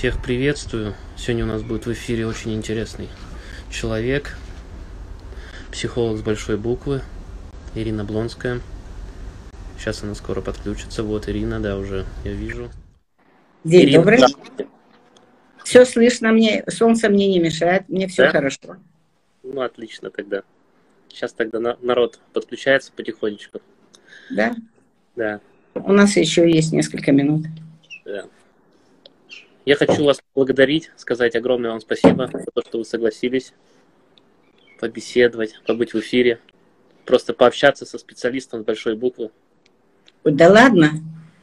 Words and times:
Всех 0.00 0.22
приветствую. 0.22 0.94
Сегодня 1.14 1.44
у 1.44 1.48
нас 1.48 1.62
будет 1.62 1.84
в 1.84 1.92
эфире 1.92 2.26
очень 2.26 2.54
интересный 2.54 3.10
человек, 3.70 4.38
психолог 5.70 6.16
с 6.16 6.22
большой 6.22 6.56
буквы, 6.56 7.02
Ирина 7.74 8.02
Блонская. 8.02 8.62
Сейчас 9.76 10.02
она 10.02 10.14
скоро 10.14 10.40
подключится. 10.40 11.02
Вот 11.02 11.28
Ирина, 11.28 11.60
да, 11.60 11.76
уже 11.76 12.06
я 12.24 12.32
вижу. 12.32 12.70
День 13.62 13.82
Ирина, 13.82 13.98
добрый. 13.98 14.20
Да. 14.20 14.64
Все 15.64 15.84
слышно 15.84 16.32
мне, 16.32 16.64
солнце 16.68 17.10
мне 17.10 17.28
не 17.28 17.38
мешает, 17.38 17.86
мне 17.90 18.08
все 18.08 18.22
да? 18.22 18.30
хорошо. 18.30 18.78
Ну, 19.42 19.60
отлично 19.60 20.10
тогда. 20.10 20.44
Сейчас 21.10 21.34
тогда 21.34 21.76
народ 21.82 22.20
подключается 22.32 22.90
потихонечку. 22.96 23.60
Да? 24.30 24.56
Да. 25.14 25.40
У 25.74 25.92
нас 25.92 26.16
еще 26.16 26.50
есть 26.50 26.72
несколько 26.72 27.12
минут. 27.12 27.44
Да. 28.06 28.24
Я 29.64 29.76
хочу 29.76 30.04
вас 30.04 30.22
благодарить, 30.34 30.90
сказать 30.96 31.36
огромное 31.36 31.70
вам 31.70 31.80
спасибо 31.80 32.28
за 32.32 32.46
то, 32.52 32.62
что 32.62 32.78
вы 32.78 32.84
согласились 32.84 33.52
побеседовать, 34.78 35.60
побыть 35.66 35.92
в 35.92 36.00
эфире, 36.00 36.40
просто 37.04 37.34
пообщаться 37.34 37.84
со 37.84 37.98
специалистом 37.98 38.62
с 38.62 38.64
большой 38.64 38.96
буквы. 38.96 39.30
Да 40.24 40.50
ладно? 40.50 40.92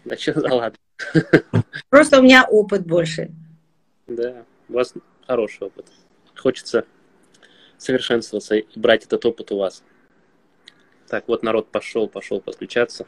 Да 0.06 0.18
что 0.18 0.40
за 0.40 0.54
ладно? 0.54 0.78
Просто 1.90 2.20
у 2.20 2.24
меня 2.24 2.46
опыт 2.50 2.88
больше. 2.88 3.30
Да, 4.08 4.46
у 4.70 4.74
вас 4.74 4.94
хороший 5.28 5.68
опыт. 5.68 5.86
Хочется 6.36 6.86
совершенствоваться 7.78 8.56
и 8.56 8.66
брать 8.76 9.06
этот 9.06 9.24
опыт 9.26 9.52
у 9.52 9.58
вас. 9.58 9.84
Так, 11.08 11.28
вот 11.28 11.44
народ 11.44 11.70
пошел, 11.70 12.08
пошел 12.08 12.42
подключаться. 12.42 13.06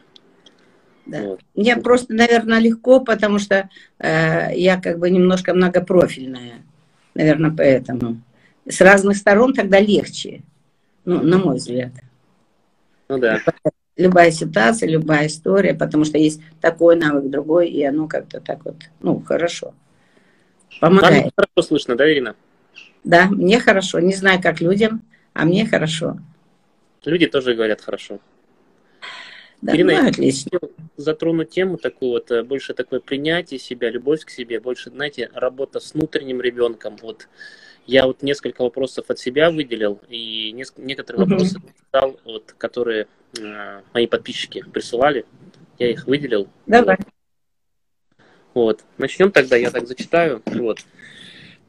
Да. 1.09 1.21
Вот. 1.23 1.41
Мне 1.55 1.75
просто, 1.77 2.13
наверное, 2.13 2.59
легко, 2.59 2.99
потому 2.99 3.39
что 3.39 3.69
э, 3.97 4.55
я 4.55 4.79
как 4.79 4.99
бы 4.99 5.09
немножко 5.09 5.53
многопрофильная. 5.53 6.61
Наверное, 7.15 7.51
поэтому. 7.51 8.21
С 8.67 8.81
разных 8.81 9.17
сторон 9.17 9.53
тогда 9.53 9.79
легче. 9.79 10.41
Ну, 11.05 11.23
на 11.23 11.39
мой 11.39 11.57
взгляд. 11.57 11.91
Ну 13.07 13.17
да. 13.17 13.39
Любая 13.97 14.31
ситуация, 14.31 14.87
любая 14.87 15.27
история, 15.27 15.73
потому 15.73 16.05
что 16.05 16.17
есть 16.17 16.41
такой 16.61 16.95
навык, 16.95 17.29
другой, 17.29 17.69
и 17.69 17.83
оно 17.83 18.07
как-то 18.07 18.39
так 18.39 18.63
вот, 18.63 18.75
ну, 19.01 19.19
хорошо. 19.19 19.73
Помогает. 20.79 21.23
Вам 21.23 21.31
хорошо 21.35 21.67
слышно, 21.67 21.95
да, 21.95 22.09
Ирина? 22.09 22.35
Да, 23.03 23.25
мне 23.25 23.59
хорошо. 23.59 23.99
Не 23.99 24.13
знаю, 24.13 24.41
как 24.41 24.61
людям, 24.61 25.01
а 25.33 25.45
мне 25.45 25.65
хорошо. 25.65 26.17
Люди 27.03 27.25
тоже 27.25 27.55
говорят 27.55 27.81
хорошо. 27.81 28.19
Да, 29.61 29.75
Ирина, 29.75 30.03
ну, 30.03 30.09
отлично. 30.09 30.59
затронуть 30.95 31.49
тему 31.49 31.77
такую 31.77 32.11
вот, 32.11 32.31
э, 32.31 32.43
больше 32.43 32.73
такое 32.73 33.01
принятие 33.01 33.59
себя, 33.59 33.89
любовь 33.89 34.23
к 34.23 34.29
себе, 34.29 34.59
больше, 34.59 34.89
знаете, 34.89 35.29
работа 35.33 35.79
с 35.79 35.93
внутренним 35.93 36.39
ребенком. 36.39 36.95
Вот 37.01 37.27
я 37.85 38.05
вот 38.05 38.21
несколько 38.21 38.61
вопросов 38.61 39.05
от 39.09 39.19
себя 39.19 39.51
выделил 39.51 39.99
и 40.07 40.51
несколько, 40.53 40.81
некоторые 40.83 41.23
угу. 41.23 41.31
вопросы 41.31 41.59
дал, 41.91 42.19
вот, 42.23 42.53
которые 42.57 43.07
э, 43.37 43.81
мои 43.93 44.07
подписчики 44.07 44.63
присылали. 44.71 45.25
Я 45.77 45.91
их 45.91 46.07
выделил. 46.07 46.47
Давай. 46.65 46.97
Вот. 48.53 48.81
вот. 48.81 48.85
Начнем 48.97 49.31
тогда, 49.31 49.57
я 49.57 49.71
так 49.71 49.87
зачитаю. 49.87 50.41
Вот. 50.45 50.79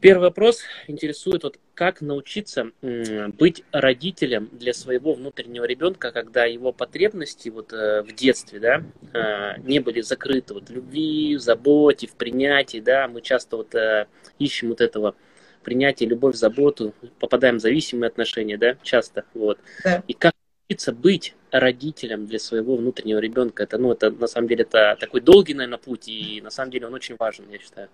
Первый 0.01 0.23
вопрос 0.23 0.63
интересует, 0.87 1.43
вот 1.43 1.59
как 1.75 2.01
научиться 2.01 2.71
быть 2.81 3.65
родителем 3.71 4.49
для 4.53 4.73
своего 4.73 5.13
внутреннего 5.13 5.65
ребенка, 5.65 6.11
когда 6.11 6.45
его 6.45 6.73
потребности 6.73 7.49
вот 7.51 7.73
э, 7.73 8.03
в 8.03 8.15
детстве, 8.15 8.61
да, 8.61 8.83
э, 9.13 9.61
не 9.63 9.79
были 9.81 10.01
закрыты 10.01 10.55
вот 10.55 10.69
в 10.69 10.73
любви, 10.73 11.37
в 11.37 11.41
заботе, 11.41 12.07
в 12.07 12.15
принятии, 12.15 12.81
да, 12.81 13.09
мы 13.09 13.21
часто 13.21 13.59
вот 13.59 13.75
э, 13.75 14.07
ищем 14.39 14.69
вот 14.71 14.81
этого 14.81 15.15
принятия, 15.63 16.07
любовь, 16.07 16.37
заботу, 16.37 16.95
попадаем 17.19 17.59
в 17.59 17.61
зависимые 17.61 18.09
отношения, 18.09 18.57
да, 18.57 18.77
часто, 18.83 19.25
вот. 19.35 19.59
Да. 19.85 20.03
И 20.09 20.15
как 20.15 20.35
научиться 20.69 20.93
быть 20.93 21.35
родителем 21.51 22.27
для 22.27 22.39
своего 22.39 22.77
внутреннего 22.77 23.19
ребенка, 23.19 23.65
это, 23.65 23.77
ну, 23.77 23.93
это 23.93 24.11
на 24.11 24.27
самом 24.27 24.49
деле 24.49 24.63
это 24.63 24.97
такой 24.99 25.21
долгий, 25.21 25.55
наверное, 25.55 25.79
путь, 25.79 26.09
и 26.09 26.41
на 26.43 26.51
самом 26.51 26.71
деле 26.71 26.87
он 26.87 26.95
очень 26.95 27.17
важен, 27.19 27.45
я 27.51 27.59
считаю. 27.59 27.89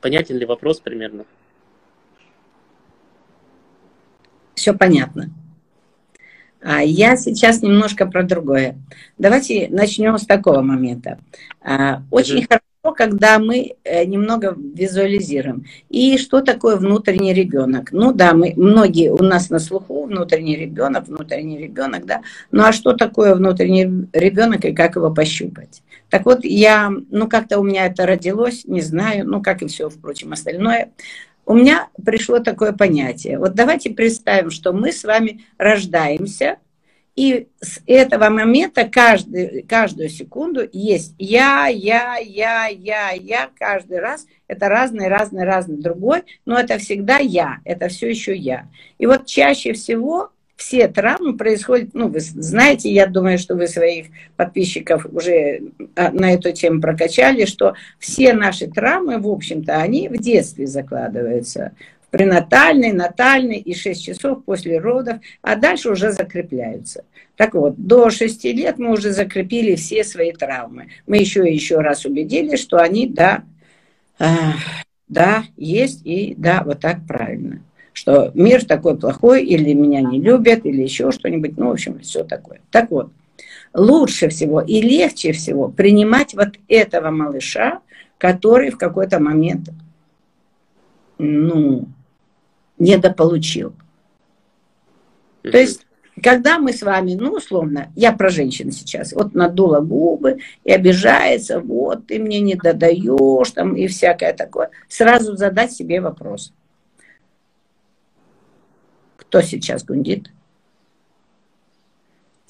Понятен 0.00 0.36
ли 0.36 0.44
вопрос 0.44 0.80
примерно? 0.80 1.24
Все 4.54 4.74
понятно. 4.74 5.30
А 6.60 6.82
я 6.82 7.16
сейчас 7.16 7.62
немножко 7.62 8.06
про 8.06 8.24
другое. 8.24 8.76
Давайте 9.18 9.68
начнем 9.70 10.18
с 10.18 10.26
такого 10.26 10.62
момента. 10.62 11.20
А, 11.60 12.02
очень 12.10 12.42
хорошо, 12.42 12.64
когда 12.92 13.38
мы 13.38 13.74
э, 13.84 14.04
немного 14.04 14.56
визуализируем. 14.56 15.64
И 15.88 16.18
что 16.18 16.40
такое 16.40 16.76
внутренний 16.76 17.32
ребенок? 17.32 17.92
Ну 17.92 18.12
да, 18.12 18.34
мы, 18.34 18.54
многие 18.56 19.12
у 19.12 19.22
нас 19.22 19.50
на 19.50 19.58
слуху 19.58 20.04
внутренний 20.04 20.56
ребенок, 20.56 21.08
внутренний 21.08 21.58
ребенок, 21.58 22.06
да. 22.06 22.22
Ну 22.50 22.64
а 22.64 22.72
что 22.72 22.92
такое 22.92 23.34
внутренний 23.34 24.08
ребенок 24.12 24.64
и 24.64 24.72
как 24.72 24.96
его 24.96 25.12
пощупать? 25.12 25.82
Так 26.10 26.24
вот, 26.24 26.44
я, 26.44 26.92
ну 27.10 27.28
как-то 27.28 27.58
у 27.58 27.64
меня 27.64 27.86
это 27.86 28.06
родилось, 28.06 28.64
не 28.64 28.80
знаю, 28.80 29.28
ну 29.28 29.42
как 29.42 29.62
и 29.62 29.66
все, 29.66 29.88
впрочем, 29.88 30.32
остальное. 30.32 30.90
У 31.44 31.54
меня 31.54 31.88
пришло 32.04 32.40
такое 32.40 32.72
понятие. 32.72 33.38
Вот 33.38 33.54
давайте 33.54 33.90
представим, 33.90 34.50
что 34.50 34.72
мы 34.72 34.92
с 34.92 35.04
вами 35.04 35.44
рождаемся, 35.58 36.58
и 37.16 37.48
с 37.62 37.80
этого 37.86 38.28
момента 38.28 38.84
каждый, 38.84 39.62
каждую 39.62 40.10
секунду 40.10 40.68
есть 40.70 41.14
я, 41.18 41.66
я, 41.66 42.18
я, 42.18 42.66
я, 42.66 43.10
я, 43.12 43.50
каждый 43.58 44.00
раз. 44.00 44.26
Это 44.48 44.68
разный, 44.68 45.08
разный, 45.08 45.44
разный 45.44 45.78
другой, 45.78 46.22
но 46.44 46.58
это 46.58 46.76
всегда 46.78 47.16
я, 47.16 47.58
это 47.64 47.88
все 47.88 48.10
еще 48.10 48.36
я. 48.36 48.68
И 48.98 49.06
вот 49.06 49.24
чаще 49.24 49.72
всего 49.72 50.30
все 50.56 50.88
травмы 50.88 51.36
происходят, 51.36 51.90
ну, 51.92 52.08
вы 52.08 52.20
знаете, 52.20 52.90
я 52.90 53.06
думаю, 53.06 53.38
что 53.38 53.54
вы 53.54 53.66
своих 53.66 54.06
подписчиков 54.36 55.06
уже 55.10 55.62
а, 55.94 56.10
на 56.10 56.32
эту 56.32 56.52
тему 56.52 56.80
прокачали, 56.80 57.44
что 57.44 57.74
все 57.98 58.32
наши 58.32 58.66
травмы, 58.66 59.18
в 59.18 59.28
общем-то, 59.28 59.76
они 59.76 60.08
в 60.08 60.18
детстве 60.18 60.66
закладываются. 60.66 61.72
В 62.06 62.10
пренатальной, 62.10 62.92
натальной 62.92 63.58
и 63.58 63.74
6 63.74 64.04
часов 64.04 64.44
после 64.44 64.78
родов, 64.78 65.18
а 65.42 65.56
дальше 65.56 65.90
уже 65.90 66.12
закрепляются. 66.12 67.04
Так 67.36 67.54
вот, 67.54 67.74
до 67.76 68.10
6 68.10 68.44
лет 68.44 68.78
мы 68.78 68.92
уже 68.92 69.12
закрепили 69.12 69.74
все 69.74 70.04
свои 70.04 70.32
травмы. 70.32 70.88
Мы 71.06 71.18
еще 71.18 71.48
и 71.48 71.52
еще 71.52 71.80
раз 71.80 72.04
убедились, 72.04 72.60
что 72.60 72.78
они, 72.78 73.06
да, 73.08 73.42
да, 75.08 75.44
есть 75.56 76.02
и 76.04 76.34
да, 76.36 76.62
вот 76.64 76.80
так 76.80 77.06
правильно 77.06 77.60
что 77.96 78.30
мир 78.34 78.62
такой 78.66 78.98
плохой, 78.98 79.42
или 79.42 79.72
меня 79.72 80.02
не 80.02 80.20
любят, 80.20 80.66
или 80.66 80.82
еще 80.82 81.10
что-нибудь, 81.12 81.56
ну, 81.56 81.68
в 81.68 81.70
общем, 81.70 81.98
все 82.00 82.24
такое. 82.24 82.60
Так 82.70 82.90
вот, 82.90 83.10
лучше 83.72 84.28
всего 84.28 84.60
и 84.60 84.82
легче 84.82 85.32
всего 85.32 85.68
принимать 85.68 86.34
вот 86.34 86.58
этого 86.68 87.10
малыша, 87.10 87.80
который 88.18 88.70
в 88.70 88.76
какой-то 88.76 89.18
момент, 89.18 89.70
ну, 91.16 91.88
недополучил. 92.78 93.74
То 95.42 95.58
есть, 95.58 95.86
когда 96.22 96.58
мы 96.58 96.72
с 96.72 96.82
вами, 96.82 97.14
ну, 97.14 97.32
условно, 97.32 97.92
я 97.94 98.12
про 98.12 98.30
женщин 98.30 98.72
сейчас, 98.72 99.12
вот 99.12 99.34
надула 99.34 99.80
губы 99.80 100.38
и 100.64 100.72
обижается, 100.72 101.60
вот, 101.60 102.06
ты 102.06 102.18
мне 102.18 102.40
не 102.40 102.54
додаешь, 102.54 103.50
там, 103.50 103.76
и 103.76 103.86
всякое 103.86 104.32
такое, 104.32 104.70
сразу 104.88 105.36
задать 105.36 105.72
себе 105.72 106.00
вопрос– 106.00 106.52
кто 109.28 109.42
сейчас 109.42 109.84
гундит, 109.84 110.30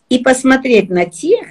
и 0.09 0.19
посмотреть 0.19 0.91
на 0.91 1.07
тех, 1.07 1.49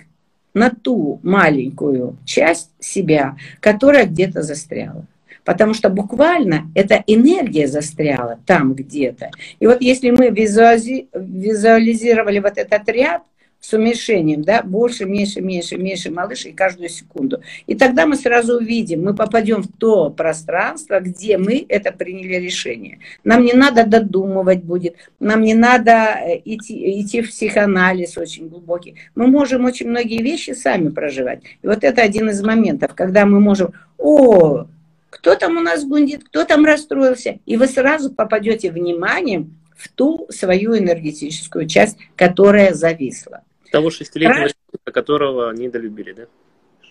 на 0.53 0.69
ту 0.69 1.19
маленькую 1.23 2.17
часть 2.25 2.71
себя, 2.79 3.35
которая 3.59 4.05
где-то 4.05 4.43
застряла. 4.43 5.05
Потому 5.45 5.73
что 5.73 5.89
буквально 5.89 6.69
эта 6.75 7.01
энергия 7.07 7.67
застряла 7.67 8.39
там 8.45 8.73
где-то. 8.73 9.31
И 9.59 9.67
вот 9.67 9.81
если 9.81 10.09
мы 10.09 10.29
визуализировали 10.29 12.39
вот 12.39 12.57
этот 12.57 12.89
ряд, 12.89 13.21
с 13.65 13.73
уменьшением, 13.73 14.43
да, 14.43 14.61
больше, 14.61 15.05
меньше, 15.05 15.41
меньше, 15.41 15.77
меньше 15.77 16.11
малышей 16.11 16.53
каждую 16.53 16.89
секунду. 16.89 17.41
И 17.65 17.73
тогда 17.73 18.05
мы 18.05 18.15
сразу 18.15 18.57
увидим, 18.57 19.03
мы 19.03 19.15
попадем 19.15 19.63
в 19.63 19.67
то 19.79 20.11
пространство, 20.11 20.99
где 20.99 21.39
мы 21.39 21.65
это 21.67 21.91
приняли 21.91 22.35
решение. 22.35 22.99
Нам 23.23 23.43
не 23.43 23.53
надо 23.53 23.83
додумывать 23.83 24.63
будет, 24.63 24.95
нам 25.19 25.41
не 25.41 25.55
надо 25.55 25.91
э, 25.91 26.41
идти, 26.45 27.01
идти 27.01 27.23
в 27.23 27.29
психоанализ 27.29 28.19
очень 28.19 28.49
глубокий. 28.49 28.95
Мы 29.15 29.25
можем 29.25 29.65
очень 29.65 29.89
многие 29.89 30.21
вещи 30.21 30.51
сами 30.51 30.89
проживать. 30.89 31.39
И 31.63 31.67
вот 31.67 31.83
это 31.83 32.03
один 32.03 32.29
из 32.29 32.43
моментов, 32.43 32.93
когда 32.93 33.25
мы 33.25 33.39
можем, 33.39 33.73
о, 33.97 34.67
кто 35.15 35.35
там 35.35 35.55
у 35.55 35.61
нас 35.61 35.85
гундит, 35.85 36.25
кто 36.25 36.43
там 36.43 36.65
расстроился, 36.65 37.39
и 37.45 37.55
вы 37.55 37.67
сразу 37.67 38.13
попадете 38.13 38.69
вниманием 38.69 39.57
в 39.77 39.87
ту 39.87 40.27
свою 40.29 40.77
энергетическую 40.77 41.67
часть, 41.67 41.97
которая 42.17 42.73
зависла. 42.73 43.41
Того 43.71 43.91
шестилетнего 43.91 44.47
ребенка, 44.47 44.91
которого 44.91 45.53
недолюбили, 45.53 46.11
да? 46.11 46.23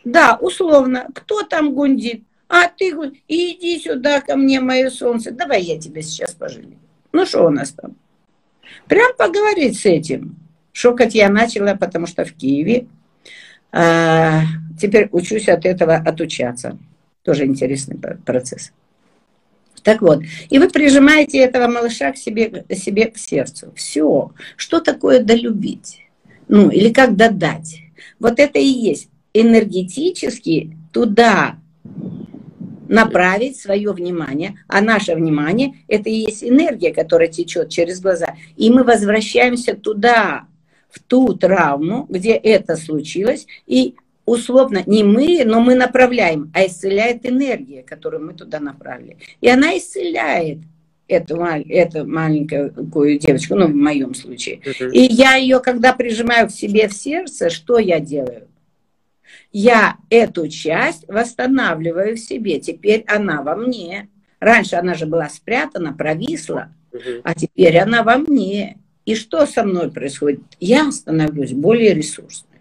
Да, 0.05 0.39
условно. 0.41 1.09
Кто 1.15 1.43
там 1.43 1.75
гундит? 1.75 2.25
А 2.49 2.69
ты 2.69 2.95
иди 3.29 3.79
сюда 3.79 4.23
ко 4.23 4.37
мне, 4.37 4.59
мое 4.61 4.89
солнце, 4.89 5.31
давай 5.31 5.61
я 5.61 5.79
тебя 5.79 6.01
сейчас 6.01 6.33
пожалею. 6.33 6.79
Ну 7.13 7.27
что 7.27 7.47
у 7.47 7.51
нас 7.51 7.73
там? 7.73 7.95
Прям 8.89 9.15
поговорить 9.19 9.79
с 9.79 9.85
этим. 9.85 10.37
Шокать 10.73 11.15
я 11.15 11.29
начала, 11.29 11.75
потому 11.75 12.07
что 12.07 12.25
в 12.25 12.33
Киеве. 12.33 12.87
А, 13.71 14.41
теперь 14.81 15.11
учусь 15.13 15.49
от 15.49 15.67
этого 15.67 15.97
отучаться. 15.97 16.79
Тоже 17.25 17.47
интересный 17.47 17.99
процесс. 18.25 18.73
Так 19.83 20.01
вот, 20.01 20.21
и 20.49 20.59
вы 20.59 20.69
прижимаете 20.69 21.39
этого 21.39 21.67
малыша 21.67 22.13
к 22.13 22.17
себе, 22.17 22.65
себе 22.71 23.07
к 23.07 23.19
сердцу. 23.19 23.73
Все. 23.75 24.33
Что 24.57 24.81
такое 24.81 25.21
долюбить? 25.21 26.01
Ну, 26.49 26.71
или 26.71 26.93
как 26.93 27.17
додать? 27.17 27.81
Вот 28.19 28.39
это 28.39 28.59
и 28.59 28.67
есть 28.67 29.09
энергетически 29.35 30.77
туда 30.93 31.57
направить 32.89 33.59
свое 33.59 33.93
внимание, 33.93 34.59
а 34.69 34.81
наше 34.81 35.15
внимание– 35.15 35.75
это 35.89 36.09
и 36.09 36.15
есть 36.15 36.45
энергия, 36.45 36.93
которая 36.93 37.29
течет 37.29 37.71
через 37.71 38.01
глаза. 38.01 38.35
И 38.57 38.71
мы 38.71 38.85
возвращаемся 38.85 39.75
туда, 39.75 40.47
в 40.95 41.01
ту 41.01 41.35
травму, 41.35 42.07
где 42.09 42.35
это 42.35 42.77
случилось, 42.77 43.47
и 43.67 43.97
условно 44.25 44.83
не 44.87 45.03
мы, 45.03 45.43
но 45.45 45.61
мы 45.61 45.75
направляем, 45.75 46.51
а 46.55 46.67
исцеляет 46.67 47.27
энергия, 47.27 47.83
которую 47.83 48.25
мы 48.25 48.35
туда 48.35 48.61
направили. 48.61 49.19
И 49.41 49.49
она 49.49 49.77
исцеляет 49.77 50.59
эту, 51.09 51.37
эту 51.37 52.07
маленькую 52.07 53.19
девочку, 53.19 53.55
ну, 53.55 53.67
в 53.67 53.75
моем 53.75 54.15
случае. 54.15 54.61
И 54.93 55.01
я 55.01 55.37
ее, 55.37 55.61
когда 55.61 55.93
прижимаю 55.93 56.49
к 56.49 56.53
себе 56.53 56.89
в 56.89 56.95
сердце, 56.95 57.51
что 57.51 57.79
я 57.79 58.01
делаю? 58.01 58.49
Я 59.53 59.99
эту 60.11 60.49
часть 60.49 61.07
восстанавливаю 61.07 62.17
в 62.17 62.21
себе. 62.21 62.59
Теперь 62.59 63.05
она 63.07 63.43
во 63.43 63.55
мне. 63.55 64.09
Раньше 64.41 64.77
она 64.77 64.95
же 64.95 65.07
была 65.07 65.29
спрятана, 65.29 65.93
провисла, 65.93 66.73
а 67.23 67.35
теперь 67.35 67.79
она 67.79 68.03
во 68.03 68.19
мне. 68.19 68.79
И 69.05 69.15
что 69.15 69.47
со 69.47 69.63
мной 69.65 69.93
происходит? 69.93 70.41
Я 70.61 70.91
становлюсь 70.91 71.53
более 71.53 71.95
ресурсной. 71.95 72.54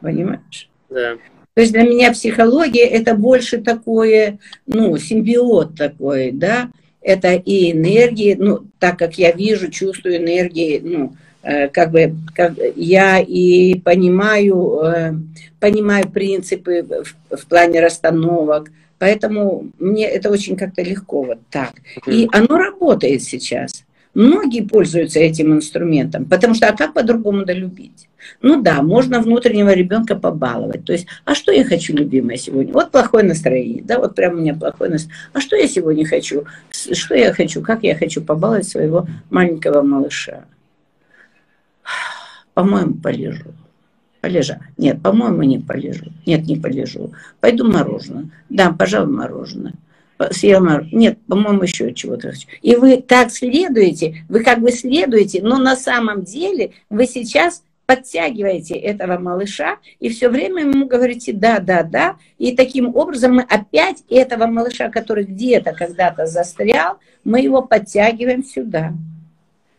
Понимаешь? 0.00 0.68
Да. 0.88 1.16
То 1.54 1.62
есть 1.62 1.72
для 1.72 1.82
меня 1.82 2.12
психология 2.12 2.86
это 2.86 3.14
больше 3.14 3.58
такое, 3.58 4.38
ну, 4.66 4.96
симбиот 4.96 5.76
такой, 5.76 6.30
да, 6.30 6.70
это 7.02 7.34
и 7.34 7.72
энергии, 7.72 8.34
ну, 8.38 8.60
так 8.78 8.98
как 8.98 9.18
я 9.18 9.32
вижу, 9.32 9.70
чувствую 9.70 10.16
энергии, 10.16 10.80
ну, 10.82 11.16
э, 11.42 11.68
как 11.68 11.90
бы 11.90 12.14
как 12.34 12.54
я 12.76 13.18
и 13.20 13.74
понимаю, 13.80 14.80
э, 14.84 15.12
понимаю 15.58 16.08
принципы 16.08 16.82
в, 16.82 17.36
в 17.36 17.46
плане 17.46 17.80
расстановок, 17.80 18.70
поэтому 18.98 19.70
мне 19.78 20.06
это 20.06 20.30
очень 20.30 20.56
как-то 20.56 20.82
легко 20.82 21.22
вот 21.22 21.38
так. 21.50 21.72
И 22.06 22.28
оно 22.32 22.58
работает 22.58 23.22
сейчас. 23.22 23.84
Многие 24.14 24.62
пользуются 24.62 25.20
этим 25.20 25.54
инструментом, 25.54 26.24
потому 26.24 26.54
что 26.54 26.68
а 26.68 26.76
как 26.76 26.94
по-другому 26.94 27.44
долюбить? 27.44 28.08
Ну 28.42 28.60
да, 28.60 28.82
можно 28.82 29.20
внутреннего 29.20 29.72
ребенка 29.72 30.16
побаловать. 30.16 30.84
То 30.84 30.92
есть, 30.92 31.06
а 31.24 31.34
что 31.34 31.52
я 31.52 31.64
хочу, 31.64 31.94
любимая, 31.94 32.36
сегодня? 32.36 32.72
Вот 32.72 32.90
плохое 32.90 33.24
настроение, 33.24 33.84
да, 33.84 33.98
вот 33.98 34.16
прямо 34.16 34.36
у 34.36 34.40
меня 34.40 34.54
плохое 34.54 34.90
настроение. 34.90 35.28
А 35.32 35.40
что 35.40 35.54
я 35.54 35.68
сегодня 35.68 36.04
хочу? 36.04 36.44
Что 36.70 37.14
я 37.14 37.32
хочу? 37.32 37.62
Как 37.62 37.84
я 37.84 37.94
хочу 37.94 38.20
побаловать 38.20 38.66
своего 38.66 39.06
маленького 39.30 39.82
малыша? 39.82 40.44
По-моему, 42.52 42.94
полежу. 42.94 43.54
Полежа. 44.20 44.58
Нет, 44.76 45.00
по-моему, 45.00 45.44
не 45.44 45.60
полежу. 45.60 46.06
Нет, 46.26 46.46
не 46.46 46.56
полежу. 46.56 47.12
Пойду 47.38 47.70
мороженое. 47.70 48.28
Да, 48.48 48.72
пожалуй, 48.72 49.12
мороженое 49.12 49.74
съела, 50.30 50.86
нет, 50.92 51.18
по-моему, 51.26 51.62
еще 51.62 51.92
чего-то. 51.94 52.32
И 52.62 52.76
вы 52.76 52.98
так 52.98 53.30
следуете, 53.30 54.24
вы 54.28 54.40
как 54.42 54.60
бы 54.60 54.70
следуете, 54.70 55.42
но 55.42 55.58
на 55.58 55.76
самом 55.76 56.22
деле 56.22 56.72
вы 56.88 57.06
сейчас 57.06 57.62
подтягиваете 57.86 58.74
этого 58.74 59.18
малыша 59.18 59.78
и 59.98 60.08
все 60.10 60.28
время 60.28 60.62
ему 60.62 60.86
говорите 60.86 61.32
«да, 61.32 61.58
да, 61.58 61.82
да». 61.82 62.16
И 62.38 62.54
таким 62.54 62.94
образом 62.94 63.34
мы 63.34 63.42
опять 63.42 64.04
этого 64.08 64.46
малыша, 64.46 64.90
который 64.90 65.24
где-то 65.24 65.72
когда-то 65.72 66.26
застрял, 66.26 66.98
мы 67.24 67.40
его 67.40 67.62
подтягиваем 67.62 68.44
сюда. 68.44 68.92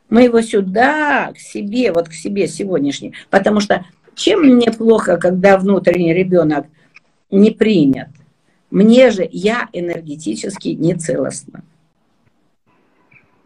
Мы 0.09 0.23
его 0.23 0.41
сюда, 0.41 1.31
к 1.33 1.39
себе, 1.39 1.93
вот 1.93 2.09
к 2.09 2.13
себе 2.13 2.49
сегодняшний. 2.49 3.13
Потому 3.29 3.61
что 3.61 3.85
чем 4.13 4.41
мне 4.41 4.71
плохо, 4.71 5.15
когда 5.15 5.57
внутренний 5.57 6.13
ребенок 6.13 6.65
не 7.29 7.51
принят? 7.51 8.09
Мне 8.71 9.11
же, 9.11 9.27
я 9.29 9.69
энергетически 9.73 10.69
нецелостна. 10.69 11.63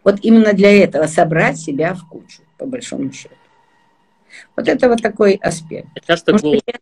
Вот 0.03 0.19
именно 0.21 0.53
для 0.53 0.71
этого 0.83 1.07
собрать 1.07 1.57
себя 1.57 1.95
в 1.95 2.07
кучу, 2.07 2.43
по 2.59 2.67
большому 2.67 3.11
счету. 3.11 3.33
Вот 4.55 4.67
это 4.67 4.87
вот 4.87 5.01
такой 5.01 5.33
аспект. 5.33 5.87
Часто 6.05 6.37
голос, 6.37 6.61
я... 6.67 6.75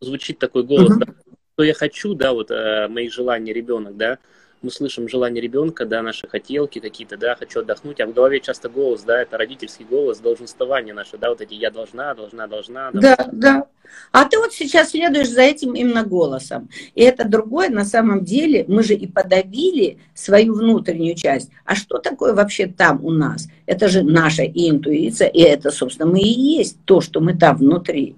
звучит 0.00 0.38
такой 0.38 0.64
голос, 0.64 0.92
угу. 0.92 1.00
да, 1.00 1.12
что 1.52 1.62
я 1.62 1.74
хочу, 1.74 2.14
да, 2.14 2.32
вот 2.32 2.50
э, 2.50 2.88
мои 2.88 3.10
желания 3.10 3.52
ребенок, 3.52 3.98
да, 3.98 4.18
мы 4.62 4.70
слышим 4.70 5.08
желание 5.08 5.40
ребенка, 5.40 5.86
да, 5.86 6.02
наши 6.02 6.28
хотелки 6.28 6.80
какие-то, 6.80 7.16
да, 7.16 7.34
хочу 7.34 7.60
отдохнуть, 7.60 8.00
а 8.00 8.06
в 8.06 8.12
голове 8.12 8.40
часто 8.40 8.68
голос, 8.68 9.02
да, 9.02 9.22
это 9.22 9.38
родительский 9.38 9.86
голос, 9.86 10.18
долженствование 10.18 10.92
наше, 10.92 11.16
да, 11.16 11.30
вот 11.30 11.40
эти 11.40 11.54
я 11.54 11.70
должна, 11.70 12.14
должна, 12.14 12.46
должна. 12.46 12.90
Да, 12.92 13.16
да. 13.16 13.28
да. 13.32 13.66
А 14.12 14.24
ты 14.24 14.38
вот 14.38 14.52
сейчас 14.52 14.90
следуешь 14.90 15.30
за 15.30 15.42
этим 15.42 15.74
именно 15.74 16.04
голосом. 16.04 16.68
И 16.94 17.02
это 17.02 17.24
другое, 17.24 17.70
на 17.70 17.84
самом 17.84 18.24
деле, 18.24 18.64
мы 18.68 18.82
же 18.82 18.94
и 18.94 19.06
подавили 19.06 19.98
свою 20.14 20.54
внутреннюю 20.54 21.14
часть. 21.14 21.50
А 21.64 21.74
что 21.74 21.98
такое 21.98 22.34
вообще 22.34 22.66
там 22.66 23.04
у 23.04 23.10
нас? 23.10 23.48
Это 23.66 23.88
же 23.88 24.02
наша 24.02 24.42
и 24.42 24.70
интуиция, 24.70 25.28
и 25.28 25.40
это, 25.40 25.70
собственно, 25.70 26.10
мы 26.10 26.20
и 26.20 26.28
есть 26.28 26.76
то, 26.84 27.00
что 27.00 27.20
мы 27.20 27.36
там 27.36 27.56
внутри. 27.56 28.16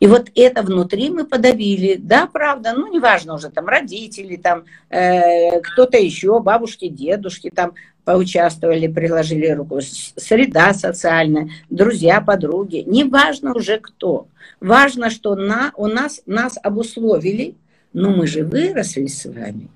И 0.00 0.06
вот 0.06 0.30
это 0.34 0.62
внутри 0.62 1.10
мы 1.10 1.24
подавили, 1.24 1.96
да, 1.96 2.26
правда, 2.26 2.72
ну, 2.76 2.92
неважно 2.92 3.34
уже, 3.34 3.50
там, 3.50 3.66
родители, 3.66 4.36
там, 4.36 4.64
э, 4.90 5.60
кто-то 5.60 5.98
еще, 5.98 6.40
бабушки, 6.40 6.88
дедушки, 6.88 7.50
там, 7.50 7.74
поучаствовали, 8.04 8.86
приложили 8.86 9.48
руку, 9.48 9.80
среда 9.82 10.72
социальная, 10.72 11.50
друзья, 11.68 12.20
подруги, 12.20 12.82
неважно 12.86 13.54
уже 13.54 13.78
кто. 13.78 14.28
Важно, 14.60 15.10
что 15.10 15.34
на, 15.34 15.72
у 15.76 15.86
нас, 15.86 16.22
нас 16.24 16.58
обусловили, 16.62 17.54
но 17.92 18.10
мы 18.10 18.26
же 18.26 18.44
выросли 18.44 19.06
с 19.06 19.26
вами. 19.26 19.68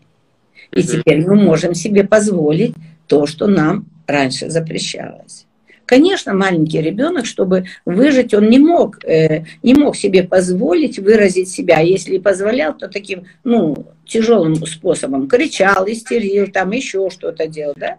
И 0.70 0.82
теперь 0.82 1.26
мы 1.26 1.34
можем 1.34 1.74
себе 1.74 2.04
позволить 2.04 2.74
то, 3.06 3.26
что 3.26 3.46
нам 3.46 3.84
раньше 4.06 4.48
запрещалось. 4.48 5.46
Конечно, 5.92 6.32
маленький 6.32 6.80
ребенок, 6.80 7.26
чтобы 7.26 7.66
выжить, 7.84 8.32
он 8.32 8.48
не 8.48 8.58
мог, 8.58 9.04
э, 9.04 9.44
не 9.62 9.74
мог 9.74 9.94
себе 9.94 10.22
позволить 10.22 10.98
выразить 10.98 11.50
себя. 11.50 11.80
Если 11.80 12.16
позволял, 12.16 12.74
то 12.74 12.88
таким, 12.88 13.26
ну, 13.44 13.88
тяжелым 14.06 14.54
способом 14.64 15.28
кричал, 15.28 15.86
истерил, 15.86 16.46
там 16.46 16.70
еще 16.70 17.10
что-то 17.10 17.46
делал, 17.46 17.74
да? 17.76 17.98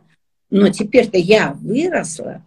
Но 0.50 0.70
теперь-то 0.70 1.20
я 1.20 1.56
выросла, 1.62 2.42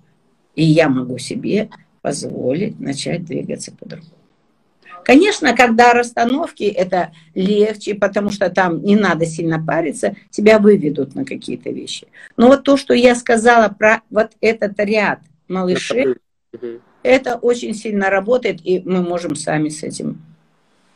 и 0.57 0.65
я 0.65 0.89
могу 0.89 1.17
себе 1.19 1.69
позволить 2.03 2.81
начать 2.81 3.25
двигаться 3.25 3.71
по-другому. 3.71 4.11
Конечно, 5.05 5.55
когда 5.55 5.93
расстановки, 5.93 6.65
это 6.65 7.13
легче, 7.37 7.95
потому 7.95 8.31
что 8.31 8.51
там 8.51 8.83
не 8.83 8.97
надо 8.97 9.27
сильно 9.27 9.65
париться, 9.65 10.17
тебя 10.29 10.59
выведут 10.59 11.15
на 11.15 11.25
какие-то 11.25 11.71
вещи. 11.71 12.09
Но 12.37 12.49
вот 12.49 12.65
то, 12.65 12.77
что 12.77 12.95
я 12.95 13.15
сказала 13.15 13.69
про 13.69 14.03
вот 14.11 14.33
этот 14.41 14.73
ряд 14.81 15.21
малышей, 15.49 16.17
это 17.03 17.37
очень 17.37 17.75
сильно 17.75 18.11
работает, 18.11 18.61
и 18.65 18.83
мы 18.85 19.03
можем 19.03 19.37
сами 19.37 19.69
с 19.69 19.83
этим 19.83 20.23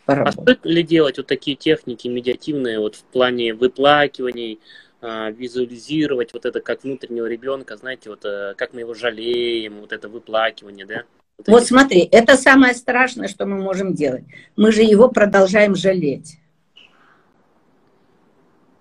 поработать. 0.04 0.38
А 0.38 0.42
стоит 0.42 0.64
ли 0.64 0.82
делать 0.82 1.18
вот 1.18 1.26
такие 1.26 1.56
техники 1.56 2.08
медиативные 2.08 2.80
вот 2.80 2.96
в 2.96 3.04
плане 3.04 3.54
выплакиваний, 3.54 4.60
а, 5.02 5.30
визуализировать 5.30 6.32
вот 6.34 6.44
это 6.44 6.60
как 6.60 6.84
внутреннего 6.84 7.26
ребенка, 7.26 7.76
знаете, 7.76 8.10
вот 8.10 8.24
э, 8.24 8.54
как 8.56 8.74
мы 8.74 8.80
его 8.80 8.92
жалеем, 8.92 9.80
вот 9.80 9.92
это 9.92 10.10
выплакивание, 10.10 10.84
да? 10.84 11.04
Вот, 11.38 11.48
вот 11.48 11.64
смотри, 11.64 12.06
это 12.12 12.36
самое 12.36 12.74
страшное, 12.74 13.26
что 13.26 13.46
мы 13.46 13.56
можем 13.56 13.94
делать. 13.94 14.24
Мы 14.56 14.72
же 14.72 14.82
его 14.82 15.08
продолжаем 15.08 15.74
жалеть. 15.74 16.39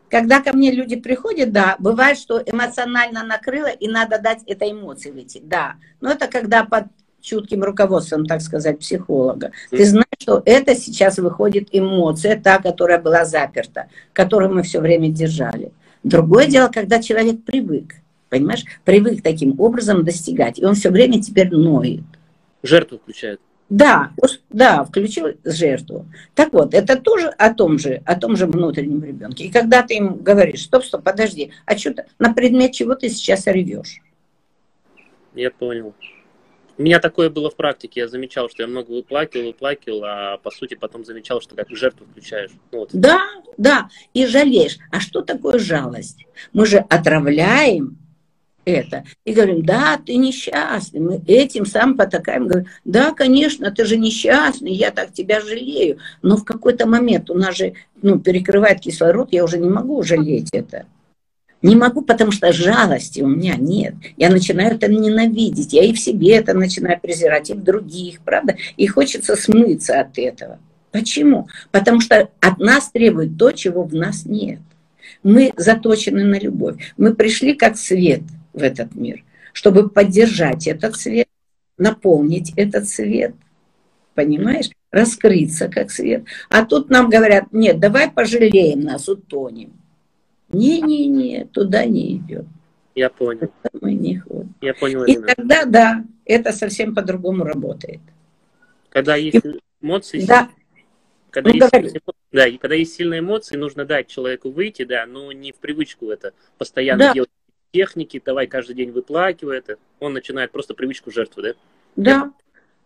Когда 0.09 0.41
ко 0.41 0.53
мне 0.53 0.71
люди 0.71 0.95
приходят, 0.95 1.51
да, 1.51 1.75
бывает, 1.79 2.17
что 2.17 2.41
эмоционально 2.43 3.23
накрыло, 3.23 3.67
и 3.67 3.87
надо 3.87 4.19
дать 4.19 4.43
этой 4.47 4.71
эмоции 4.71 5.11
выйти, 5.11 5.41
да. 5.43 5.75
Но 6.01 6.11
это 6.11 6.27
когда 6.27 6.63
под 6.63 6.85
чутким 7.21 7.63
руководством, 7.63 8.25
так 8.25 8.41
сказать, 8.41 8.79
психолога. 8.79 9.51
Ты 9.69 9.85
знаешь, 9.85 10.05
что 10.17 10.41
это 10.45 10.75
сейчас 10.75 11.17
выходит 11.17 11.69
эмоция, 11.71 12.39
та, 12.39 12.59
которая 12.59 12.99
была 12.99 13.25
заперта, 13.25 13.87
которую 14.13 14.53
мы 14.53 14.63
все 14.63 14.79
время 14.79 15.09
держали. 15.09 15.71
Другое 16.03 16.47
дело, 16.47 16.69
когда 16.69 17.01
человек 17.01 17.43
привык, 17.43 17.95
понимаешь, 18.29 18.63
привык 18.85 19.21
таким 19.21 19.59
образом 19.59 20.05
достигать, 20.05 20.59
и 20.59 20.65
он 20.65 20.75
все 20.75 20.91
время 20.91 21.21
теперь 21.21 21.49
ноет. 21.51 22.03
Жертву 22.63 22.99
включает. 22.99 23.41
Да, 23.69 24.11
да, 24.49 24.83
включил 24.83 25.27
жертву. 25.43 26.07
Так 26.33 26.53
вот, 26.53 26.73
это 26.73 26.99
тоже 26.99 27.27
о 27.27 27.53
том 27.53 27.77
же, 27.77 28.01
о 28.05 28.15
том 28.15 28.35
же 28.35 28.47
внутреннем 28.47 29.03
ребенке. 29.03 29.45
И 29.45 29.51
когда 29.51 29.83
ты 29.83 29.97
им 29.97 30.15
говоришь, 30.15 30.63
стоп, 30.63 30.83
стоп, 30.83 31.03
подожди, 31.03 31.51
а 31.65 31.77
что 31.77 31.93
ты, 31.93 32.05
на 32.17 32.33
предмет 32.33 32.71
чего 32.71 32.95
ты 32.95 33.09
сейчас 33.09 33.45
ревешь? 33.45 34.01
Я 35.35 35.51
понял. 35.51 35.93
У 36.79 36.81
меня 36.81 36.99
такое 36.99 37.29
было 37.29 37.51
в 37.51 37.55
практике. 37.55 37.99
Я 37.99 38.07
замечал, 38.07 38.49
что 38.49 38.63
я 38.63 38.67
много 38.67 38.91
выплакивал, 38.91 39.47
выплакивал, 39.47 40.03
а 40.05 40.37
по 40.37 40.49
сути 40.49 40.75
потом 40.75 41.05
замечал, 41.05 41.41
что 41.41 41.53
как 41.53 41.69
жертву 41.69 42.07
включаешь. 42.09 42.51
Ну, 42.71 42.79
вот. 42.79 42.89
Да, 42.93 43.21
да, 43.57 43.89
и 44.13 44.25
жалеешь. 44.25 44.77
А 44.89 44.99
что 44.99 45.21
такое 45.21 45.59
жалость? 45.59 46.25
Мы 46.53 46.65
же 46.65 46.77
отравляем 46.77 47.97
это. 48.69 49.03
И 49.25 49.33
говорим, 49.33 49.63
да, 49.63 49.99
ты 50.03 50.15
несчастный. 50.15 50.99
Мы 50.99 51.21
этим 51.27 51.65
сам 51.65 51.97
потакаем. 51.97 52.47
Говорим, 52.47 52.67
да, 52.85 53.13
конечно, 53.13 53.71
ты 53.71 53.85
же 53.85 53.97
несчастный, 53.97 54.71
я 54.73 54.91
так 54.91 55.13
тебя 55.13 55.41
жалею. 55.41 55.99
Но 56.21 56.37
в 56.37 56.43
какой-то 56.43 56.87
момент 56.87 57.29
у 57.29 57.33
нас 57.33 57.57
же 57.57 57.73
ну, 58.01 58.19
перекрывает 58.19 58.79
кислород, 58.79 59.29
я 59.31 59.43
уже 59.43 59.57
не 59.57 59.69
могу 59.69 60.01
жалеть 60.03 60.49
это. 60.51 60.85
Не 61.61 61.75
могу, 61.75 62.01
потому 62.01 62.31
что 62.31 62.53
жалости 62.53 63.21
у 63.21 63.27
меня 63.27 63.55
нет. 63.57 63.95
Я 64.15 64.29
начинаю 64.29 64.75
это 64.75 64.87
ненавидеть. 64.89 65.73
Я 65.73 65.83
и 65.83 65.93
в 65.93 65.99
себе 65.99 66.35
это 66.35 66.53
начинаю 66.53 66.99
презирать, 67.01 67.49
и 67.49 67.53
в 67.53 67.63
других, 67.63 68.21
правда? 68.21 68.55
И 68.77 68.87
хочется 68.87 69.35
смыться 69.35 69.99
от 69.99 70.17
этого. 70.17 70.59
Почему? 70.91 71.47
Потому 71.71 71.99
что 71.99 72.29
от 72.39 72.59
нас 72.59 72.89
требует 72.91 73.37
то, 73.37 73.51
чего 73.51 73.83
в 73.83 73.93
нас 73.93 74.25
нет. 74.25 74.59
Мы 75.21 75.51
заточены 75.57 76.23
на 76.23 76.39
любовь. 76.39 76.93
Мы 76.97 77.13
пришли 77.13 77.53
как 77.53 77.77
свет 77.77 78.21
в 78.53 78.63
этот 78.63 78.95
мир, 78.95 79.23
чтобы 79.53 79.89
поддержать 79.89 80.67
этот 80.67 80.95
свет, 80.95 81.27
наполнить 81.77 82.53
этот 82.55 82.87
свет. 82.87 83.33
Понимаешь? 84.13 84.69
Раскрыться 84.91 85.69
как 85.69 85.91
свет. 85.91 86.25
А 86.49 86.65
тут 86.65 86.89
нам 86.89 87.09
говорят, 87.09 87.53
нет, 87.53 87.79
давай 87.79 88.11
пожалеем 88.11 88.81
нас, 88.81 89.07
утонем. 89.07 89.73
Не-не-не, 90.49 91.45
туда 91.45 91.85
не 91.85 92.17
идет. 92.17 92.45
Я 92.95 93.09
понял. 93.09 93.51
мы 93.79 93.93
не 93.93 94.17
ходим. 94.17 94.53
Я 94.61 94.73
понял. 94.73 95.05
И 95.05 95.15
тогда, 95.15 95.65
да, 95.65 96.05
это 96.25 96.51
совсем 96.51 96.95
по-другому 96.95 97.43
работает. 97.43 98.01
Когда 98.89 99.15
есть 99.15 99.45
и, 99.45 99.59
эмоции, 99.81 100.25
да. 100.25 100.49
когда, 101.29 101.51
ну, 101.51 101.55
есть 101.55 101.69
сильные, 101.69 102.01
да, 102.31 102.47
и 102.47 102.57
когда 102.57 102.75
есть 102.75 102.95
сильные 102.95 103.19
эмоции, 103.19 103.55
нужно 103.55 103.85
дать 103.85 104.07
человеку 104.07 104.49
выйти, 104.49 104.83
да, 104.83 105.05
но 105.05 105.31
не 105.31 105.51
в 105.51 105.57
привычку 105.57 106.09
это 106.09 106.33
постоянно 106.57 107.05
да. 107.05 107.13
делать 107.13 107.29
техники, 107.71 108.21
давай 108.23 108.47
каждый 108.47 108.75
день 108.75 108.91
выплакивай 108.91 109.57
это. 109.57 109.77
Он 109.99 110.13
начинает 110.13 110.51
просто 110.51 110.73
привычку 110.73 111.11
жертвы, 111.11 111.41
да? 111.43 111.53
Да. 111.95 112.33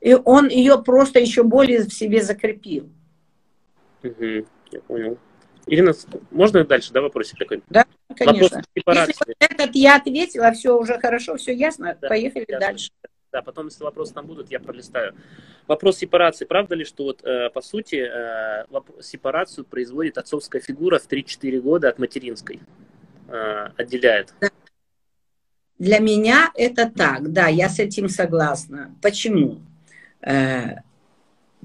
И 0.01 0.13
он 0.13 0.49
ее 0.49 0.81
просто 0.83 1.19
еще 1.19 1.43
более 1.43 1.83
в 1.83 1.93
себе 1.93 2.21
закрепил. 2.21 2.89
Угу, 4.03 4.45
я 4.71 4.81
понял. 4.87 5.17
Ирина, 5.65 5.93
можно 6.31 6.65
дальше, 6.65 6.91
да, 6.91 7.01
вопросик 7.01 7.37
такой? 7.39 7.63
Да, 7.69 7.85
конечно. 8.15 8.61
Вопрос 8.85 9.07
Если 9.07 9.23
вот 9.25 9.35
этот 9.39 9.75
я 9.75 9.95
ответила, 9.95 10.51
все 10.51 10.77
уже 10.77 10.99
хорошо, 10.99 11.37
все 11.37 11.53
ясно, 11.53 11.97
да, 12.01 12.09
поехали 12.09 12.45
ясно. 12.47 12.67
дальше. 12.67 12.91
Да, 13.31 13.41
потом, 13.41 13.67
если 13.67 13.83
вопросы 13.83 14.13
там 14.13 14.27
будут, 14.27 14.51
я 14.51 14.59
пролистаю. 14.59 15.15
Вопрос 15.67 15.97
сепарации. 15.97 16.45
Правда 16.45 16.75
ли, 16.75 16.85
что 16.85 17.05
вот, 17.05 17.23
э, 17.23 17.49
по 17.49 17.61
сути 17.61 17.95
э, 17.95 18.65
сепарацию 19.01 19.65
производит 19.65 20.19
отцовская 20.19 20.61
фигура 20.61 20.99
в 20.99 21.07
3-4 21.07 21.59
года 21.61 21.89
от 21.89 21.97
материнской? 21.97 22.59
Э, 23.29 23.69
отделяет? 23.77 24.33
Да. 24.39 24.49
Для 25.79 25.99
меня 25.99 26.51
это 26.55 26.89
так, 26.89 27.31
да, 27.31 27.47
я 27.47 27.69
с 27.69 27.79
этим 27.79 28.07
согласна. 28.09 28.93
Почему? 29.01 29.59
Э, 30.21 30.77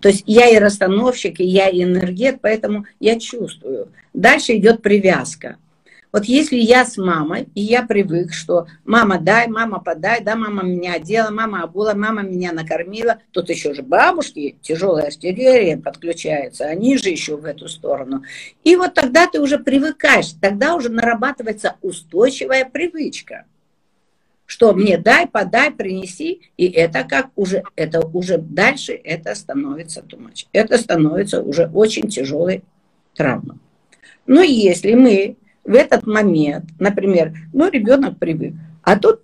то 0.00 0.09
есть 0.09 0.25
я 0.27 0.49
и 0.49 0.59
расстановщик, 0.59 1.41
и 1.41 1.45
я 1.45 1.69
и 1.69 1.83
энергет, 1.83 2.41
поэтому 2.41 2.87
я 3.00 3.19
чувствую. 3.19 3.93
Дальше 4.15 4.57
идет 4.57 4.83
привязка. 4.83 5.57
Вот 6.11 6.25
если 6.25 6.57
я 6.57 6.87
с 6.87 6.97
мамой, 6.97 7.49
и 7.55 7.61
я 7.61 7.83
привык, 7.83 8.33
что 8.33 8.67
мама 8.87 9.19
дай, 9.19 9.47
мама 9.47 9.79
подай, 9.79 10.23
да, 10.23 10.37
мама 10.37 10.62
меня 10.62 10.95
одела, 10.95 11.31
мама 11.31 11.62
обула, 11.62 11.93
мама 11.93 12.23
меня 12.23 12.53
накормила, 12.53 13.19
тут 13.31 13.50
еще 13.50 13.75
же 13.75 13.83
бабушки, 13.83 14.57
тяжелая 14.62 15.09
артиллерия 15.09 15.77
подключается, 15.77 16.65
они 16.65 16.97
же 16.97 17.11
еще 17.11 17.37
в 17.37 17.45
эту 17.45 17.69
сторону. 17.69 18.23
И 18.65 18.75
вот 18.77 18.95
тогда 18.95 19.27
ты 19.27 19.38
уже 19.38 19.59
привыкаешь, 19.59 20.33
тогда 20.41 20.75
уже 20.75 20.88
нарабатывается 20.88 21.77
устойчивая 21.83 22.65
привычка 22.65 23.45
что 24.49 24.73
мне 24.73 24.97
дай, 24.97 25.26
подай, 25.26 25.71
принеси, 25.71 26.40
и 26.57 26.69
это 26.69 27.05
как 27.05 27.28
уже, 27.37 27.64
это 27.76 28.00
уже 28.00 28.38
дальше 28.38 28.93
это 28.93 29.35
становится 29.35 30.00
тумач. 30.00 30.47
Это 30.55 30.78
становится 30.78 31.43
уже 31.43 31.67
очень 31.67 32.09
тяжелой 32.09 32.64
травмой. 33.14 33.59
Но 34.26 34.40
если 34.40 34.95
мы 34.95 35.37
в 35.64 35.75
этот 35.75 36.07
момент, 36.07 36.64
например, 36.78 37.35
ну, 37.52 37.69
ребенок 37.69 38.19
привык, 38.19 38.55
а 38.83 38.99
тут 38.99 39.21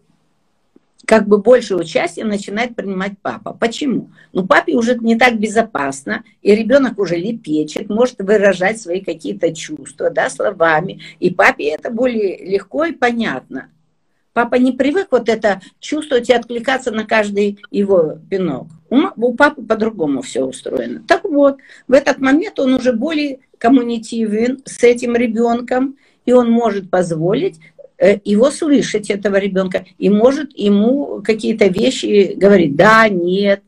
как 1.06 1.26
бы 1.26 1.38
больше 1.38 1.74
участия 1.74 2.24
начинает 2.24 2.76
принимать 2.76 3.12
папа. 3.22 3.54
Почему? 3.54 4.10
Ну, 4.34 4.46
папе 4.46 4.74
уже 4.74 4.94
не 4.98 5.16
так 5.16 5.40
безопасно, 5.40 6.22
и 6.42 6.54
ребенок 6.54 6.98
уже 6.98 7.16
лепечет, 7.16 7.88
может 7.88 8.18
выражать 8.18 8.78
свои 8.78 9.00
какие-то 9.00 9.54
чувства, 9.54 10.10
да, 10.10 10.28
словами, 10.28 11.00
и 11.18 11.30
папе 11.30 11.70
это 11.70 11.90
более 11.90 12.44
легко 12.44 12.84
и 12.84 12.92
понятно. 12.92 13.70
Папа 14.34 14.56
не 14.56 14.72
привык 14.72 15.06
вот 15.12 15.28
это 15.28 15.60
чувствовать 15.78 16.28
и 16.28 16.32
откликаться 16.32 16.90
на 16.90 17.04
каждый 17.04 17.60
его 17.70 18.18
пинок. 18.28 18.66
У, 18.90 18.98
у 19.16 19.34
папы 19.34 19.62
по-другому 19.62 20.22
все 20.22 20.44
устроено. 20.44 21.04
Так 21.06 21.22
вот, 21.22 21.58
в 21.86 21.92
этот 21.92 22.18
момент 22.18 22.58
он 22.58 22.74
уже 22.74 22.92
более 22.92 23.38
коммунитивен 23.58 24.60
с 24.64 24.82
этим 24.82 25.14
ребенком, 25.14 25.96
и 26.26 26.32
он 26.32 26.50
может 26.50 26.90
позволить 26.90 27.60
э, 27.96 28.18
его 28.24 28.50
слышать, 28.50 29.08
этого 29.08 29.36
ребенка, 29.36 29.86
и 29.98 30.10
может 30.10 30.50
ему 30.58 31.22
какие-то 31.24 31.68
вещи 31.68 32.34
говорить, 32.34 32.74
да, 32.74 33.08
нет. 33.08 33.62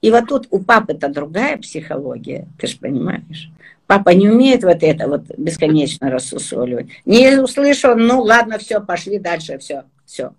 И 0.00 0.12
вот 0.12 0.28
тут 0.28 0.46
у 0.50 0.60
папы-то 0.60 1.08
другая 1.08 1.56
психология, 1.56 2.46
ты 2.60 2.68
же 2.68 2.78
понимаешь. 2.78 3.50
Папа 3.88 4.10
не 4.10 4.28
умеет 4.28 4.62
вот 4.62 4.84
это 4.84 5.08
вот 5.08 5.22
бесконечно 5.36 6.08
рассусоливать. 6.08 6.86
Не 7.04 7.40
услышал, 7.40 7.96
ну 7.96 8.22
ладно, 8.22 8.58
все, 8.58 8.80
пошли 8.80 9.18
дальше, 9.18 9.58
все 9.58 9.82
все. 10.14 10.32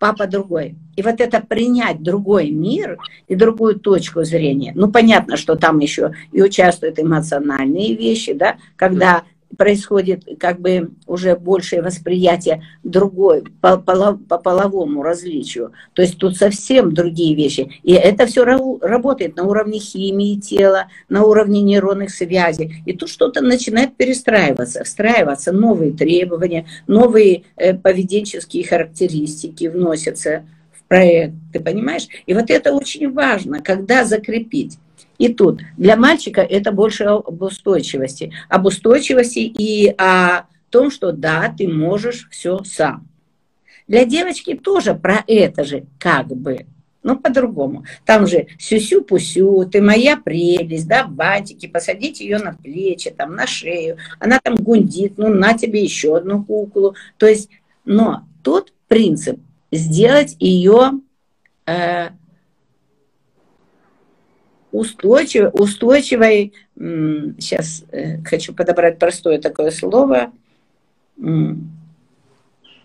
Папа 0.00 0.26
другой. 0.26 0.74
И 0.96 1.02
вот 1.02 1.20
это 1.20 1.40
принять 1.40 2.02
другой 2.02 2.50
мир 2.50 2.98
и 3.28 3.36
другую 3.36 3.78
точку 3.78 4.24
зрения. 4.24 4.72
Ну, 4.74 4.90
понятно, 4.90 5.36
что 5.36 5.54
там 5.54 5.78
еще 5.78 6.12
и 6.32 6.42
участвуют 6.42 6.98
эмоциональные 6.98 7.94
вещи, 7.94 8.32
да, 8.32 8.56
когда 8.74 9.22
происходит 9.56 10.24
как 10.38 10.60
бы 10.60 10.90
уже 11.06 11.36
большее 11.36 11.82
восприятие 11.82 12.62
другой, 12.82 13.44
по, 13.60 13.76
по, 13.76 14.14
по 14.14 14.38
половому 14.38 15.02
различию. 15.02 15.72
То 15.92 16.02
есть 16.02 16.18
тут 16.18 16.36
совсем 16.36 16.92
другие 16.92 17.34
вещи. 17.34 17.70
И 17.82 17.92
это 17.92 18.26
все 18.26 18.44
работает 18.44 19.36
на 19.36 19.44
уровне 19.44 19.78
химии 19.78 20.38
тела, 20.38 20.86
на 21.08 21.24
уровне 21.24 21.62
нейронных 21.62 22.10
связей. 22.10 22.82
И 22.86 22.92
тут 22.92 23.08
что-то 23.08 23.40
начинает 23.40 23.96
перестраиваться, 23.96 24.84
встраиваться, 24.84 25.52
новые 25.52 25.92
требования, 25.92 26.66
новые 26.86 27.44
э, 27.56 27.74
поведенческие 27.74 28.66
характеристики 28.66 29.66
вносятся 29.68 30.44
в 30.72 30.84
проект. 30.88 31.34
Ты 31.52 31.60
понимаешь? 31.60 32.08
И 32.26 32.34
вот 32.34 32.50
это 32.50 32.72
очень 32.72 33.12
важно, 33.12 33.62
когда 33.62 34.04
закрепить. 34.04 34.78
И 35.18 35.28
тут 35.28 35.60
для 35.76 35.96
мальчика 35.96 36.40
это 36.40 36.72
больше 36.72 37.04
об 37.04 37.40
устойчивости. 37.42 38.32
Об 38.48 38.66
устойчивости 38.66 39.38
и 39.38 39.88
о 39.96 40.46
том, 40.70 40.90
что 40.90 41.12
да, 41.12 41.54
ты 41.56 41.68
можешь 41.68 42.28
все 42.30 42.62
сам. 42.64 43.06
Для 43.86 44.04
девочки 44.04 44.54
тоже 44.54 44.94
про 44.94 45.22
это 45.26 45.62
же 45.64 45.84
как 45.98 46.28
бы, 46.28 46.66
но 47.02 47.16
по-другому. 47.16 47.84
Там 48.04 48.26
же 48.26 48.48
сюсю-пусю, 48.58 49.68
ты 49.70 49.82
моя 49.82 50.16
прелесть, 50.16 50.88
да, 50.88 51.04
бантики, 51.04 51.66
посадить 51.66 52.20
ее 52.20 52.38
на 52.38 52.54
плечи, 52.54 53.10
там, 53.10 53.36
на 53.36 53.46
шею. 53.46 53.98
Она 54.18 54.40
там 54.42 54.56
гундит, 54.56 55.18
ну, 55.18 55.28
на 55.28 55.52
тебе 55.52 55.82
еще 55.82 56.16
одну 56.16 56.42
куклу. 56.42 56.94
То 57.18 57.26
есть, 57.26 57.50
но 57.84 58.24
тут 58.42 58.72
принцип 58.88 59.38
сделать 59.70 60.34
ее 60.40 60.92
э, 61.66 62.08
устойчивой, 64.74 65.50
устойчивой, 65.52 66.52
сейчас 66.76 67.84
э, 67.92 68.20
хочу 68.22 68.52
подобрать 68.52 68.98
простое 68.98 69.40
такое 69.40 69.70
слово, 69.70 70.32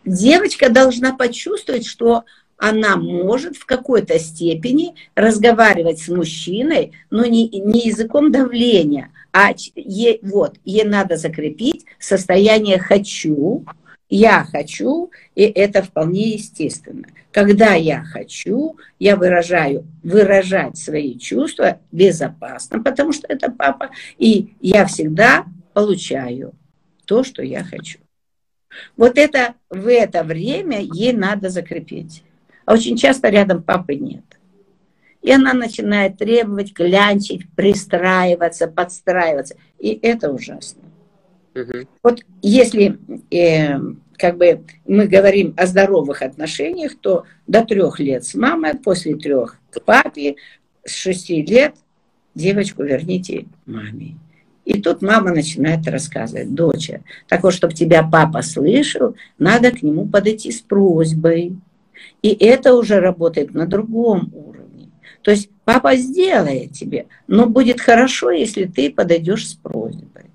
девочка 0.05 0.69
должна 0.69 1.15
почувствовать, 1.15 1.87
что 1.87 2.25
она 2.57 2.95
может 2.95 3.55
в 3.55 3.65
какой-то 3.65 4.19
степени 4.19 4.93
разговаривать 5.15 5.99
с 5.99 6.09
мужчиной, 6.09 6.91
но 7.09 7.25
не, 7.25 7.49
не 7.49 7.87
языком 7.87 8.31
давления, 8.31 9.09
а 9.31 9.51
ей, 9.75 10.19
вот, 10.21 10.57
ей 10.65 10.83
надо 10.83 11.17
закрепить 11.17 11.85
состояние 11.97 12.77
«хочу», 12.77 13.65
я 14.09 14.43
хочу, 14.43 15.11
и 15.35 15.43
это 15.43 15.83
вполне 15.83 16.31
естественно. 16.31 17.05
Когда 17.31 17.75
я 17.75 18.03
хочу, 18.03 18.77
я 18.97 19.15
выражаю, 19.15 19.85
выражать 20.01 20.77
свои 20.77 21.17
чувства 21.17 21.79
безопасно, 21.91 22.81
потому 22.81 23.13
что 23.13 23.27
это 23.27 23.51
папа, 23.51 23.91
и 24.17 24.53
я 24.61 24.85
всегда 24.85 25.45
получаю 25.73 26.53
то, 27.05 27.23
что 27.23 27.43
я 27.43 27.63
хочу. 27.63 27.99
Вот 28.97 29.17
это 29.17 29.55
в 29.69 29.87
это 29.87 30.23
время 30.23 30.81
ей 30.81 31.13
надо 31.13 31.49
закрепить. 31.49 32.23
А 32.65 32.73
очень 32.73 32.97
часто 32.97 33.29
рядом 33.29 33.63
папы 33.63 33.95
нет. 33.95 34.23
И 35.21 35.31
она 35.31 35.53
начинает 35.53 36.17
требовать, 36.17 36.73
клянчить, 36.73 37.49
пристраиваться, 37.55 38.67
подстраиваться. 38.67 39.55
И 39.77 39.99
это 40.01 40.31
ужасно. 40.31 40.83
Угу. 41.55 41.87
Вот 42.03 42.21
если 42.41 42.97
э, 43.31 43.79
как 44.19 44.37
бы 44.37 44.63
мы 44.85 45.07
говорим 45.07 45.53
о 45.57 45.65
здоровых 45.65 46.21
отношениях, 46.21 46.95
то 46.99 47.23
до 47.47 47.63
трех 47.65 47.99
лет 47.99 48.25
с 48.25 48.35
мамой, 48.35 48.75
после 48.75 49.15
трех 49.15 49.57
к 49.71 49.81
папе, 49.81 50.35
с 50.85 50.91
шести 50.91 51.41
лет 51.41 51.75
девочку 52.35 52.83
верните 52.83 53.45
маме. 53.65 54.17
И 54.65 54.79
тут 54.81 55.01
мама 55.01 55.31
начинает 55.31 55.87
рассказывать, 55.87 56.53
доча, 56.53 57.01
так 57.27 57.43
вот, 57.43 57.53
чтобы 57.53 57.73
тебя 57.73 58.03
папа 58.03 58.41
слышал, 58.43 59.15
надо 59.39 59.71
к 59.71 59.81
нему 59.81 60.05
подойти 60.05 60.51
с 60.51 60.59
просьбой. 60.61 61.57
И 62.21 62.29
это 62.29 62.75
уже 62.75 62.99
работает 62.99 63.53
на 63.53 63.65
другом 63.65 64.31
уровне. 64.33 64.89
То 65.21 65.31
есть 65.31 65.49
папа 65.65 65.95
сделает 65.95 66.73
тебе, 66.73 67.07
но 67.27 67.47
будет 67.47 67.81
хорошо, 67.81 68.31
если 68.31 68.65
ты 68.65 68.91
подойдешь 68.91 69.47
с 69.47 69.53
просьбой. 69.53 70.28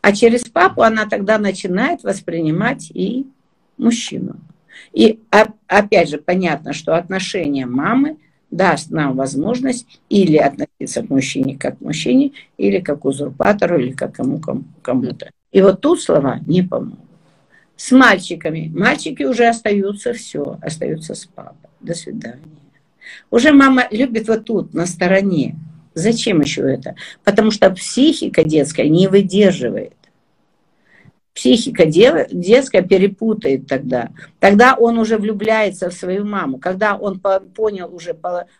А 0.00 0.12
через 0.12 0.44
папу 0.44 0.82
она 0.82 1.06
тогда 1.06 1.38
начинает 1.38 2.02
воспринимать 2.02 2.90
и 2.92 3.26
мужчину. 3.76 4.36
И 4.92 5.20
опять 5.66 6.08
же 6.08 6.18
понятно, 6.18 6.72
что 6.72 6.96
отношение 6.96 7.66
мамы 7.66 8.16
даст 8.50 8.90
нам 8.90 9.14
возможность 9.16 9.86
или 10.08 10.36
относиться 10.36 11.02
к 11.02 11.10
мужчине 11.10 11.56
как 11.56 11.78
к 11.78 11.80
мужчине, 11.80 12.32
или 12.56 12.80
как 12.80 13.00
к 13.00 13.04
узурпатору, 13.04 13.78
или 13.78 13.92
как 13.92 14.14
кому 14.14 14.40
кому-то. 14.82 15.30
И 15.52 15.62
вот 15.62 15.80
тут 15.80 16.00
слова 16.02 16.40
не 16.46 16.62
помогут. 16.62 16.98
С 17.76 17.92
мальчиками. 17.92 18.70
Мальчики 18.74 19.22
уже 19.22 19.46
остаются 19.48 20.12
все, 20.12 20.58
остаются 20.60 21.14
с 21.14 21.26
папой. 21.26 21.70
До 21.80 21.94
свидания. 21.94 22.40
Уже 23.30 23.52
мама 23.52 23.84
любит 23.90 24.28
вот 24.28 24.44
тут, 24.44 24.74
на 24.74 24.86
стороне. 24.86 25.56
Зачем 25.94 26.40
еще 26.40 26.62
это? 26.62 26.94
Потому 27.24 27.50
что 27.50 27.70
психика 27.70 28.44
детская 28.44 28.88
не 28.88 29.08
выдерживает. 29.08 29.94
Психика 31.34 31.86
детская 31.86 32.82
перепутает 32.82 33.66
тогда. 33.66 34.10
Тогда 34.40 34.74
он 34.74 34.98
уже 34.98 35.16
влюбляется 35.16 35.88
в 35.88 35.94
свою 35.94 36.24
маму. 36.24 36.58
Когда 36.58 36.96
он 36.96 37.20
понял 37.20 37.94
уже, 37.94 38.16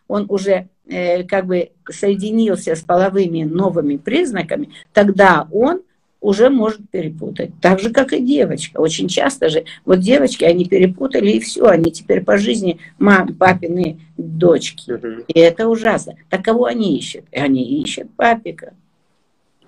он 0.07 0.27
уже 0.29 0.69
э, 0.87 1.25
как 1.25 1.47
бы 1.47 1.71
соединился 1.91 2.77
с 2.77 2.81
половыми 2.81 3.43
новыми 3.43 3.97
признаками, 3.97 4.71
тогда 4.93 5.49
он 5.53 5.83
уже 6.21 6.51
может 6.51 6.89
перепутать. 6.91 7.51
Так 7.61 7.81
же, 7.81 7.91
как 7.91 8.13
и 8.13 8.21
девочка. 8.21 8.79
Очень 8.79 9.09
часто 9.09 9.49
же, 9.49 9.65
вот 9.85 10.01
девочки, 10.01 10.45
они 10.45 10.67
перепутали, 10.67 11.31
и 11.31 11.41
все, 11.41 11.67
они 11.67 11.91
теперь 11.91 12.23
по 12.23 12.37
жизни 12.37 12.79
мам, 12.99 13.35
папины 13.35 14.01
дочки. 14.17 14.93
Угу. 14.93 15.25
И 15.29 15.39
это 15.39 15.69
ужасно. 15.69 16.17
Так 16.29 16.45
кого 16.45 16.67
они 16.67 16.99
ищут? 16.99 17.25
И 17.33 17.39
они 17.39 17.83
ищут 17.83 18.11
папика. 18.17 18.75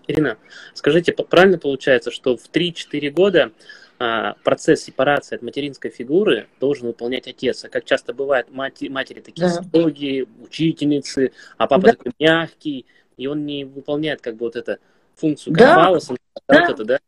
Ирина, 0.06 0.36
скажите, 0.74 1.12
правильно 1.12 1.58
получается, 1.58 2.10
что 2.10 2.36
в 2.36 2.50
3-4 2.52 3.10
года 3.10 3.52
а, 3.98 4.34
процесс 4.42 4.82
сепарации 4.82 5.36
от 5.36 5.42
материнской 5.42 5.90
фигуры 5.90 6.48
должен 6.60 6.88
выполнять 6.88 7.28
отец. 7.28 7.64
А 7.64 7.68
как 7.68 7.84
часто 7.84 8.12
бывает, 8.12 8.50
мать, 8.50 8.82
матери 8.90 9.20
такие 9.20 9.48
да. 9.48 9.62
строгие, 9.62 10.26
учительницы, 10.42 11.32
а 11.56 11.66
папа 11.66 11.82
да. 11.82 11.92
такой 11.92 12.12
мягкий, 12.18 12.84
и 13.16 13.26
он 13.26 13.46
не 13.46 13.64
выполняет 13.64 14.20
как 14.20 14.36
бы 14.36 14.46
вот 14.46 14.56
эту 14.56 14.78
функцию, 15.16 15.54
да. 15.54 15.74
Фалос, 15.74 16.08
да. 16.08 16.14
Вот 16.48 16.70
это, 16.70 16.84
да? 16.84 16.98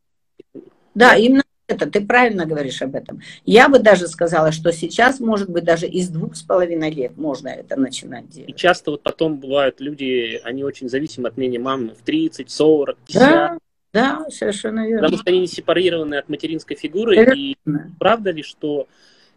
Да, 0.94 1.16
именно 1.16 1.42
это, 1.66 1.90
ты 1.90 2.04
правильно 2.04 2.44
говоришь 2.44 2.82
об 2.82 2.94
этом. 2.94 3.20
Я 3.44 3.68
бы 3.68 3.78
даже 3.78 4.06
сказала, 4.06 4.52
что 4.52 4.70
сейчас, 4.72 5.18
может 5.18 5.48
быть, 5.48 5.64
даже 5.64 5.86
из 5.86 6.08
двух 6.08 6.36
с 6.36 6.42
половиной 6.42 6.90
лет 6.90 7.16
можно 7.16 7.48
это 7.48 7.76
начинать 7.76 8.28
делать. 8.28 8.50
И 8.50 8.54
часто 8.54 8.92
вот 8.92 9.02
потом 9.02 9.38
бывают 9.38 9.80
люди, 9.80 10.40
они 10.44 10.62
очень 10.62 10.88
зависимы 10.88 11.28
от 11.28 11.36
мнения 11.36 11.58
мамы 11.58 11.94
в 11.94 12.02
30, 12.02 12.50
40, 12.50 12.98
50. 13.06 13.30
Да, 13.30 13.58
да, 13.92 14.26
совершенно 14.30 14.86
верно. 14.86 15.02
Потому 15.02 15.18
что 15.22 15.30
они 15.30 15.40
не 15.40 15.46
сепарированы 15.46 16.16
от 16.16 16.28
материнской 16.28 16.76
фигуры. 16.76 17.16
Верно. 17.16 17.34
И 17.34 17.56
правда 17.98 18.30
ли, 18.30 18.42
что 18.42 18.86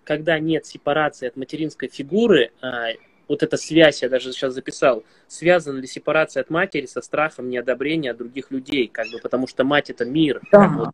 когда 0.03 0.39
нет 0.39 0.65
сепарации 0.65 1.27
от 1.27 1.37
материнской 1.37 1.89
фигуры, 1.89 2.51
а, 2.61 2.87
вот 3.27 3.43
эта 3.43 3.57
связь, 3.57 4.01
я 4.01 4.09
даже 4.09 4.31
сейчас 4.31 4.53
записал, 4.53 5.03
связана 5.27 5.79
ли 5.79 5.87
сепарация 5.87 6.41
от 6.41 6.49
матери 6.49 6.85
со 6.85 7.01
страхом 7.01 7.49
неодобрения 7.49 8.13
других 8.13 8.51
людей, 8.51 8.87
как 8.87 9.07
бы, 9.11 9.19
потому 9.19 9.47
что 9.47 9.63
мать 9.63 9.89
это 9.89 10.05
мир. 10.05 10.41
Да. 10.51 10.67
Вот, 10.67 10.89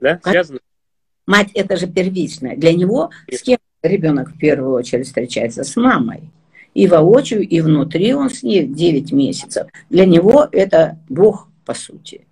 да? 0.00 0.20
Связано? 0.22 0.60
Мать 1.26 1.50
это 1.54 1.76
же 1.76 1.86
первичное. 1.86 2.56
Для 2.56 2.72
него 2.72 3.10
с 3.30 3.42
кем 3.42 3.58
ребенок 3.82 4.30
в 4.30 4.38
первую 4.38 4.72
очередь 4.72 5.06
встречается? 5.06 5.64
С 5.64 5.76
мамой. 5.76 6.30
И 6.74 6.86
воочию, 6.86 7.46
и 7.46 7.60
внутри 7.60 8.14
он 8.14 8.30
с 8.30 8.42
ней 8.42 8.66
9 8.66 9.12
месяцев. 9.12 9.66
Для 9.90 10.06
него 10.06 10.48
это 10.52 10.98
Бог, 11.08 11.48
по 11.64 11.74
сути. 11.74 12.27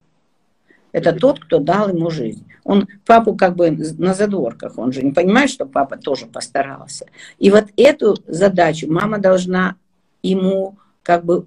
Это 0.97 1.13
тот, 1.13 1.41
кто 1.41 1.59
дал 1.59 1.91
ему 1.91 2.09
жизнь. 2.09 2.47
Он 2.65 2.89
папу 3.05 3.37
как 3.37 3.55
бы 3.55 3.71
на 3.71 4.15
задворках, 4.15 4.79
он 4.79 4.93
же 4.93 5.03
не 5.03 5.13
понимает, 5.13 5.51
что 5.51 5.67
папа 5.67 5.99
тоже 5.99 6.25
постарался. 6.25 7.05
И 7.39 7.51
вот 7.51 7.67
эту 7.77 8.17
задачу 8.27 8.91
мама 8.91 9.19
должна 9.19 9.77
ему 10.23 10.79
как 11.03 11.27
бы 11.27 11.45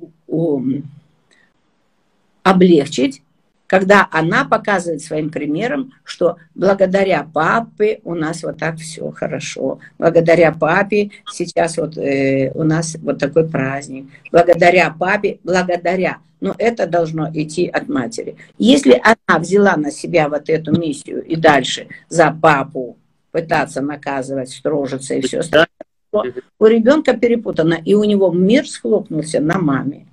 облегчить, 2.43 3.23
когда 3.65 4.07
она 4.12 4.45
показывает 4.45 5.01
своим 5.01 5.31
примером, 5.31 5.93
что 6.03 6.38
благодаря 6.53 7.23
папе 7.23 8.01
у 8.03 8.13
нас 8.13 8.43
вот 8.43 8.59
так 8.59 8.77
все 8.77 9.09
хорошо, 9.09 9.79
благодаря 9.97 10.51
папе 10.51 11.09
сейчас 11.27 11.77
вот 11.77 11.97
э, 11.97 12.51
у 12.53 12.63
нас 12.63 12.95
вот 13.01 13.17
такой 13.17 13.49
праздник, 13.49 14.09
благодаря 14.31 14.91
папе, 14.91 15.39
благодаря. 15.43 16.19
Но 16.41 16.56
это 16.58 16.88
должно 16.88 17.30
идти 17.34 17.67
от 17.67 17.89
матери. 17.89 18.38
Если 18.58 19.02
она 19.04 19.39
взяла 19.39 19.75
на 19.75 19.91
себя 19.91 20.30
вот 20.30 20.49
эту 20.49 20.80
миссию 20.80 21.23
и 21.23 21.36
дальше 21.36 21.88
за 22.08 22.32
папу 22.32 22.97
пытаться 23.32 23.82
наказывать, 23.82 24.49
строжиться 24.49 25.15
и 25.15 25.21
все 25.21 25.39
остальное, 25.39 25.67
то 26.12 26.23
у 26.60 26.65
ребенка 26.65 27.15
перепутано, 27.15 27.73
и 27.73 27.93
у 27.93 28.04
него 28.04 28.32
мир 28.32 28.67
схлопнулся 28.67 29.39
на 29.39 29.60
маме. 29.60 30.06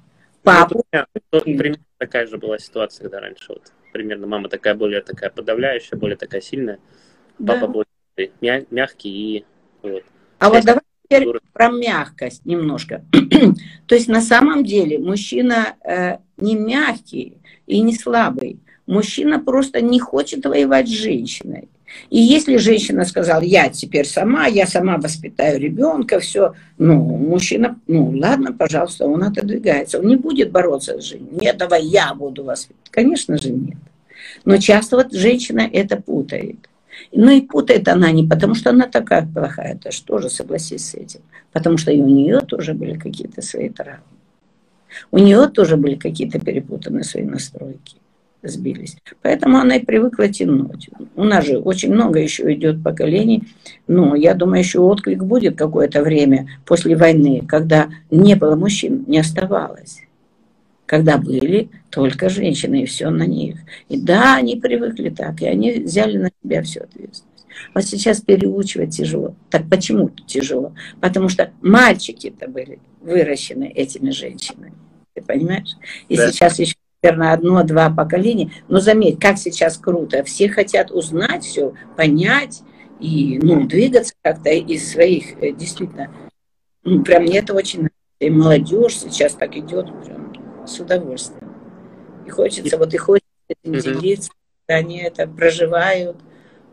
Ну, 0.44 0.52
Папу. 0.52 0.84
Примерно 1.30 1.78
такая 1.98 2.26
же 2.26 2.38
была 2.38 2.58
ситуация, 2.58 3.04
когда 3.04 3.20
раньше 3.20 3.46
вот 3.48 3.72
примерно 3.92 4.26
мама 4.26 4.48
такая 4.48 4.74
более 4.74 5.00
такая 5.00 5.30
подавляющая, 5.30 5.98
более 5.98 6.16
такая 6.16 6.40
сильная, 6.40 6.78
папа 7.38 7.66
да. 7.66 7.68
более 7.68 8.64
мягкий 8.70 9.10
и 9.10 9.44
вот. 9.82 10.02
А 10.38 10.50
вот 10.50 10.64
давай 10.64 10.82
теперь 11.06 11.26
про 11.52 11.70
мягкость 11.70 12.44
немножко. 12.44 13.02
То 13.86 13.94
есть 13.94 14.08
на 14.08 14.20
самом 14.20 14.64
деле 14.64 14.98
мужчина 14.98 15.74
э, 15.84 16.18
не 16.36 16.54
мягкий 16.54 17.38
и 17.66 17.80
не 17.80 17.94
слабый. 17.94 18.58
Мужчина 18.86 19.38
просто 19.40 19.80
не 19.80 19.98
хочет 19.98 20.44
воевать 20.46 20.88
с 20.88 20.92
женщиной. 20.92 21.68
И 22.10 22.18
если 22.18 22.56
женщина 22.56 23.04
сказала, 23.04 23.40
я 23.40 23.68
теперь 23.68 24.06
сама, 24.06 24.46
я 24.46 24.66
сама 24.66 24.98
воспитаю 24.98 25.58
ребенка, 25.58 26.20
все, 26.20 26.54
ну, 26.78 26.96
мужчина, 26.96 27.78
ну, 27.86 28.10
ладно, 28.10 28.52
пожалуйста, 28.52 29.06
он 29.06 29.22
отодвигается. 29.22 30.00
Он 30.00 30.06
не 30.06 30.16
будет 30.16 30.50
бороться 30.50 31.00
с 31.00 31.04
женой. 31.04 31.28
Нет, 31.40 31.56
давай 31.56 31.84
я 31.84 32.12
буду 32.14 32.44
воспитывать. 32.44 32.90
Конечно 32.90 33.38
же, 33.38 33.50
нет. 33.50 33.78
Но 34.44 34.58
часто 34.58 34.96
вот 34.96 35.12
женщина 35.12 35.68
это 35.72 35.96
путает. 35.96 36.68
Ну 37.12 37.30
и 37.30 37.40
путает 37.40 37.88
она 37.88 38.10
не 38.10 38.26
потому, 38.26 38.54
что 38.54 38.70
она 38.70 38.86
такая 38.86 39.26
плохая, 39.26 39.74
это 39.74 39.90
же 39.92 40.02
тоже 40.02 40.30
согласись 40.30 40.90
с 40.90 40.94
этим. 40.94 41.20
Потому 41.52 41.78
что 41.78 41.92
и 41.92 42.00
у 42.00 42.06
нее 42.06 42.40
тоже 42.40 42.74
были 42.74 42.98
какие-то 42.98 43.42
свои 43.42 43.68
травмы. 43.68 44.02
У 45.10 45.18
нее 45.18 45.48
тоже 45.48 45.76
были 45.76 45.94
какие-то 45.94 46.38
перепутанные 46.38 47.04
свои 47.04 47.24
настройки 47.24 47.96
сбились. 48.48 48.96
Поэтому 49.22 49.58
она 49.58 49.76
и 49.76 49.84
привыкла 49.84 50.28
тянуть. 50.28 50.88
У 51.14 51.24
нас 51.24 51.46
же 51.46 51.58
очень 51.58 51.92
много 51.92 52.20
еще 52.20 52.52
идет 52.54 52.82
поколений. 52.82 53.44
Но 53.86 54.14
я 54.14 54.34
думаю, 54.34 54.60
еще 54.60 54.80
отклик 54.80 55.22
будет 55.22 55.56
какое-то 55.56 56.02
время 56.02 56.48
после 56.64 56.96
войны, 56.96 57.42
когда 57.46 57.88
не 58.10 58.34
было 58.34 58.56
мужчин, 58.56 59.04
не 59.06 59.18
оставалось. 59.18 60.02
Когда 60.86 61.18
были 61.18 61.68
только 61.90 62.28
женщины, 62.28 62.82
и 62.82 62.86
все 62.86 63.10
на 63.10 63.26
них. 63.26 63.58
И 63.88 64.00
да, 64.00 64.36
они 64.36 64.56
привыкли 64.56 65.10
так, 65.10 65.42
и 65.42 65.46
они 65.46 65.72
взяли 65.72 66.16
на 66.16 66.30
себя 66.42 66.62
всю 66.62 66.84
ответственность. 66.84 67.44
Вот 67.74 67.84
сейчас 67.84 68.20
переучивать 68.20 68.96
тяжело. 68.96 69.34
Так 69.50 69.68
почему 69.68 70.10
тяжело? 70.26 70.72
Потому 71.00 71.28
что 71.28 71.50
мальчики-то 71.60 72.48
были 72.48 72.78
выращены 73.00 73.64
этими 73.64 74.10
женщинами. 74.10 74.72
Ты 75.14 75.22
понимаешь? 75.22 75.76
И 76.08 76.16
да. 76.16 76.30
сейчас 76.30 76.58
еще 76.58 76.74
наверное, 77.02 77.32
одно-два 77.32 77.90
поколения. 77.90 78.50
Но 78.68 78.80
заметь, 78.80 79.20
как 79.20 79.38
сейчас 79.38 79.78
круто. 79.78 80.24
Все 80.24 80.48
хотят 80.48 80.90
узнать 80.90 81.44
все, 81.44 81.74
понять 81.96 82.62
и 83.00 83.38
ну, 83.42 83.66
двигаться 83.66 84.14
как-то 84.22 84.50
из 84.50 84.90
своих, 84.90 85.40
э, 85.42 85.52
действительно. 85.52 86.10
Ну, 86.82 87.02
прям 87.02 87.22
мне 87.22 87.38
это 87.38 87.54
очень 87.54 87.80
нравится. 87.80 87.96
И 88.18 88.30
молодежь 88.30 88.96
сейчас 88.96 89.34
так 89.34 89.56
идет 89.56 89.86
прям 90.04 90.25
с 90.66 90.80
удовольствием. 90.80 91.52
И 92.26 92.30
хочется, 92.30 92.76
вот 92.76 92.92
и 92.92 92.96
хочется 92.96 93.26
этим 93.48 93.72
mm 93.72 93.80
делиться, 93.80 94.30
они 94.66 94.98
это 94.98 95.26
проживают. 95.26 96.16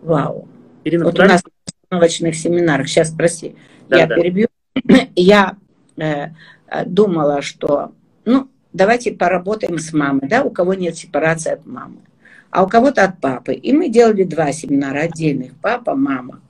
Вау. 0.01 0.47
Ирина, 0.83 1.05
вот 1.05 1.19
у 1.19 1.23
нас 1.23 1.43
на 1.43 1.51
установочных 1.67 2.35
семинарах, 2.35 2.87
сейчас 2.87 3.09
спроси, 3.09 3.55
да, 3.87 3.99
я 3.99 4.07
да. 4.07 4.15
перебью, 4.15 4.47
я 5.15 5.55
э, 5.97 6.29
думала, 6.85 7.41
что, 7.41 7.93
ну, 8.25 8.49
давайте 8.73 9.13
поработаем 9.13 9.77
с 9.77 9.93
мамой, 9.93 10.27
да, 10.27 10.43
у 10.43 10.49
кого 10.49 10.73
нет 10.73 10.97
сепарации 10.97 11.51
от 11.51 11.65
мамы, 11.65 11.97
а 12.49 12.63
у 12.63 12.67
кого-то 12.67 13.03
от 13.03 13.21
папы. 13.21 13.53
И 13.53 13.71
мы 13.73 13.89
делали 13.89 14.23
два 14.23 14.51
семинара 14.51 15.01
отдельных, 15.01 15.53
папа, 15.61 15.95
мама. 15.95 16.41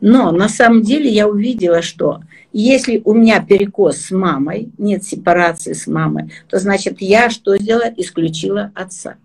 Но 0.00 0.30
на 0.32 0.48
самом 0.48 0.82
деле 0.82 1.08
я 1.08 1.26
увидела, 1.26 1.80
что 1.80 2.20
если 2.60 3.02
у 3.04 3.14
меня 3.14 3.44
перекос 3.44 3.96
с 3.96 4.10
мамой, 4.12 4.70
нет 4.78 5.02
сепарации 5.02 5.72
с 5.72 5.86
мамой, 5.88 6.32
то 6.48 6.58
значит 6.58 7.00
я 7.00 7.28
что 7.28 7.56
сделала? 7.56 7.92
Исключила 7.96 8.70
отца. 8.74 9.16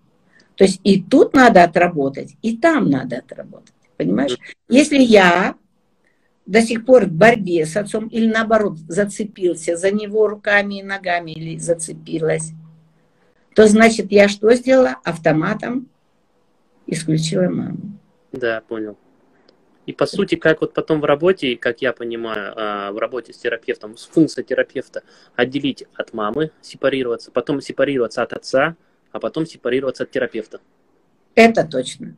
То 0.56 0.64
есть 0.64 0.80
и 0.82 1.00
тут 1.00 1.32
надо 1.32 1.62
отработать, 1.62 2.34
и 2.42 2.56
там 2.56 2.90
надо 2.90 3.18
отработать. 3.18 3.72
Понимаешь? 3.96 4.36
Если 4.68 4.98
я 4.98 5.54
до 6.44 6.60
сих 6.60 6.84
пор 6.84 7.04
в 7.04 7.12
борьбе 7.12 7.66
с 7.66 7.76
отцом 7.76 8.08
или 8.08 8.26
наоборот 8.26 8.78
зацепился 8.88 9.76
за 9.76 9.92
него 9.92 10.26
руками 10.26 10.80
и 10.80 10.82
ногами 10.82 11.30
или 11.30 11.56
зацепилась, 11.56 12.50
то 13.54 13.68
значит 13.68 14.10
я 14.10 14.28
что 14.28 14.52
сделала? 14.54 14.96
Автоматом 15.04 15.88
исключила 16.86 17.48
маму. 17.48 17.98
Да, 18.32 18.60
понял. 18.66 18.96
И 19.90 19.92
по 19.92 20.06
сути, 20.06 20.36
как 20.36 20.60
вот 20.60 20.72
потом 20.72 21.00
в 21.00 21.04
работе, 21.04 21.56
как 21.56 21.82
я 21.82 21.92
понимаю, 21.92 22.52
а, 22.54 22.92
в 22.92 22.98
работе 22.98 23.32
с 23.32 23.38
терапевтом, 23.38 23.96
с 23.96 24.06
функцией 24.06 24.46
терапевта 24.46 25.02
отделить 25.34 25.82
от 25.94 26.12
мамы, 26.12 26.52
сепарироваться, 26.60 27.32
потом 27.32 27.60
сепарироваться 27.60 28.22
от 28.22 28.32
отца, 28.32 28.76
а 29.10 29.18
потом 29.18 29.46
сепарироваться 29.46 30.04
от 30.04 30.12
терапевта. 30.12 30.60
Это 31.34 31.66
точно. 31.66 32.14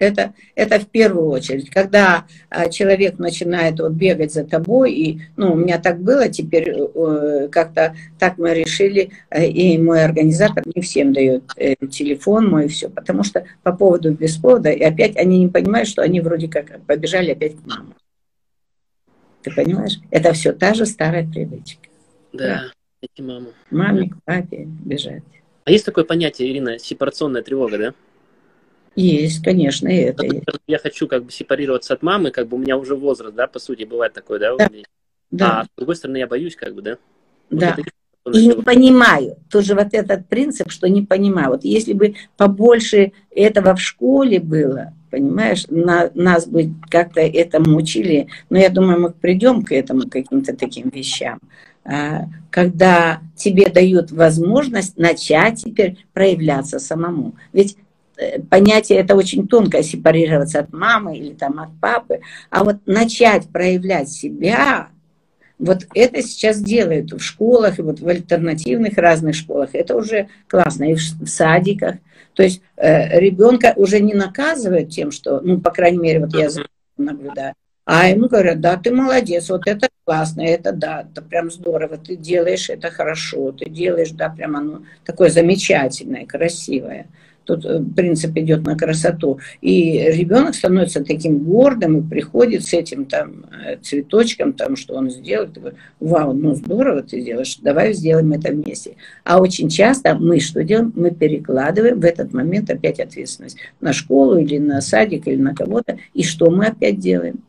Это, 0.00 0.32
это 0.54 0.80
в 0.80 0.86
первую 0.86 1.28
очередь. 1.28 1.68
Когда 1.68 2.24
а, 2.48 2.70
человек 2.70 3.18
начинает 3.18 3.78
вот 3.80 3.92
бегать 3.92 4.32
за 4.32 4.44
тобой, 4.44 4.92
и 4.92 5.20
ну, 5.36 5.52
у 5.52 5.56
меня 5.56 5.78
так 5.78 6.00
было, 6.00 6.30
теперь 6.30 6.70
э, 6.70 7.48
как-то 7.52 7.94
так 8.18 8.38
мы 8.38 8.54
решили, 8.54 9.10
э, 9.28 9.46
и 9.46 9.76
мой 9.76 10.02
организатор 10.02 10.64
не 10.74 10.80
всем 10.80 11.12
дает 11.12 11.42
э, 11.56 11.74
телефон 11.90 12.48
мой 12.48 12.64
и 12.64 12.68
все, 12.68 12.88
потому 12.88 13.24
что 13.24 13.44
по 13.62 13.72
поводу 13.72 14.12
без 14.12 14.38
повода, 14.38 14.70
и 14.70 14.82
опять 14.82 15.18
они 15.18 15.38
не 15.38 15.48
понимают, 15.48 15.86
что 15.86 16.00
они 16.00 16.22
вроде 16.22 16.48
как 16.48 16.80
побежали 16.86 17.32
опять 17.32 17.56
к 17.56 17.66
маме. 17.66 17.92
Ты 19.42 19.54
понимаешь? 19.54 20.00
Это 20.10 20.32
все 20.32 20.54
та 20.54 20.72
же 20.72 20.86
старая 20.86 21.28
привычка. 21.30 21.88
Да, 22.32 22.72
эти 23.02 23.20
маму. 23.20 23.48
Маме, 23.70 24.08
к 24.08 24.16
папе 24.24 24.64
бежать. 24.64 25.22
А 25.64 25.70
есть 25.70 25.84
такое 25.84 26.04
понятие, 26.04 26.50
Ирина, 26.50 26.78
сепарационная 26.78 27.42
тревога, 27.42 27.76
да? 27.76 27.94
Есть, 28.96 29.42
конечно, 29.44 29.88
и 29.88 29.96
это. 29.96 30.24
Я 30.66 30.78
хочу 30.78 31.06
как 31.06 31.24
бы 31.24 31.32
сепарироваться 31.32 31.94
от 31.94 32.02
мамы, 32.02 32.30
как 32.30 32.48
бы 32.48 32.56
у 32.56 32.60
меня 32.60 32.76
уже 32.76 32.94
возраст, 32.94 33.34
да, 33.34 33.46
по 33.46 33.58
сути, 33.58 33.84
бывает 33.84 34.12
такое, 34.12 34.38
да? 34.38 34.56
да. 34.56 34.68
да. 35.30 35.60
А 35.60 35.64
с 35.64 35.68
другой 35.76 35.96
стороны, 35.96 36.18
я 36.18 36.26
боюсь, 36.26 36.56
как 36.56 36.74
бы, 36.74 36.82
да? 36.82 36.98
Да. 37.50 37.76
Вот 38.24 38.36
и 38.36 38.46
не 38.46 38.54
понимаю. 38.54 39.36
Тоже 39.50 39.74
вот 39.74 39.88
этот 39.92 40.28
принцип, 40.28 40.70
что 40.70 40.88
не 40.88 41.02
понимаю. 41.02 41.50
Вот 41.50 41.64
если 41.64 41.92
бы 41.94 42.14
побольше 42.36 43.12
этого 43.30 43.74
в 43.74 43.80
школе 43.80 44.40
было, 44.40 44.92
понимаешь, 45.10 45.64
на, 45.68 46.10
нас 46.14 46.46
бы 46.46 46.74
как-то 46.90 47.20
этому 47.20 47.76
учили, 47.76 48.28
но 48.50 48.58
я 48.58 48.68
думаю, 48.68 49.00
мы 49.00 49.10
придем 49.10 49.62
к 49.62 49.72
этому, 49.72 50.02
к 50.02 50.10
каким-то 50.12 50.54
таким 50.54 50.90
вещам, 50.90 51.40
а, 51.84 52.26
когда 52.50 53.20
тебе 53.36 53.66
дают 53.66 54.10
возможность 54.10 54.98
начать 54.98 55.64
теперь 55.64 55.96
проявляться 56.12 56.78
самому. 56.78 57.34
Ведь 57.52 57.76
понятие 58.50 58.98
это 58.98 59.14
очень 59.14 59.48
тонкое, 59.48 59.82
сепарироваться 59.82 60.60
от 60.60 60.72
мамы 60.72 61.16
или 61.16 61.34
там 61.34 61.58
от 61.60 61.70
папы, 61.80 62.20
а 62.50 62.64
вот 62.64 62.76
начать 62.86 63.48
проявлять 63.48 64.08
себя, 64.08 64.88
вот 65.58 65.86
это 65.94 66.22
сейчас 66.22 66.60
делают 66.60 67.12
в 67.12 67.20
школах, 67.20 67.78
и 67.78 67.82
вот 67.82 68.00
в 68.00 68.08
альтернативных 68.08 68.96
разных 68.96 69.34
школах, 69.34 69.70
это 69.74 69.94
уже 69.94 70.28
классно, 70.48 70.84
и 70.84 70.94
в 70.94 71.26
садиках. 71.26 71.96
То 72.34 72.42
есть 72.42 72.62
э, 72.76 73.18
ребенка 73.20 73.74
уже 73.76 74.00
не 74.00 74.14
наказывают 74.14 74.90
тем, 74.90 75.10
что, 75.10 75.40
ну, 75.40 75.60
по 75.60 75.70
крайней 75.70 75.98
мере, 75.98 76.20
вот 76.20 76.34
я 76.34 76.48
наблюдаю, 76.96 77.54
а 77.84 78.08
ему 78.08 78.28
говорят, 78.28 78.60
да, 78.60 78.76
ты 78.76 78.92
молодец, 78.92 79.50
вот 79.50 79.66
это 79.66 79.88
классно, 80.04 80.42
это 80.42 80.72
да, 80.72 81.06
это 81.10 81.22
прям 81.22 81.50
здорово, 81.50 81.98
ты 81.98 82.16
делаешь 82.16 82.70
это 82.70 82.90
хорошо, 82.90 83.52
ты 83.52 83.68
делаешь, 83.68 84.12
да, 84.12 84.28
прям 84.28 84.56
оно 84.56 84.82
такое 85.04 85.28
замечательное, 85.28 86.24
красивое. 86.24 87.06
Тут 87.44 87.64
э, 87.64 87.82
принцип 87.96 88.36
идет 88.36 88.64
на 88.64 88.76
красоту. 88.76 89.38
И 89.60 89.98
ребенок 90.12 90.54
становится 90.54 91.04
таким 91.04 91.38
гордым 91.38 91.98
и 91.98 92.08
приходит 92.08 92.64
с 92.64 92.72
этим 92.72 93.06
там 93.06 93.46
э, 93.64 93.76
цветочком, 93.76 94.52
там, 94.52 94.76
что 94.76 94.94
он 94.94 95.10
сделает. 95.10 95.52
Говорит, 95.52 95.78
Вау, 95.98 96.32
ну 96.32 96.54
здорово 96.54 97.02
ты 97.02 97.20
делаешь, 97.20 97.56
давай 97.62 97.92
сделаем 97.92 98.32
это 98.32 98.52
вместе. 98.52 98.96
А 99.24 99.40
очень 99.40 99.68
часто 99.68 100.14
мы 100.14 100.40
что 100.40 100.62
делаем? 100.64 100.92
Мы 100.96 101.10
перекладываем 101.10 102.00
в 102.00 102.04
этот 102.04 102.32
момент 102.32 102.70
опять 102.70 103.00
ответственность 103.00 103.56
на 103.80 103.92
школу 103.92 104.38
или 104.38 104.58
на 104.58 104.80
садик 104.80 105.26
или 105.26 105.40
на 105.40 105.54
кого-то. 105.54 105.98
И 106.14 106.22
что 106.22 106.50
мы 106.50 106.66
опять 106.66 106.98
делаем? 106.98 107.40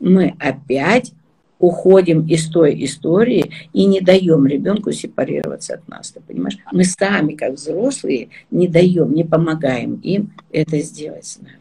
Мы 0.00 0.34
опять 0.38 1.12
уходим 1.58 2.26
из 2.26 2.48
той 2.48 2.84
истории 2.84 3.52
и 3.72 3.86
не 3.86 4.00
даем 4.00 4.46
ребенку 4.46 4.92
сепарироваться 4.92 5.74
от 5.74 5.88
нас. 5.88 6.12
Ты 6.12 6.20
понимаешь? 6.20 6.58
Мы 6.72 6.84
сами, 6.84 7.34
как 7.34 7.54
взрослые, 7.54 8.30
не 8.50 8.68
даем, 8.68 9.12
не 9.12 9.24
помогаем 9.24 9.96
им 9.96 10.32
это 10.52 10.78
сделать 10.78 11.26
с 11.26 11.38
нами. 11.38 11.58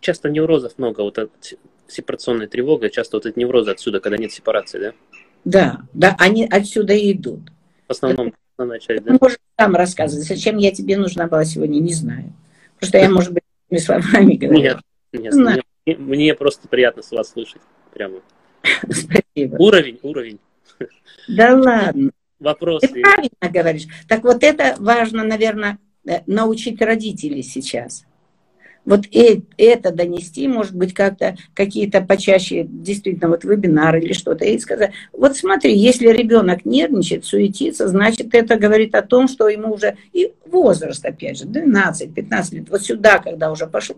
Часто 0.00 0.28
неврозов 0.28 0.78
много, 0.78 1.00
вот 1.02 1.18
от 1.18 1.30
сепарационной 1.88 2.46
тревога, 2.46 2.90
часто 2.90 3.16
вот 3.16 3.26
эти 3.26 3.38
неврозы 3.38 3.70
отсюда, 3.70 4.00
когда 4.00 4.18
нет 4.18 4.32
сепарации, 4.32 4.78
да? 4.78 4.92
Да, 5.44 5.80
да, 5.92 6.16
они 6.18 6.46
отсюда 6.46 6.92
и 6.92 7.12
идут. 7.12 7.40
В 7.88 7.92
основном, 7.92 8.28
это, 8.28 8.36
основная 8.56 8.78
часть, 8.78 9.04
да? 9.04 9.16
Можешь 9.20 9.38
сам 9.58 9.74
рассказывать, 9.74 10.26
зачем 10.26 10.56
я 10.58 10.72
тебе 10.72 10.96
нужна 10.96 11.26
была 11.26 11.44
сегодня, 11.44 11.80
не 11.80 11.92
знаю. 11.92 12.32
Просто 12.78 12.98
я, 12.98 13.10
может 13.10 13.32
быть, 13.32 13.82
словами 13.82 14.34
говорю. 14.34 14.60
Нет, 14.60 14.78
нет, 15.12 15.34
мне, 15.34 15.96
мне 15.96 16.34
просто 16.34 16.68
приятно 16.68 17.02
с 17.02 17.10
вас 17.10 17.30
слышать, 17.30 17.62
прямо. 17.92 18.20
Спасибо. 18.90 19.56
Уровень, 19.56 19.98
уровень. 20.02 20.38
Да 21.28 21.54
ладно. 21.54 22.10
Вопросы. 22.40 22.88
Ты 22.88 23.00
правильно 23.00 23.30
говоришь. 23.52 23.86
Так 24.08 24.24
вот 24.24 24.42
это 24.42 24.74
важно, 24.78 25.22
наверное, 25.22 25.78
э, 26.06 26.20
научить 26.26 26.82
родителей 26.82 27.42
сейчас. 27.42 28.04
Вот 28.84 29.04
это 29.12 29.92
донести, 29.92 30.48
может 30.48 30.74
быть, 30.74 30.92
как-то 30.92 31.36
какие-то 31.54 32.00
почаще 32.00 32.66
действительно 32.68 33.28
вот 33.28 33.44
вебинары 33.44 34.00
или 34.00 34.12
что-то, 34.12 34.44
и 34.44 34.58
сказать, 34.58 34.92
вот 35.12 35.36
смотри, 35.36 35.76
если 35.76 36.08
ребенок 36.08 36.64
нервничает, 36.64 37.24
суетится, 37.24 37.86
значит, 37.86 38.34
это 38.34 38.56
говорит 38.56 38.96
о 38.96 39.02
том, 39.02 39.28
что 39.28 39.48
ему 39.48 39.72
уже 39.74 39.96
и 40.12 40.32
возраст, 40.46 41.04
опять 41.04 41.38
же, 41.38 41.44
12-15 41.44 42.54
лет, 42.54 42.70
вот 42.70 42.82
сюда, 42.82 43.18
когда 43.18 43.52
уже 43.52 43.68
пошел, 43.68 43.96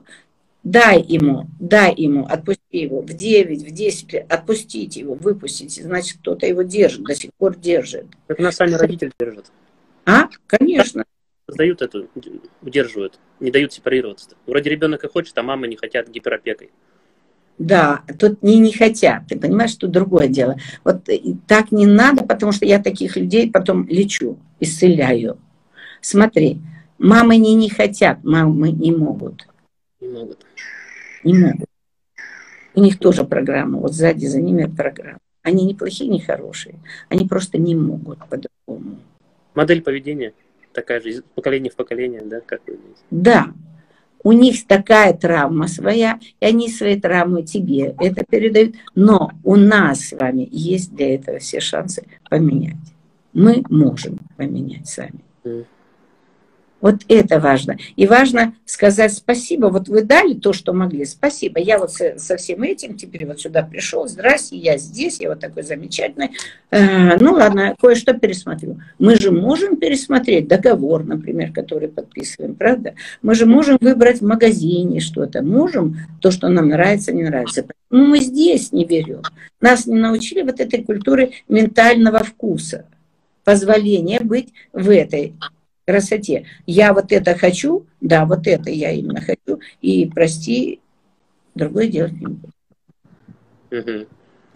Дай 0.64 1.02
ему, 1.02 1.46
дай 1.60 1.94
ему, 1.94 2.24
отпусти 2.24 2.78
его 2.78 3.02
в 3.02 3.12
9, 3.12 3.62
в 3.62 3.70
10 3.70 4.12
лет, 4.14 4.32
отпустите 4.32 5.00
его, 5.00 5.14
выпустите, 5.14 5.82
значит, 5.82 6.18
кто-то 6.20 6.46
его 6.46 6.62
держит, 6.62 7.04
до 7.04 7.14
сих 7.14 7.34
пор 7.34 7.54
держит. 7.54 8.06
Это 8.28 8.40
нас 8.40 8.56
сами 8.56 8.72
родители 8.72 9.12
держат. 9.18 9.52
А? 10.06 10.30
Конечно. 10.46 11.04
Создают 11.46 11.82
эту, 11.82 12.08
удерживают, 12.62 13.18
не 13.40 13.50
дают 13.50 13.74
сепарироваться. 13.74 14.30
Вроде 14.46 14.70
ребенок 14.70 15.04
и 15.04 15.08
хочет, 15.08 15.36
а 15.36 15.42
мама 15.42 15.66
не 15.66 15.76
хотят 15.76 16.08
гиперопекой. 16.08 16.70
Да, 17.58 18.02
тут 18.18 18.42
не 18.42 18.58
не 18.58 18.72
хотят. 18.72 19.26
Ты 19.28 19.38
понимаешь, 19.38 19.74
тут 19.76 19.90
другое 19.90 20.28
дело. 20.28 20.56
Вот 20.82 21.06
так 21.46 21.72
не 21.72 21.86
надо, 21.86 22.24
потому 22.24 22.52
что 22.52 22.64
я 22.64 22.82
таких 22.82 23.16
людей 23.16 23.50
потом 23.50 23.86
лечу, 23.86 24.38
исцеляю. 24.60 25.38
Смотри, 26.00 26.62
мамы 26.98 27.36
не 27.36 27.54
не 27.54 27.68
хотят, 27.68 28.24
мамы 28.24 28.72
не 28.72 28.90
могут. 28.90 29.46
Не 30.00 30.08
могут. 30.08 30.44
Не 31.24 31.34
могут. 31.34 31.68
У 32.74 32.80
них 32.80 32.98
тоже 32.98 33.24
программа, 33.24 33.78
вот 33.78 33.94
сзади 33.94 34.26
за 34.26 34.40
ними 34.40 34.64
программа. 34.64 35.18
Они 35.42 35.64
не 35.64 35.74
плохие, 35.74 36.10
не 36.10 36.20
хорошие. 36.20 36.76
Они 37.08 37.26
просто 37.26 37.58
не 37.58 37.74
могут 37.74 38.18
по-другому. 38.28 38.98
Модель 39.54 39.82
поведения 39.82 40.32
такая 40.72 41.00
же, 41.00 41.10
из 41.10 41.22
поколения 41.34 41.70
в 41.70 41.76
поколение, 41.76 42.22
да? 42.22 42.40
Как 42.40 42.60
вы 42.66 42.78
Да. 43.10 43.52
У 44.22 44.32
них 44.32 44.66
такая 44.66 45.12
травма 45.12 45.68
своя, 45.68 46.18
и 46.40 46.46
они 46.46 46.70
свои 46.70 46.98
травмы 46.98 47.42
тебе 47.42 47.94
это 48.00 48.24
передают. 48.24 48.74
Но 48.94 49.30
у 49.44 49.56
нас 49.56 50.00
с 50.00 50.12
вами 50.12 50.48
есть 50.50 50.94
для 50.94 51.14
этого 51.14 51.38
все 51.38 51.60
шансы 51.60 52.04
поменять. 52.30 52.76
Мы 53.34 53.62
можем 53.68 54.18
поменять 54.36 54.88
сами. 54.88 55.20
Вот 56.84 56.96
это 57.08 57.40
важно. 57.40 57.78
И 57.96 58.06
важно 58.06 58.52
сказать 58.66 59.14
спасибо. 59.14 59.68
Вот 59.68 59.88
вы 59.88 60.02
дали 60.02 60.34
то, 60.34 60.52
что 60.52 60.74
могли. 60.74 61.06
Спасибо. 61.06 61.58
Я 61.58 61.78
вот 61.78 61.94
со, 61.94 62.18
со 62.18 62.36
всем 62.36 62.62
этим 62.62 62.98
теперь 62.98 63.24
вот 63.24 63.40
сюда 63.40 63.62
пришел. 63.62 64.06
Здрасте, 64.06 64.58
я 64.58 64.76
здесь, 64.76 65.18
я 65.18 65.30
вот 65.30 65.40
такой 65.40 65.62
замечательный. 65.62 66.32
Э, 66.70 67.16
ну 67.18 67.32
ладно, 67.32 67.74
кое-что 67.80 68.12
пересмотрю. 68.12 68.80
Мы 68.98 69.16
же 69.16 69.30
можем 69.30 69.76
пересмотреть 69.76 70.46
договор, 70.46 71.04
например, 71.04 71.52
который 71.52 71.88
подписываем, 71.88 72.54
правда? 72.54 72.92
Мы 73.22 73.34
же 73.34 73.46
можем 73.46 73.78
выбрать 73.80 74.20
в 74.20 74.26
магазине 74.26 75.00
что-то. 75.00 75.40
Можем 75.40 75.96
то, 76.20 76.30
что 76.30 76.48
нам 76.48 76.68
нравится, 76.68 77.14
не 77.14 77.22
нравится. 77.22 77.64
Но 77.88 78.08
мы 78.08 78.18
здесь 78.18 78.72
не 78.72 78.84
берем. 78.84 79.22
Нас 79.62 79.86
не 79.86 79.98
научили 79.98 80.42
вот 80.42 80.60
этой 80.60 80.84
культуры 80.84 81.32
ментального 81.48 82.18
вкуса 82.18 82.84
позволение 83.44 84.20
быть 84.20 84.48
в 84.72 84.90
этой 84.90 85.34
красоте. 85.86 86.46
Я 86.66 86.92
вот 86.92 87.12
это 87.12 87.34
хочу, 87.34 87.86
да, 88.00 88.24
вот 88.24 88.46
это 88.46 88.70
я 88.70 88.90
именно 88.92 89.20
хочу, 89.20 89.60
и 89.80 90.06
прости, 90.06 90.80
другое 91.54 91.88
делать 91.88 92.12
не 92.12 92.26
буду. 92.26 92.50
Угу. 93.70 94.06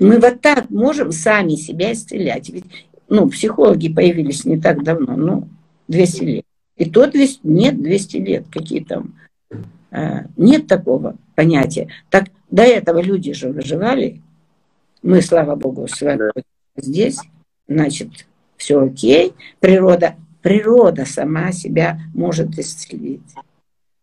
Мы 0.01 0.21
вот 0.21 0.41
так 0.41 0.71
можем 0.71 1.13
сами 1.13 1.57
себя 1.57 1.93
исцелять. 1.93 2.49
Ведь, 2.51 2.65
ну, 3.09 3.29
психологи 3.29 3.93
появились 3.93 4.45
не 4.45 4.61
так 4.61 4.83
давно, 4.85 5.17
ну, 5.17 5.49
200 5.89 6.25
лет. 6.25 6.45
И 6.77 6.89
то 6.89 7.07
200, 7.11 7.41
нет 7.43 7.83
200 7.83 8.17
лет, 8.19 8.45
какие 8.51 8.85
там, 8.85 9.15
э, 9.91 10.27
нет 10.37 10.69
такого 10.69 11.17
понятия. 11.35 11.89
Так 12.11 12.27
до 12.51 12.63
этого 12.63 13.01
люди 13.01 13.33
же 13.33 13.51
выживали. 13.51 14.23
Мы, 15.03 15.21
слава 15.23 15.57
богу, 15.57 15.89
с 15.89 16.01
вами 16.01 16.31
здесь, 16.77 17.19
значит, 17.67 18.27
все 18.57 18.81
окей, 18.81 19.33
природа 19.59 20.15
Природа 20.43 21.05
сама 21.05 21.53
себя 21.53 22.01
может 22.15 22.59
исцелить. 22.59 23.21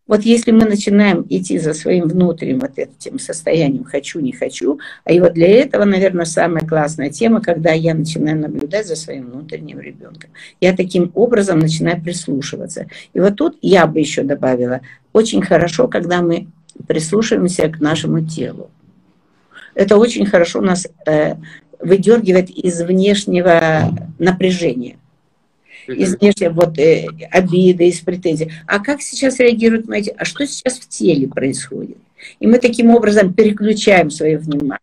Вот 0.08 0.21
если 0.21 0.52
мы 0.52 0.65
начинаем 0.65 1.26
идти 1.30 1.58
за 1.58 1.74
своим 1.74 2.08
внутренним 2.08 2.60
вот 2.60 2.78
этим 2.78 3.17
состоянием 3.17 3.84
«хочу, 3.84 4.19
не 4.19 4.34
хочу», 4.34 4.80
а 5.04 5.12
и 5.12 5.19
вот 5.19 5.34
для 5.34 5.48
этого, 5.48 5.84
наверное, 5.84 6.26
самая 6.26 6.63
классная 6.63 7.10
тема, 7.10 7.41
когда 7.41 7.71
я 7.71 7.95
начинаю 7.95 8.38
наблюдать 8.38 8.86
за 8.86 8.95
своим 8.95 9.32
внутренним 9.32 9.80
ребенком. 9.80 10.30
Я 10.62 10.76
таким 10.76 11.12
образом 11.15 11.58
начинаю 11.58 12.00
прислушиваться. 12.04 12.86
И 13.13 13.19
вот 13.19 13.36
тут 13.36 13.58
я 13.63 13.88
бы 13.88 14.00
еще 14.00 14.21
добавила, 14.21 14.82
очень 15.12 15.41
хорошо, 15.41 15.88
когда 15.88 16.21
мы 16.21 16.48
прислушиваемся 16.88 17.67
к 17.69 17.80
нашему 17.80 18.24
телу. 18.24 18.69
Это 19.74 19.98
очень 19.98 20.28
хорошо 20.28 20.62
нас 20.62 20.88
э, 21.08 21.36
выдергивает 21.80 22.52
из 22.52 22.80
внешнего 22.80 23.91
напряжения 24.19 24.98
из 25.88 26.15
внешней 26.17 26.50
вот, 26.50 26.78
э, 26.78 27.08
обиды, 27.32 27.88
из 27.88 28.00
претензий. 28.00 28.52
А 28.67 28.80
как 28.80 29.02
сейчас 29.02 29.39
реагируют 29.39 29.89
эти, 29.89 30.13
а 30.17 30.26
что 30.26 30.45
сейчас 30.45 30.80
в 30.80 30.88
теле 30.88 31.28
происходит? 31.28 31.98
И 32.39 32.48
мы 32.48 32.60
таким 32.60 32.89
образом 32.89 33.34
переключаем 33.34 34.10
свое 34.10 34.38
внимание, 34.38 34.80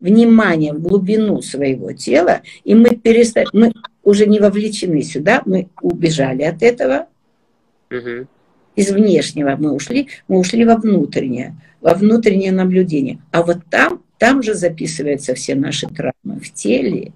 внимание 0.00 0.72
в 0.72 0.80
глубину 0.80 1.40
своего 1.42 1.92
тела, 1.92 2.42
и 2.64 2.74
мы, 2.74 2.90
перестаем, 2.90 3.48
мы 3.52 3.72
уже 4.02 4.26
не 4.26 4.38
вовлечены 4.38 5.02
сюда, 5.02 5.42
мы 5.46 5.68
убежали 5.80 6.42
от 6.42 6.62
этого, 6.62 7.06
угу. 7.90 8.26
из 8.76 8.90
внешнего 8.90 9.56
мы 9.56 9.72
ушли, 9.72 10.08
мы 10.28 10.38
ушли 10.38 10.64
во 10.64 10.76
внутреннее, 10.76 11.56
во 11.80 11.94
внутреннее 11.94 12.52
наблюдение. 12.52 13.18
А 13.30 13.42
вот 13.42 13.58
там, 13.70 14.02
там 14.18 14.42
же 14.42 14.54
записываются 14.54 15.34
все 15.34 15.54
наши 15.54 15.86
травмы 15.88 16.40
в 16.40 16.52
теле, 16.52 17.12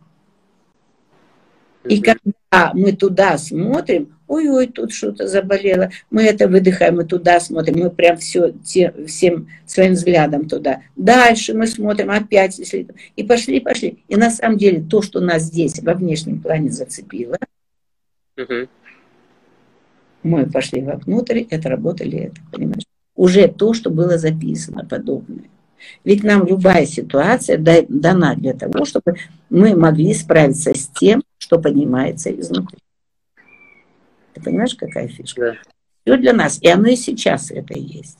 и 1.84 2.00
когда 2.00 2.72
мы 2.74 2.92
туда 2.92 3.38
смотрим, 3.38 4.14
ой-ой, 4.26 4.66
тут 4.66 4.92
что-то 4.92 5.26
заболело, 5.26 5.90
мы 6.10 6.22
это 6.24 6.48
выдыхаем, 6.48 6.96
мы 6.96 7.04
туда 7.04 7.40
смотрим, 7.40 7.78
мы 7.78 7.90
прям 7.90 8.16
все, 8.18 8.52
те, 8.64 8.92
всем 9.06 9.48
своим 9.66 9.94
взглядом 9.94 10.48
туда. 10.48 10.82
Дальше 10.96 11.54
мы 11.54 11.66
смотрим, 11.66 12.10
опять 12.10 12.60
исследуем. 12.60 12.98
И 13.16 13.24
пошли, 13.24 13.60
пошли. 13.60 14.02
И 14.08 14.16
на 14.16 14.30
самом 14.30 14.58
деле 14.58 14.82
то, 14.82 15.02
что 15.02 15.20
нас 15.20 15.44
здесь 15.44 15.80
во 15.80 15.94
внешнем 15.94 16.40
плане 16.40 16.70
зацепило, 16.70 17.38
угу. 18.36 18.68
мы 20.22 20.46
пошли 20.46 20.82
вовнутрь, 20.82 21.44
это 21.48 21.68
работали, 21.68 22.18
это, 22.18 22.40
понимаешь? 22.52 22.84
Уже 23.14 23.48
то, 23.48 23.72
что 23.74 23.90
было 23.90 24.18
записано, 24.18 24.84
подобное. 24.84 25.44
Ведь 26.04 26.24
нам 26.24 26.46
любая 26.46 26.86
ситуация 26.86 27.58
дана 27.88 28.34
для 28.34 28.52
того, 28.52 28.84
чтобы 28.84 29.16
мы 29.48 29.76
могли 29.76 30.12
справиться 30.14 30.74
с 30.74 30.88
тем, 30.88 31.22
что 31.48 31.58
поднимается 31.58 32.30
изнутри. 32.30 32.76
Ты 34.34 34.42
понимаешь, 34.42 34.74
какая 34.74 35.08
фишка? 35.08 35.40
Да. 35.40 35.54
Все 36.04 36.16
для 36.18 36.34
нас. 36.34 36.60
И 36.60 36.68
оно 36.68 36.88
и 36.88 36.96
сейчас 36.96 37.50
это 37.50 37.72
есть. 37.78 38.18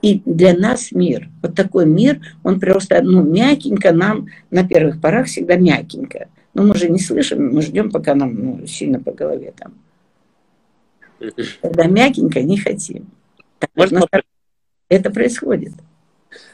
И 0.00 0.22
для 0.24 0.56
нас 0.56 0.90
мир, 0.90 1.28
вот 1.42 1.54
такой 1.54 1.84
мир, 1.84 2.22
он 2.42 2.58
просто, 2.58 3.02
ну, 3.02 3.22
мягенько 3.22 3.92
нам, 3.92 4.28
на 4.50 4.66
первых 4.66 4.98
порах 4.98 5.26
всегда 5.26 5.56
мягенько. 5.56 6.28
Но 6.54 6.62
мы 6.62 6.74
же 6.74 6.88
не 6.88 6.98
слышим, 6.98 7.52
мы 7.52 7.60
ждем, 7.60 7.90
пока 7.90 8.14
нам 8.14 8.34
ну, 8.34 8.66
сильно 8.66 8.98
по 8.98 9.12
голове 9.12 9.52
там. 9.54 9.74
Когда 11.60 11.84
мягенько 11.84 12.40
не 12.40 12.56
хотим. 12.56 13.10
Так, 13.58 13.68
Можно 13.74 14.06
это 14.88 15.10
происходит. 15.10 15.74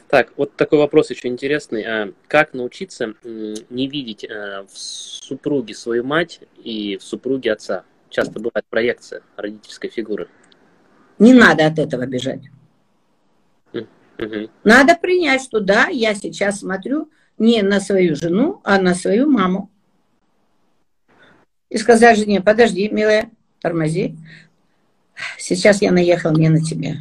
Так, 0.07 0.31
вот 0.37 0.55
такой 0.55 0.79
вопрос 0.79 1.09
еще 1.09 1.27
интересный. 1.27 1.83
А 1.83 2.13
как 2.27 2.53
научиться 2.53 3.15
не 3.23 3.87
видеть 3.87 4.23
э, 4.23 4.63
в 4.71 4.77
супруге 4.77 5.73
свою 5.73 6.03
мать 6.03 6.41
и 6.63 6.97
в 6.97 7.03
супруге 7.03 7.53
отца? 7.53 7.83
Часто 8.09 8.39
бывает 8.39 8.65
проекция 8.69 9.21
родительской 9.35 9.89
фигуры. 9.89 10.27
Не 11.19 11.33
надо 11.33 11.65
от 11.65 11.79
этого 11.79 12.05
бежать. 12.05 12.43
Угу. 13.73 14.49
Надо 14.63 14.95
принять, 14.95 15.41
что 15.41 15.59
да, 15.59 15.87
я 15.87 16.13
сейчас 16.13 16.59
смотрю 16.59 17.09
не 17.37 17.61
на 17.61 17.79
свою 17.81 18.15
жену, 18.15 18.61
а 18.63 18.79
на 18.79 18.93
свою 18.93 19.29
маму. 19.29 19.69
И 21.69 21.77
сказать 21.77 22.17
жене, 22.17 22.41
подожди, 22.41 22.87
милая, 22.89 23.29
тормози. 23.59 24.15
Сейчас 25.37 25.81
я 25.81 25.91
наехал 25.91 26.31
не 26.31 26.47
на 26.49 26.61
тебя. 26.61 26.95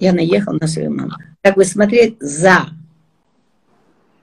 Я 0.00 0.12
наехал 0.12 0.54
на 0.54 0.66
свою 0.66 0.90
маму 0.92 1.12
как 1.42 1.56
бы 1.56 1.64
смотреть 1.64 2.16
за. 2.20 2.66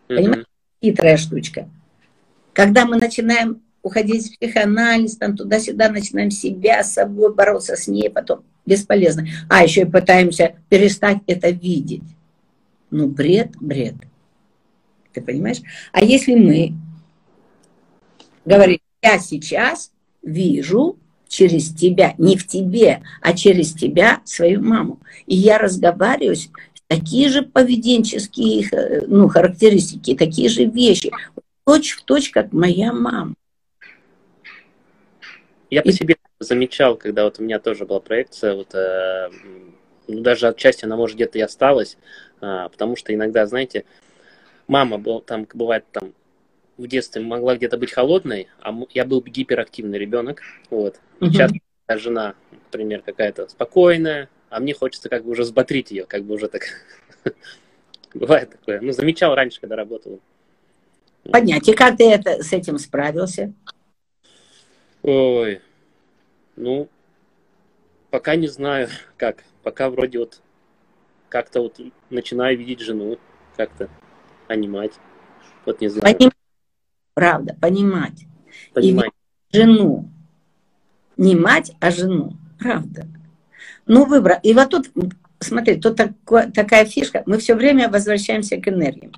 Понимаете? 0.08 0.46
Хитрая 0.84 1.18
штучка. 1.18 1.70
Когда 2.54 2.86
мы 2.86 2.98
начинаем 2.98 3.62
уходить 3.82 4.28
в 4.28 4.40
психоанализ, 4.40 5.18
там 5.18 5.36
туда-сюда, 5.36 5.90
начинаем 5.90 6.32
себя 6.32 6.84
с 6.84 6.94
собой 6.94 7.34
бороться 7.34 7.76
с 7.76 7.88
ней, 7.88 8.10
потом 8.10 8.44
бесполезно. 8.66 9.28
А 9.50 9.64
еще 9.64 9.82
и 9.82 9.86
пытаемся 9.86 10.56
перестать 10.70 11.20
это 11.28 11.50
видеть. 11.50 12.04
Ну, 12.92 13.08
бред, 13.08 13.52
бред. 13.60 13.96
Ты 15.14 15.22
понимаешь? 15.22 15.62
А 15.92 16.04
если 16.04 16.36
мы 16.36 16.74
говорим, 18.44 18.80
я 19.02 19.20
сейчас 19.20 19.92
вижу 20.22 20.98
через 21.28 21.74
тебя, 21.74 22.16
не 22.18 22.38
в 22.38 22.48
тебе, 22.48 23.02
а 23.22 23.34
через 23.34 23.74
тебя 23.74 24.22
свою 24.26 24.62
маму. 24.64 25.00
И 25.26 25.36
я 25.36 25.58
разговариваю 25.58 26.36
такие 26.88 27.30
же 27.30 27.42
поведенческие 27.42 28.68
э, 28.72 29.06
ну, 29.08 29.28
характеристики, 29.28 30.16
такие 30.16 30.50
же 30.50 30.66
вещи, 30.66 31.12
точь 31.66 31.94
в 31.94 32.04
точь, 32.04 32.30
как 32.30 32.54
моя 32.54 32.94
мама. 32.94 33.34
Я 35.70 35.82
по 35.82 35.92
себе 35.92 36.16
замечал, 36.40 36.96
когда 36.96 37.24
вот 37.24 37.40
у 37.40 37.44
меня 37.44 37.60
тоже 37.60 37.86
была 37.86 38.00
проекция, 38.00 38.54
вот, 38.56 38.74
э, 38.76 39.30
ну, 40.08 40.22
даже 40.22 40.48
отчасти 40.48 40.86
она, 40.86 40.96
может, 40.96 41.16
где-то 41.16 41.38
и 41.38 41.42
осталась, 41.42 41.98
э, 42.42 42.70
потому 42.72 42.96
что 42.96 43.14
иногда, 43.14 43.46
знаете, 43.46 43.86
мама 44.68 44.98
был, 44.98 45.22
там 45.22 45.48
бывает 45.54 45.86
там 45.92 46.14
в 46.78 46.88
детстве 46.88 47.22
могла 47.22 47.56
где-то 47.56 47.78
быть 47.78 47.92
холодной, 47.92 48.48
а 48.62 48.74
я 48.92 49.06
был 49.06 49.22
гиперактивный 49.22 49.98
ребенок, 49.98 50.42
вот. 50.70 51.00
И 51.22 51.26
угу. 51.26 51.34
часто 51.34 51.58
жена, 51.90 52.36
например, 52.52 53.02
какая-то 53.02 53.48
спокойная, 53.48 54.30
а 54.56 54.60
мне 54.62 54.74
хочется 54.74 55.10
как 55.10 55.26
бы 55.26 55.32
уже 55.32 55.42
взбодрить 55.42 55.92
ее, 55.92 56.06
как 56.06 56.24
бы 56.24 56.36
уже 56.36 56.48
так. 56.48 56.64
Бывает 58.14 58.52
такое. 58.52 58.80
Ну, 58.80 58.94
замечал 58.94 59.36
раньше, 59.36 59.60
когда 59.60 59.76
работал. 59.76 60.22
Понять. 61.30 61.68
И 61.68 61.74
как 61.74 61.98
ты 61.98 62.10
это, 62.10 62.42
с 62.42 62.54
этим 62.54 62.78
справился? 62.78 63.54
Ой, 65.04 65.62
ну, 66.56 66.88
пока 68.12 68.38
не 68.38 68.48
знаю, 68.48 68.88
как. 69.18 69.44
Пока 69.62 69.90
вроде 69.90 70.20
вот 70.20 70.42
как-то 71.28 71.60
вот 71.60 71.82
начинаю 72.10 72.58
видеть 72.58 72.80
жену, 72.80 73.20
как-то, 73.58 73.90
анимать. 74.48 74.94
Вот 75.66 75.82
не 75.82 75.90
знаю. 75.90 76.16
Понимать. 76.16 76.34
Правда, 77.14 77.58
понимать. 77.60 78.24
Понимать. 78.74 79.12
И 79.52 79.58
жену. 79.58 80.10
Не 81.18 81.36
мать, 81.36 81.74
а 81.82 81.92
жену. 81.92 82.38
Правда. 82.58 83.06
Ну, 83.86 84.06
выбрал. 84.06 84.38
И 84.44 84.54
вот 84.54 84.70
тут, 84.70 84.92
смотри, 85.40 85.80
тут 85.80 85.96
такое, 85.96 86.52
такая 86.52 86.86
фишка. 86.86 87.24
Мы 87.26 87.38
все 87.38 87.56
время 87.56 87.90
возвращаемся 87.90 88.58
к 88.58 88.68
энергиям. 88.68 89.14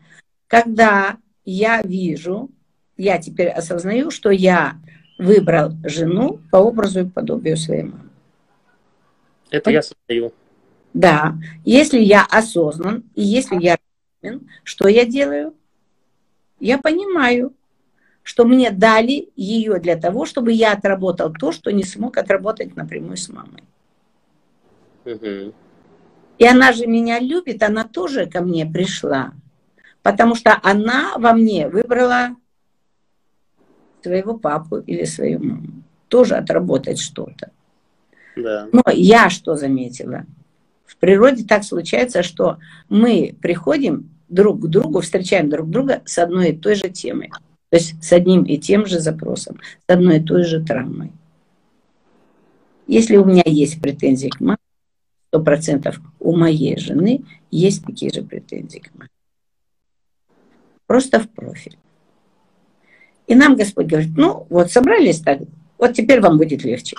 Когда 0.47 1.17
я 1.45 1.81
вижу, 1.81 2.49
я 2.97 3.17
теперь 3.17 3.49
осознаю, 3.49 4.11
что 4.11 4.29
я 4.29 4.75
выбрал 5.17 5.71
жену 5.83 6.39
по 6.51 6.57
образу 6.57 7.01
и 7.01 7.09
подобию 7.09 7.57
своей 7.57 7.83
мамы. 7.83 8.09
Это 9.49 9.71
я 9.71 9.81
создаю. 9.81 10.33
Да. 10.93 11.35
Если 11.63 11.99
я 11.99 12.25
осознан, 12.29 13.03
и 13.15 13.23
если 13.23 13.61
я 13.61 13.77
что 14.63 14.87
я 14.87 15.05
делаю? 15.05 15.53
Я 16.59 16.79
понимаю, 16.79 17.53
что 18.23 18.45
мне 18.45 18.71
дали 18.71 19.29
ее 19.35 19.79
для 19.79 19.95
того, 19.95 20.25
чтобы 20.25 20.51
я 20.51 20.73
отработал 20.73 21.31
то, 21.31 21.51
что 21.51 21.71
не 21.71 21.83
смог 21.83 22.17
отработать 22.17 22.75
напрямую 22.75 23.15
с 23.15 23.29
мамой. 23.29 23.63
Угу. 25.07 25.53
И 26.37 26.45
она 26.45 26.71
же 26.73 26.85
меня 26.85 27.19
любит, 27.19 27.63
она 27.63 27.83
тоже 27.85 28.27
ко 28.27 28.41
мне 28.41 28.65
пришла. 28.65 29.31
Потому 30.03 30.35
что 30.35 30.59
она 30.61 31.17
во 31.17 31.33
мне 31.33 31.67
выбрала 31.67 32.35
своего 34.03 34.37
папу 34.37 34.77
или 34.77 35.05
свою 35.05 35.43
маму. 35.43 35.83
Тоже 36.07 36.35
отработать 36.35 36.99
что-то. 36.99 37.51
Да. 38.35 38.67
Но 38.71 38.83
я 38.93 39.29
что 39.29 39.55
заметила? 39.55 40.25
В 40.85 40.97
природе 40.97 41.43
так 41.43 41.63
случается, 41.63 42.23
что 42.23 42.59
мы 42.87 43.35
приходим 43.41 44.09
друг 44.29 44.61
к 44.61 44.67
другу, 44.67 45.01
встречаем 45.01 45.49
друг 45.49 45.69
друга 45.69 46.01
с 46.05 46.17
одной 46.17 46.49
и 46.49 46.57
той 46.57 46.75
же 46.75 46.89
темой. 46.89 47.29
То 47.69 47.77
есть 47.77 48.01
с 48.01 48.13
одним 48.13 48.43
и 48.43 48.57
тем 48.57 48.85
же 48.85 48.99
запросом, 48.99 49.59
с 49.85 49.93
одной 49.93 50.19
и 50.19 50.23
той 50.23 50.43
же 50.43 50.63
травмой. 50.63 51.11
Если 52.85 53.17
у 53.17 53.25
меня 53.25 53.43
есть 53.45 53.81
претензии 53.81 54.29
к 54.29 54.39
маме, 54.39 54.57
сто 55.27 55.41
процентов 55.41 55.99
у 56.19 56.35
моей 56.35 56.77
жены 56.77 57.23
есть 57.51 57.85
такие 57.85 58.11
же 58.11 58.23
претензии 58.23 58.79
к 58.79 58.93
маме. 58.95 59.09
Просто 60.85 61.19
в 61.19 61.29
профиль. 61.29 61.77
И 63.27 63.35
нам 63.35 63.55
Господь 63.55 63.87
говорит, 63.87 64.11
ну 64.15 64.47
вот 64.49 64.71
собрались 64.71 65.19
так, 65.19 65.39
вот 65.77 65.93
теперь 65.93 66.21
вам 66.21 66.37
будет 66.37 66.63
легче. 66.63 66.95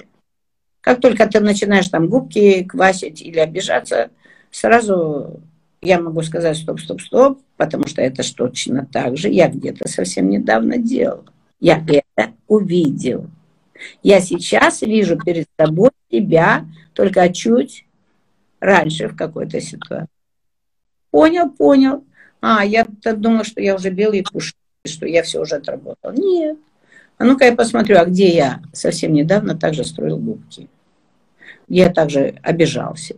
Как 0.83 1.01
только 1.01 1.27
ты 1.27 1.41
начинаешь 1.41 1.89
там 1.89 2.09
губки 2.09 2.65
квасить 2.65 3.23
или 3.23 3.39
обижаться, 3.39 4.11
сразу 4.51 5.41
я 5.81 6.01
могу 6.01 6.23
сказать 6.23 6.57
стоп, 6.59 6.81
стоп, 6.81 7.01
стоп, 7.01 7.41
потому 7.57 7.87
что 7.87 8.03
это 8.03 8.23
ж 8.23 8.31
точно 8.33 8.87
так 8.93 9.17
же 9.17 9.31
я 9.31 9.49
где-то 9.49 9.89
совсем 9.89 10.29
недавно 10.29 10.77
делал. 10.77 11.25
Я 11.61 11.83
это 11.87 12.33
увидел. 12.47 13.27
Я 14.03 14.21
сейчас 14.21 14.83
вижу 14.83 15.19
перед 15.19 15.47
собой 15.59 15.91
тебя 16.11 16.67
только 16.95 17.33
чуть 17.33 17.87
раньше 18.61 19.09
в 19.09 19.17
какой-то 19.17 19.61
ситуации. 19.61 20.09
Понял, 21.11 21.51
понял. 21.51 22.05
А, 22.41 22.65
я 22.65 22.85
думала, 22.85 23.45
что 23.45 23.61
я 23.61 23.75
уже 23.75 23.91
белый 23.91 24.23
пушистый, 24.23 24.61
что 24.87 25.07
я 25.07 25.23
все 25.23 25.41
уже 25.41 25.57
отработал. 25.57 26.13
Нет. 26.13 26.59
А 27.17 27.25
ну-ка 27.25 27.47
я 27.47 27.55
посмотрю, 27.55 27.99
а 27.99 28.05
где 28.05 28.29
я 28.29 28.63
совсем 28.73 29.13
недавно 29.13 29.59
также 29.59 29.85
строил 29.85 30.19
губки. 30.19 30.69
Я 31.67 31.91
также 31.91 32.39
обижался. 32.43 33.17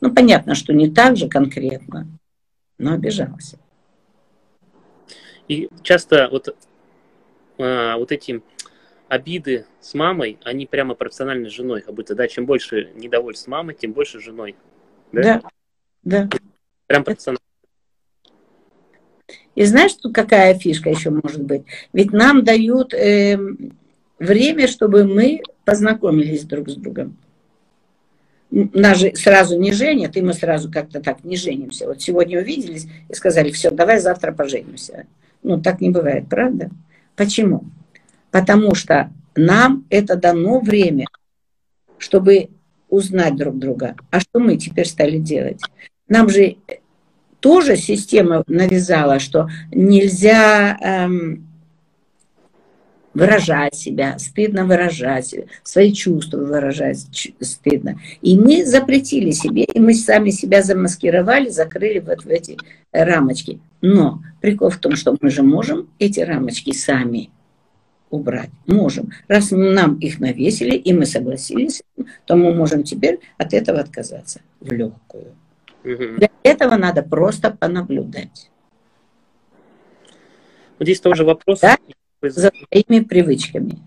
Ну, 0.00 0.12
понятно, 0.12 0.54
что 0.54 0.72
не 0.72 0.90
так 0.90 1.16
же 1.16 1.28
конкретно, 1.28 2.06
но 2.78 2.94
обижался. 2.94 3.58
И 5.48 5.68
часто 5.82 6.28
вот, 6.30 6.56
а, 7.58 7.96
вот 7.98 8.10
эти 8.10 8.42
обиды 9.14 9.66
с 9.80 9.94
мамой, 9.94 10.38
они 10.44 10.66
прямо 10.66 10.94
профессиональной 10.94 11.50
женой, 11.50 11.80
как 11.82 11.94
будто, 11.94 12.14
да, 12.14 12.28
чем 12.28 12.46
больше 12.46 12.90
недовольств 12.94 13.44
с 13.44 13.48
мамой, 13.48 13.74
тем 13.74 13.92
больше 13.92 14.20
женой. 14.20 14.56
Да, 15.12 15.42
да. 16.02 16.28
да. 16.28 16.38
Прям 16.86 17.04
профессионально. 17.04 17.40
И 19.54 19.64
знаешь, 19.64 19.94
тут 19.94 20.14
какая 20.14 20.54
фишка 20.54 20.90
еще 20.90 21.10
может 21.10 21.42
быть? 21.42 21.62
Ведь 21.92 22.12
нам 22.12 22.42
дают 22.42 22.92
э, 22.92 23.38
время, 24.18 24.66
чтобы 24.66 25.04
мы 25.04 25.42
познакомились 25.64 26.44
друг 26.44 26.68
с 26.68 26.74
другом 26.74 27.16
нас 28.54 28.98
же 28.98 29.14
сразу 29.16 29.58
не 29.58 29.72
женят, 29.72 30.16
и 30.16 30.22
мы 30.22 30.32
сразу 30.32 30.70
как-то 30.70 31.00
так 31.00 31.24
не 31.24 31.36
женимся. 31.36 31.86
Вот 31.86 32.00
сегодня 32.00 32.40
увиделись 32.40 32.86
и 33.08 33.14
сказали, 33.14 33.50
все, 33.50 33.70
давай 33.70 33.98
завтра 33.98 34.32
поженимся. 34.32 35.06
Ну, 35.42 35.60
так 35.60 35.80
не 35.80 35.90
бывает, 35.90 36.28
правда? 36.28 36.70
Почему? 37.16 37.64
Потому 38.34 38.74
что 38.74 39.12
нам 39.36 39.86
это 39.90 40.16
дано 40.16 40.58
время, 40.58 41.06
чтобы 41.98 42.48
узнать 42.88 43.36
друг 43.36 43.60
друга. 43.60 43.94
А 44.10 44.18
что 44.18 44.40
мы 44.40 44.56
теперь 44.56 44.88
стали 44.88 45.18
делать? 45.18 45.60
Нам 46.08 46.28
же 46.28 46.56
тоже 47.38 47.76
система 47.76 48.42
навязала, 48.48 49.20
что 49.20 49.48
нельзя 49.70 50.76
эм, 50.82 51.46
выражать 53.14 53.76
себя, 53.76 54.18
стыдно 54.18 54.64
выражать, 54.64 55.32
свои 55.62 55.92
чувства 55.92 56.38
выражать 56.38 57.06
стыдно. 57.40 58.00
И 58.20 58.36
мы 58.36 58.66
запретили 58.66 59.30
себе, 59.30 59.62
и 59.62 59.78
мы 59.78 59.94
сами 59.94 60.30
себя 60.30 60.64
замаскировали, 60.64 61.50
закрыли 61.50 62.00
вот 62.00 62.24
в 62.24 62.28
эти 62.28 62.56
рамочки. 62.90 63.60
Но 63.80 64.24
прикол 64.40 64.70
в 64.70 64.78
том, 64.78 64.96
что 64.96 65.16
мы 65.20 65.30
же 65.30 65.44
можем 65.44 65.88
эти 66.00 66.18
рамочки 66.18 66.72
сами 66.72 67.30
убрать. 68.14 68.50
Можем. 68.66 69.10
Раз 69.28 69.50
нам 69.50 69.98
их 69.98 70.20
навесили, 70.20 70.76
и 70.76 70.92
мы 70.92 71.06
согласились, 71.06 71.82
то 72.26 72.36
мы 72.36 72.54
можем 72.54 72.82
теперь 72.82 73.20
от 73.38 73.52
этого 73.54 73.80
отказаться 73.80 74.40
в 74.60 74.72
легкую. 74.72 75.34
Угу. 75.84 76.18
Для 76.18 76.30
этого 76.42 76.76
надо 76.76 77.02
просто 77.02 77.50
понаблюдать. 77.50 78.50
Вот 80.78 80.86
здесь 80.86 81.00
тоже 81.00 81.24
вопрос. 81.24 81.60
Да? 81.60 81.76
за 82.30 82.50
своими 82.50 83.04
привычками. 83.04 83.78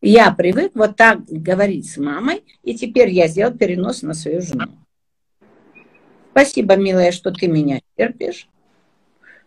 Я 0.00 0.30
привык 0.32 0.72
вот 0.74 0.96
так 0.96 1.24
говорить 1.26 1.90
с 1.90 1.96
мамой, 1.96 2.44
и 2.62 2.76
теперь 2.76 3.10
я 3.10 3.28
сделал 3.28 3.56
перенос 3.56 4.02
на 4.02 4.14
свою 4.14 4.42
жену. 4.42 4.66
Спасибо, 6.32 6.76
милая, 6.76 7.12
что 7.12 7.32
ты 7.32 7.48
меня 7.48 7.80
терпишь. 7.96 8.48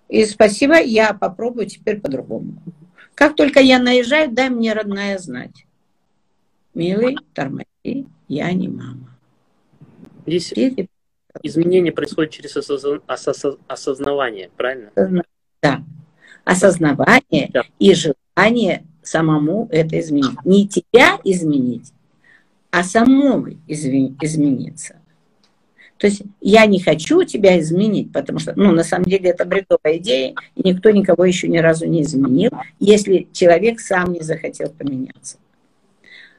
И 0.08 0.26
спасибо, 0.26 0.80
я 0.80 1.14
попробую 1.14 1.68
теперь 1.68 2.00
по-другому. 2.02 2.64
Как 3.20 3.36
только 3.36 3.60
я 3.60 3.80
наезжаю, 3.80 4.32
дай 4.32 4.50
мне, 4.50 4.72
родная, 4.72 5.18
знать. 5.18 5.66
Милый, 6.74 7.18
тормози, 7.34 8.08
я 8.30 8.54
не 8.54 8.70
мама. 8.70 9.10
Здесь 10.26 10.54
изменение 11.44 11.92
происходит 11.92 12.32
через 12.32 12.56
осознавание, 13.68 14.50
правильно? 14.56 14.92
Да 15.62 15.84
осознавание 16.46 17.50
да. 17.54 17.64
и 17.78 17.94
желание 17.94 18.86
самому 19.04 19.68
это 19.72 20.00
изменить. 20.00 20.46
Не 20.46 20.68
тебя 20.68 21.20
изменить, 21.24 21.92
а 22.72 22.84
самому 22.84 23.50
измениться. 23.68 24.99
То 26.00 26.08
есть 26.08 26.24
я 26.40 26.66
не 26.66 26.80
хочу 26.80 27.24
тебя 27.24 27.60
изменить, 27.60 28.14
потому 28.14 28.40
что, 28.40 28.54
ну, 28.56 28.72
на 28.72 28.84
самом 28.84 29.04
деле 29.06 29.32
это 29.32 29.44
бредовая 29.44 29.98
идея, 29.98 30.34
и 30.56 30.68
никто 30.68 30.90
никого 30.92 31.26
еще 31.26 31.50
ни 31.50 31.58
разу 31.58 31.86
не 31.88 32.04
изменил, 32.04 32.52
если 32.80 33.28
человек 33.34 33.82
сам 33.82 34.14
не 34.14 34.22
захотел 34.22 34.70
поменяться. 34.70 35.38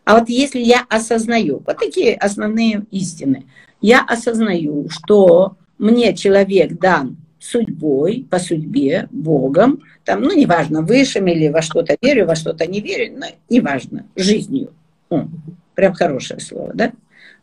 А 0.05 0.19
вот 0.19 0.31
если 0.31 0.61
я 0.61 0.87
осознаю, 0.89 1.63
вот 1.67 1.79
такие 1.79 2.17
основные 2.17 2.87
истины, 2.91 3.45
я 3.83 4.03
осознаю, 4.03 4.89
что 4.89 5.57
мне 5.77 6.17
человек 6.17 6.73
дан 6.79 7.19
судьбой, 7.39 8.27
по 8.31 8.39
судьбе, 8.39 9.09
Богом, 9.11 9.83
там, 10.05 10.23
ну, 10.23 10.35
неважно, 10.35 10.81
высшим 10.81 11.27
или 11.27 11.49
во 11.49 11.61
что-то 11.61 11.99
верю, 12.01 12.27
во 12.27 12.35
что-то 12.35 12.67
не 12.67 12.81
верю, 12.81 13.19
но 13.19 13.27
неважно, 13.51 14.07
жизнью. 14.17 14.73
О, 15.11 15.29
прям 15.75 15.93
хорошее 15.93 16.41
слово, 16.41 16.73
да? 16.73 16.93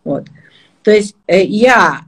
Вот. 0.03 0.27
То 0.87 0.93
есть 0.93 1.17
э, 1.27 1.43
я, 1.43 2.05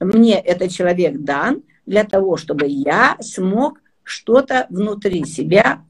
мне 0.00 0.40
этот 0.40 0.70
человек 0.70 1.18
дан 1.18 1.62
для 1.84 2.04
того, 2.04 2.38
чтобы 2.38 2.64
я 2.66 3.18
смог 3.20 3.82
что-то 4.02 4.66
внутри 4.70 5.26
себя 5.26 5.82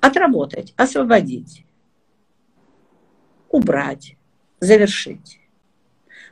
отработать, 0.00 0.74
освободить, 0.76 1.64
убрать, 3.50 4.16
завершить. 4.58 5.38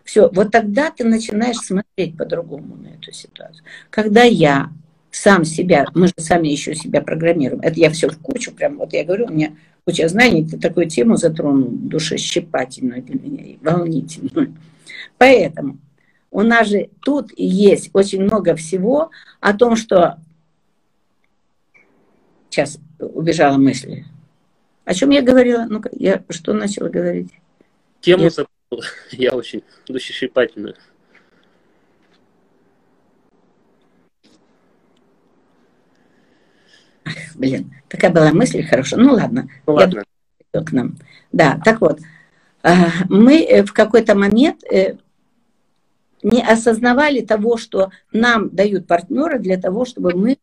Все, 0.03 0.29
вот 0.29 0.51
тогда 0.51 0.91
ты 0.91 1.05
начинаешь 1.05 1.59
смотреть 1.59 2.17
по-другому 2.17 2.75
на 2.75 2.89
эту 2.89 3.13
ситуацию. 3.13 3.65
Когда 3.91 4.25
я 4.25 4.73
сам 5.13 5.45
себя, 5.45 5.87
мы 5.95 6.09
же 6.09 6.15
сами 6.19 6.49
еще 6.49 6.75
себя 6.75 7.01
программируем, 7.01 7.61
это 7.61 7.79
я 7.79 7.91
все 7.91 8.09
в 8.09 8.19
кучу, 8.19 8.51
прям 8.51 8.79
вот 8.79 8.93
я 8.93 9.05
говорю, 9.05 9.27
у 9.27 9.33
меня 9.33 9.55
куча 9.85 10.09
знаний, 10.09 10.47
ты 10.47 10.59
такую 10.59 10.89
тему 10.89 11.17
затронул, 11.17 11.69
душещипательную 11.71 13.03
для 13.03 13.21
меня 13.21 13.45
и 13.45 13.59
волнительную. 13.61 14.57
Поэтому 15.19 15.79
у 16.31 16.43
нас 16.43 16.69
же 16.69 16.91
тут 17.03 17.31
есть 17.37 17.91
очень 17.93 18.23
много 18.23 18.57
всего 18.57 19.11
о 19.41 19.53
том, 19.53 19.77
что... 19.77 20.19
Сейчас 22.51 22.79
убежала 22.99 23.57
мысль. 23.57 24.05
О 24.85 24.95
чем 24.95 25.11
я 25.11 25.23
говорила? 25.23 25.67
Ну-ка, 25.69 25.91
я 25.93 26.23
что 26.29 26.53
начала 26.53 26.89
говорить? 26.89 27.31
Тему 28.01 28.25
я... 28.25 28.31
Я 29.13 29.33
очень 29.33 29.63
Блин, 37.35 37.73
такая 37.89 38.11
была 38.11 38.33
мысль, 38.33 38.63
хорошо. 38.63 38.97
Ну 38.97 39.13
ладно. 39.13 39.49
Ну, 39.67 39.75
ладно. 39.75 40.05
Я 40.53 40.61
думаю, 40.61 40.67
к 40.67 40.73
нам. 40.73 40.97
Да, 41.33 41.61
так 41.65 41.81
вот. 41.81 42.01
мы 43.09 43.65
в 43.67 43.73
какой-то 43.73 44.15
момент 44.15 44.63
не 46.23 46.43
осознавали 46.43 47.21
того, 47.21 47.57
что 47.57 47.91
нам 48.13 48.49
дают 48.51 48.87
партнеры 48.87 49.39
для 49.39 49.59
того, 49.59 49.85
чтобы 49.85 50.15
мы 50.15 50.39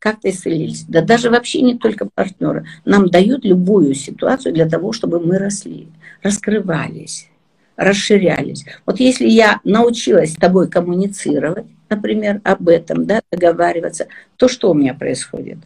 как-то 0.00 0.30
исцелились. 0.30 0.84
Да 0.88 1.02
даже 1.02 1.30
вообще 1.30 1.60
не 1.60 1.78
только 1.78 2.08
партнеры. 2.12 2.66
Нам 2.84 3.08
дают 3.08 3.44
любую 3.44 3.94
ситуацию 3.94 4.52
для 4.52 4.68
того, 4.68 4.92
чтобы 4.92 5.20
мы 5.20 5.38
росли, 5.38 5.88
раскрывались, 6.22 7.28
расширялись. 7.76 8.64
Вот 8.86 8.98
если 8.98 9.28
я 9.28 9.60
научилась 9.62 10.32
с 10.32 10.36
тобой 10.36 10.68
коммуницировать, 10.68 11.66
например, 11.88 12.40
об 12.44 12.68
этом, 12.68 13.06
да, 13.06 13.20
договариваться, 13.30 14.08
то 14.36 14.48
что 14.48 14.70
у 14.70 14.74
меня 14.74 14.94
происходит? 14.94 15.58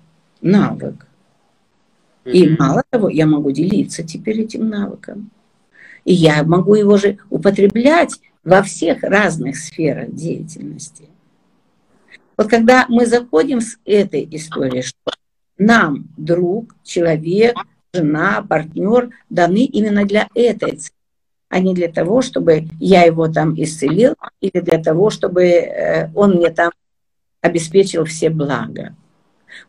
Навык. 0.45 1.07
И 2.27 2.49
мало 2.51 2.83
того, 2.91 3.09
я 3.09 3.27
могу 3.27 3.51
делиться 3.51 4.03
теперь 4.03 4.43
этим 4.43 4.69
навыком. 4.69 5.31
И 6.05 6.13
я 6.13 6.43
могу 6.43 6.75
его 6.75 6.99
же 6.99 7.17
употреблять 7.31 8.21
во 8.45 8.63
всех 8.63 9.03
разных 9.03 9.57
сферах 9.57 10.13
деятельности. 10.15 11.09
Вот 12.37 12.49
когда 12.49 12.85
мы 12.91 13.07
заходим 13.07 13.63
с 13.63 13.79
этой 13.87 14.29
историей, 14.33 14.83
что 14.83 15.13
нам 15.57 16.09
друг, 16.19 16.75
человек, 16.83 17.57
жена, 17.95 18.45
партнер 18.47 19.11
даны 19.31 19.65
именно 19.65 20.05
для 20.05 20.29
этой 20.35 20.77
цели, 20.77 20.93
а 21.49 21.61
не 21.61 21.73
для 21.73 21.89
того, 21.91 22.21
чтобы 22.21 22.67
я 22.81 23.05
его 23.05 23.29
там 23.29 23.55
исцелил, 23.57 24.15
или 24.43 24.61
для 24.61 24.83
того, 24.83 25.09
чтобы 25.09 25.45
э, 25.45 26.11
он 26.15 26.33
мне 26.33 26.51
там 26.51 26.71
обеспечил 27.41 28.05
все 28.05 28.29
блага. 28.29 28.95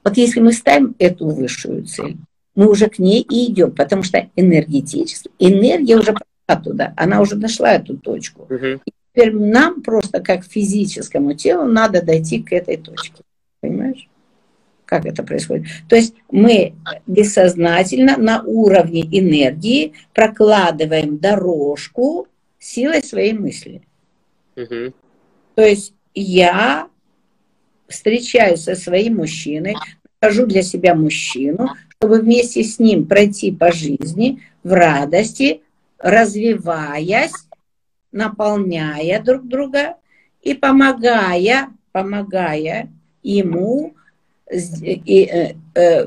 Вот 0.03 0.17
если 0.17 0.39
мы 0.39 0.53
ставим 0.53 0.95
эту 0.99 1.27
высшую 1.27 1.85
цель, 1.85 2.17
мы 2.55 2.69
уже 2.69 2.87
к 2.87 2.99
ней 2.99 3.21
и 3.21 3.51
идем, 3.51 3.71
потому 3.71 4.03
что 4.03 4.29
энергетически, 4.35 5.29
энергия 5.39 5.97
уже 5.97 6.15
туда, 6.63 6.93
она 6.95 7.21
уже 7.21 7.35
нашла 7.35 7.73
эту 7.73 7.97
точку. 7.97 8.43
Угу. 8.43 8.81
И 8.85 8.91
теперь 9.13 9.35
нам 9.35 9.81
просто 9.81 10.21
как 10.21 10.45
физическому 10.45 11.33
телу 11.33 11.65
надо 11.65 12.01
дойти 12.03 12.41
к 12.41 12.53
этой 12.53 12.77
точке. 12.77 13.23
Понимаешь? 13.61 14.07
Как 14.85 15.05
это 15.07 15.23
происходит? 15.23 15.65
То 15.89 15.95
есть 15.95 16.13
мы 16.29 16.75
бессознательно 17.07 18.17
на 18.17 18.43
уровне 18.43 19.01
энергии 19.01 19.93
прокладываем 20.13 21.17
дорожку 21.17 22.27
силой 22.59 23.03
своей 23.03 23.33
мысли. 23.33 23.81
Угу. 24.55 24.93
То 25.55 25.61
есть 25.63 25.93
я 26.13 26.87
встречаюсь 27.87 28.63
со 28.63 28.75
своим 28.75 29.17
мужчиной, 29.17 29.75
нахожу 30.21 30.45
для 30.45 30.61
себя 30.61 30.95
мужчину, 30.95 31.69
чтобы 31.89 32.19
вместе 32.19 32.63
с 32.63 32.79
ним 32.79 33.05
пройти 33.07 33.51
по 33.51 33.71
жизни 33.71 34.41
в 34.63 34.73
радости, 34.73 35.61
развиваясь, 35.97 37.33
наполняя 38.11 39.21
друг 39.21 39.47
друга 39.47 39.97
и 40.41 40.53
помогая, 40.53 41.69
помогая 41.91 42.89
ему 43.23 43.95
и, 44.51 45.23
э, 45.23 45.55
э, 45.75 46.05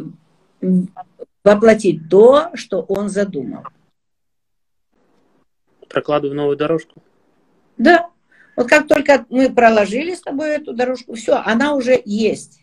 воплотить 1.45 2.09
то, 2.09 2.51
что 2.55 2.83
он 2.83 3.09
задумал. 3.09 3.64
Прокладываю 5.89 6.37
новую 6.37 6.57
дорожку? 6.57 7.03
Да. 7.76 8.11
Вот 8.59 8.68
как 8.68 8.88
только 8.88 9.24
мы 9.30 9.50
проложили 9.50 10.16
с 10.16 10.20
тобой 10.20 10.56
эту 10.56 10.72
дорожку, 10.72 11.14
все, 11.14 11.34
она 11.44 11.74
уже 11.74 12.02
есть. 12.04 12.61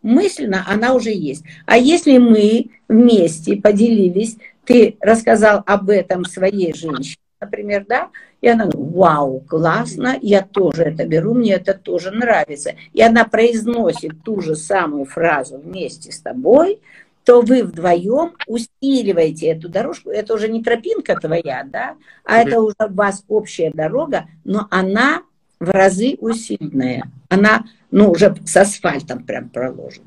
Мысленно 0.00 0.64
она 0.66 0.94
уже 0.94 1.10
есть. 1.10 1.44
А 1.66 1.76
если 1.76 2.16
мы 2.16 2.70
вместе 2.88 3.56
поделились 3.56 4.38
ты 4.64 4.96
рассказал 4.98 5.62
об 5.66 5.90
этом 5.90 6.24
своей 6.24 6.72
женщине, 6.72 7.20
например, 7.38 7.84
да, 7.86 8.08
и 8.40 8.48
она 8.48 8.70
вау, 8.72 9.40
классно, 9.40 10.18
я 10.22 10.40
тоже 10.40 10.84
это 10.84 11.06
беру, 11.06 11.34
мне 11.34 11.52
это 11.52 11.74
тоже 11.74 12.12
нравится. 12.12 12.72
И 12.94 13.02
она 13.02 13.26
произносит 13.26 14.22
ту 14.24 14.40
же 14.40 14.56
самую 14.56 15.04
фразу 15.04 15.58
вместе 15.58 16.12
с 16.12 16.20
тобой, 16.20 16.80
то 17.26 17.40
вы 17.40 17.64
вдвоем 17.64 18.34
усиливаете 18.46 19.48
эту 19.48 19.68
дорожку. 19.68 20.10
Это 20.10 20.32
уже 20.32 20.48
не 20.48 20.62
тропинка 20.62 21.16
твоя, 21.16 21.64
да, 21.64 21.96
а 22.24 22.38
это 22.38 22.60
уже 22.60 22.76
у 22.78 22.94
вас 22.94 23.24
общая 23.26 23.72
дорога, 23.72 24.26
но 24.44 24.68
она 24.70 25.24
в 25.58 25.68
разы 25.68 26.16
усиленная. 26.20 27.10
Она, 27.28 27.64
ну, 27.90 28.12
уже 28.12 28.36
с 28.46 28.56
асфальтом 28.56 29.24
прям 29.24 29.48
проложена. 29.48 30.06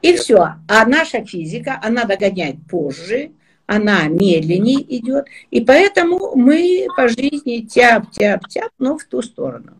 И 0.00 0.16
все. 0.16 0.54
А 0.66 0.86
наша 0.86 1.22
физика, 1.22 1.78
она 1.82 2.04
догоняет 2.04 2.56
позже, 2.68 3.32
она 3.66 4.08
медленнее 4.08 4.80
идет. 4.98 5.26
И 5.50 5.60
поэтому 5.60 6.34
мы 6.34 6.86
по 6.96 7.08
жизни 7.08 7.60
тяп-тяп-тяп, 7.60 8.70
но 8.78 8.96
в 8.96 9.04
ту 9.04 9.20
сторону. 9.20 9.74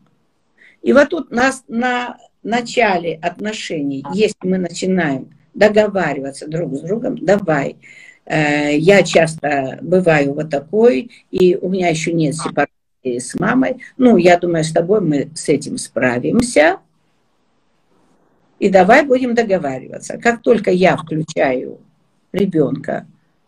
И 0.82 0.92
вот 0.92 1.08
тут 1.08 1.30
нас 1.30 1.64
на 1.66 2.18
начале 2.42 3.18
отношений, 3.22 4.04
если 4.14 4.36
мы 4.42 4.58
начинаем 4.58 5.30
договариваться 5.54 6.48
друг 6.48 6.74
с 6.74 6.80
другом, 6.80 7.18
давай, 7.18 7.76
э, 8.24 8.76
я 8.76 9.02
часто 9.02 9.78
бываю 9.82 10.34
вот 10.34 10.50
такой, 10.50 11.10
и 11.30 11.56
у 11.56 11.68
меня 11.68 11.88
еще 11.88 12.12
нет 12.12 12.34
сепарации 12.34 12.70
с 13.04 13.34
мамой. 13.38 13.82
Ну, 13.96 14.16
я 14.16 14.38
думаю, 14.38 14.64
с 14.64 14.72
тобой 14.72 15.00
мы 15.00 15.30
с 15.34 15.48
этим 15.48 15.78
справимся 15.78 16.78
и 18.58 18.68
давай 18.68 19.04
будем 19.04 19.34
договариваться. 19.34 20.18
Как 20.18 20.40
только 20.40 20.70
я 20.70 20.96
включаю 20.96 21.80
ребенка, 22.32 23.06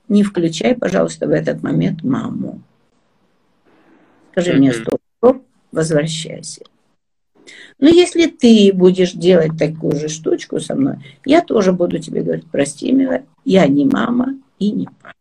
не 0.09 0.22
включай, 0.22 0.74
пожалуйста, 0.74 1.26
в 1.26 1.30
этот 1.30 1.62
момент 1.62 2.03
маму. 2.03 2.61
Скажи 4.32 4.55
мне, 4.55 4.72
стоп, 4.72 5.01
стоп, 5.18 5.42
возвращайся. 5.70 6.64
Но 7.78 7.88
если 7.88 8.26
ты 8.26 8.72
будешь 8.72 9.12
делать 9.12 9.59
такую 9.59 9.97
же 9.97 10.09
штучку 10.09 10.61
со 10.61 10.74
мной, 10.74 10.97
я 11.24 11.42
тоже 11.42 11.72
буду 11.72 11.99
тебе 11.99 12.22
говорить, 12.22 12.51
прости, 12.51 12.90
милая, 12.92 13.26
я 13.45 13.66
не 13.66 13.84
мама 13.84 14.38
и 14.59 14.70
не 14.70 14.86
папа. 14.86 15.14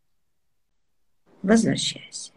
Возвращайся. 1.42 2.32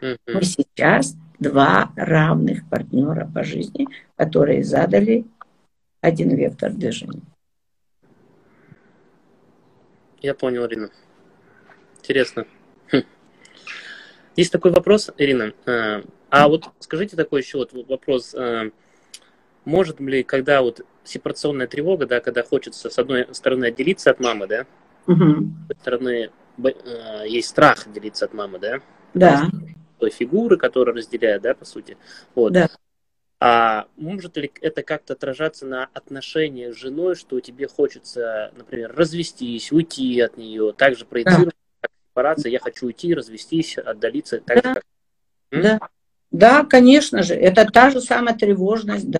Мы 0.00 0.42
сейчас 0.42 1.16
два 1.38 1.92
равных 1.96 2.68
партнера 2.68 3.30
по 3.32 3.44
жизни, 3.44 3.86
которые 4.16 4.64
задали 4.64 5.26
один 6.00 6.34
вектор 6.34 6.72
движения. 6.72 7.22
Я 10.20 10.34
понял, 10.34 10.66
Ирина. 10.66 10.90
Интересно. 11.98 12.46
Хм. 12.90 13.02
Есть 14.36 14.52
такой 14.52 14.72
вопрос, 14.72 15.10
Ирина. 15.16 15.52
А, 15.66 16.02
а 16.30 16.48
вот 16.48 16.70
скажите 16.80 17.16
такой 17.16 17.42
еще 17.42 17.58
вот 17.58 17.72
вопрос. 17.88 18.34
Может 19.68 20.00
ли, 20.00 20.22
когда 20.22 20.62
вот 20.62 20.80
сепарационная 21.04 21.66
тревога, 21.66 22.06
да, 22.06 22.20
когда 22.20 22.42
хочется 22.42 22.88
с 22.88 22.98
одной 22.98 23.28
стороны 23.32 23.66
отделиться 23.66 24.10
от 24.10 24.18
мамы, 24.18 24.46
да, 24.46 24.64
угу. 25.06 25.14
с 25.14 25.34
другой 25.34 25.76
стороны 25.78 26.30
а, 26.56 27.24
есть 27.24 27.50
страх 27.50 27.86
отделиться 27.86 28.24
от 28.24 28.32
мамы, 28.32 28.58
да? 28.58 28.80
Да. 29.12 29.46
Той 29.98 30.08
фигуры, 30.08 30.56
которая 30.56 30.96
разделяет, 30.96 31.42
да, 31.42 31.52
по 31.54 31.66
сути. 31.66 31.98
Вот. 32.34 32.54
Да. 32.54 32.70
А 33.40 33.88
может 33.96 34.38
ли 34.38 34.50
это 34.62 34.82
как-то 34.82 35.12
отражаться 35.12 35.66
на 35.66 35.90
отношениях 35.92 36.74
с 36.74 36.78
женой, 36.78 37.14
что 37.14 37.38
тебе 37.40 37.68
хочется, 37.68 38.54
например, 38.56 38.94
развестись, 38.96 39.70
уйти 39.70 40.18
от 40.20 40.38
нее, 40.38 40.72
также 40.72 41.04
проецировать 41.04 41.54
да. 41.82 41.88
сепарация, 42.10 42.50
я 42.50 42.58
хочу 42.58 42.86
уйти, 42.86 43.12
развестись, 43.12 43.76
отдалиться, 43.76 44.40
так 44.40 44.62
да. 44.62 44.68
же, 44.70 44.74
как... 44.76 45.62
Да. 45.62 45.80
да, 46.30 46.64
конечно 46.64 47.22
же, 47.22 47.34
это 47.34 47.66
та 47.70 47.90
же 47.90 48.00
самая 48.00 48.34
тревожность. 48.34 49.10
Да. 49.10 49.18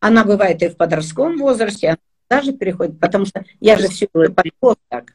Она 0.00 0.24
бывает 0.24 0.62
и 0.62 0.68
в 0.68 0.76
подростковом 0.76 1.38
возрасте, 1.38 1.88
она 1.88 1.98
даже 2.30 2.52
переходит, 2.52 3.00
потому 3.00 3.26
что 3.26 3.44
я 3.60 3.76
же 3.76 3.88
все 3.88 4.06
подросток. 4.08 5.14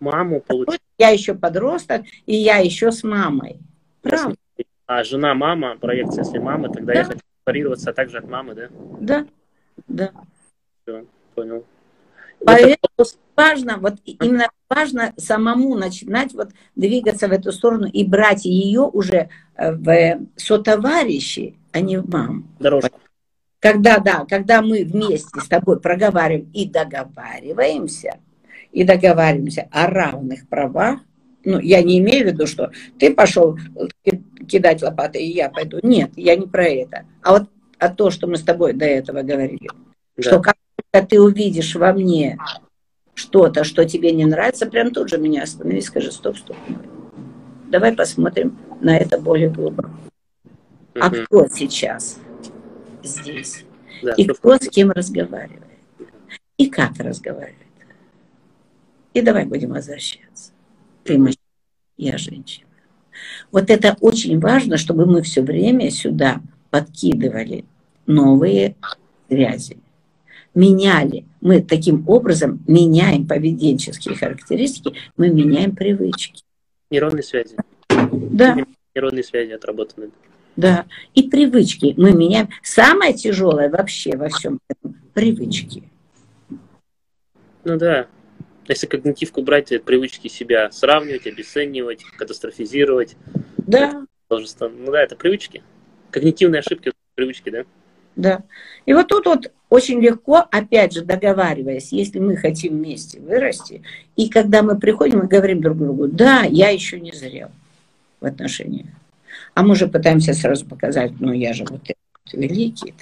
Маму 0.00 0.40
получить. 0.40 0.80
Я 0.98 1.10
еще 1.10 1.34
подросток, 1.34 2.02
и 2.26 2.34
я 2.34 2.58
еще 2.58 2.90
с 2.90 3.04
мамой. 3.04 3.58
Правда. 4.02 4.36
А 4.86 5.02
жена 5.02 5.34
мама, 5.34 5.76
проекция 5.76 6.24
если 6.24 6.38
мама, 6.38 6.68
тогда 6.68 6.92
да. 6.92 6.98
я 6.98 7.04
хочу 7.04 7.20
парироваться 7.44 7.92
также 7.92 8.18
от 8.18 8.28
мамы, 8.28 8.54
да? 8.54 8.68
Да, 9.00 9.26
да. 9.88 10.10
Все, 10.82 11.04
понял. 11.34 11.64
Поэтому 12.44 12.76
это... 12.98 13.10
важно, 13.36 13.78
вот 13.78 13.94
именно 14.04 14.48
важно 14.68 15.14
самому 15.16 15.74
начинать 15.74 16.34
вот 16.34 16.50
двигаться 16.76 17.28
в 17.28 17.32
эту 17.32 17.52
сторону 17.52 17.86
и 17.86 18.04
брать 18.04 18.44
ее 18.44 18.82
уже 18.82 19.30
э, 19.56 19.72
в 19.72 20.20
сотоварищи, 20.36 21.56
а 21.72 21.80
не 21.80 21.98
в 21.98 22.08
маму. 22.10 22.44
Дорожку. 22.58 23.00
Когда, 23.64 23.96
да, 23.96 24.26
когда 24.28 24.60
мы 24.60 24.84
вместе 24.84 25.40
с 25.40 25.48
тобой 25.48 25.80
проговариваем 25.80 26.50
и 26.52 26.68
договариваемся, 26.68 28.18
и 28.72 28.84
договариваемся 28.84 29.68
о 29.70 29.86
равных 29.86 30.46
правах, 30.48 31.00
ну, 31.46 31.58
я 31.60 31.82
не 31.82 31.98
имею 32.00 32.24
в 32.24 32.32
виду, 32.32 32.46
что 32.46 32.72
ты 32.98 33.14
пошел 33.14 33.58
кидать 34.46 34.82
лопатой, 34.82 35.22
и 35.22 35.32
я 35.32 35.48
пойду. 35.48 35.78
Нет, 35.82 36.10
я 36.14 36.36
не 36.36 36.46
про 36.46 36.64
это. 36.64 37.06
А 37.22 37.32
вот 37.32 37.48
о 37.78 37.88
то, 37.88 38.10
что 38.10 38.26
мы 38.26 38.36
с 38.36 38.42
тобой 38.42 38.74
до 38.74 38.84
этого 38.84 39.22
говорили. 39.22 39.70
Да. 40.18 40.22
Что 40.22 40.42
когда 40.42 41.06
ты 41.06 41.18
увидишь 41.18 41.74
во 41.74 41.94
мне 41.94 42.36
что-то, 43.14 43.64
что 43.64 43.86
тебе 43.86 44.12
не 44.12 44.26
нравится, 44.26 44.66
прям 44.66 44.90
тут 44.90 45.08
же 45.08 45.16
меня 45.16 45.42
останови, 45.42 45.80
скажи, 45.80 46.12
стоп, 46.12 46.36
стоп. 46.36 46.56
давай 47.68 47.94
посмотрим 47.94 48.58
на 48.82 48.94
это 48.94 49.18
более 49.18 49.48
глубоко. 49.48 49.88
А 51.00 51.08
кто 51.08 51.48
сейчас 51.48 52.18
здесь? 53.04 53.64
Да, 54.02 54.12
и 54.14 54.26
кто 54.26 54.56
с 54.56 54.68
кем 54.68 54.90
разговаривает? 54.90 55.62
И 56.56 56.68
как 56.68 56.98
разговаривает? 56.98 57.56
И 59.12 59.20
давай 59.20 59.44
будем 59.44 59.70
возвращаться. 59.70 60.52
Ты 61.04 61.18
мужчина, 61.18 61.38
я 61.96 62.18
женщина. 62.18 62.66
Вот 63.52 63.70
это 63.70 63.96
очень 64.00 64.40
важно, 64.40 64.76
чтобы 64.76 65.06
мы 65.06 65.22
все 65.22 65.42
время 65.42 65.90
сюда 65.90 66.40
подкидывали 66.70 67.64
новые 68.06 68.76
связи. 69.28 69.78
Меняли. 70.54 71.24
Мы 71.40 71.62
таким 71.62 72.08
образом 72.08 72.62
меняем 72.66 73.26
поведенческие 73.26 74.16
характеристики, 74.16 74.96
мы 75.16 75.28
меняем 75.28 75.74
привычки. 75.74 76.42
Нейронные 76.90 77.22
связи. 77.22 77.56
Да. 77.88 78.56
Нейронные 78.94 79.24
связи 79.24 79.52
отработаны. 79.52 80.10
Да. 80.56 80.86
И 81.14 81.28
привычки 81.28 81.94
мы 81.96 82.12
меняем. 82.12 82.48
Самое 82.62 83.12
тяжелое 83.14 83.68
вообще 83.68 84.16
во 84.16 84.28
всем 84.28 84.60
этом– 84.68 84.96
привычки. 85.14 85.82
Ну 87.64 87.78
да. 87.78 88.06
Если 88.68 88.86
когнитивку 88.86 89.42
брать, 89.42 89.68
то 89.68 89.78
привычки 89.78 90.28
себя 90.28 90.70
сравнивать, 90.70 91.26
обесценивать, 91.26 92.04
катастрофизировать. 92.16 93.16
Да. 93.58 94.06
Ну 94.30 94.92
да, 94.92 95.02
это 95.02 95.16
привычки. 95.16 95.62
Когнитивные 96.10 96.60
ошибки, 96.60 96.92
привычки, 97.14 97.50
да? 97.50 97.64
Да. 98.16 98.42
И 98.86 98.94
вот 98.94 99.08
тут 99.08 99.26
вот 99.26 99.52
очень 99.68 100.00
легко, 100.00 100.44
опять 100.50 100.92
же, 100.92 101.04
договариваясь, 101.04 101.92
если 101.92 102.20
мы 102.20 102.36
хотим 102.36 102.74
вместе 102.74 103.20
вырасти, 103.20 103.82
и 104.14 104.28
когда 104.28 104.62
мы 104.62 104.78
приходим 104.78 105.22
и 105.22 105.28
говорим 105.28 105.60
друг 105.60 105.78
другу, 105.78 106.06
да, 106.06 106.42
я 106.42 106.70
еще 106.70 107.00
не 107.00 107.12
зрел 107.12 107.48
в 108.20 108.26
отношениях. 108.26 108.86
А 109.54 109.62
мы 109.62 109.76
же 109.76 109.86
пытаемся 109.86 110.34
сразу 110.34 110.66
показать, 110.66 111.12
ну 111.20 111.32
я 111.32 111.52
же 111.52 111.64
вот 111.64 111.82
этот 111.84 111.96
великий, 112.32 112.92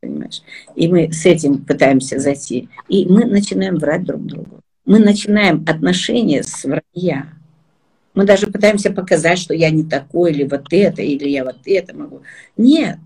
понимаешь? 0.00 0.42
И 0.76 0.86
мы 0.88 1.12
с 1.12 1.24
этим 1.24 1.64
пытаемся 1.64 2.18
зайти. 2.18 2.68
И 2.88 3.06
мы 3.06 3.24
начинаем 3.24 3.76
врать 3.76 4.04
друг 4.04 4.24
другу. 4.24 4.60
Мы 4.84 4.98
начинаем 4.98 5.64
отношения 5.66 6.42
с 6.42 6.64
вранья. 6.64 7.32
Мы 8.14 8.24
даже 8.24 8.48
пытаемся 8.48 8.92
показать, 8.92 9.38
что 9.38 9.54
я 9.54 9.70
не 9.70 9.84
такой, 9.84 10.32
или 10.32 10.44
вот 10.44 10.66
это, 10.70 11.02
или 11.02 11.28
я 11.28 11.44
вот 11.44 11.58
это 11.64 11.96
могу. 11.96 12.22
Нет, 12.56 12.98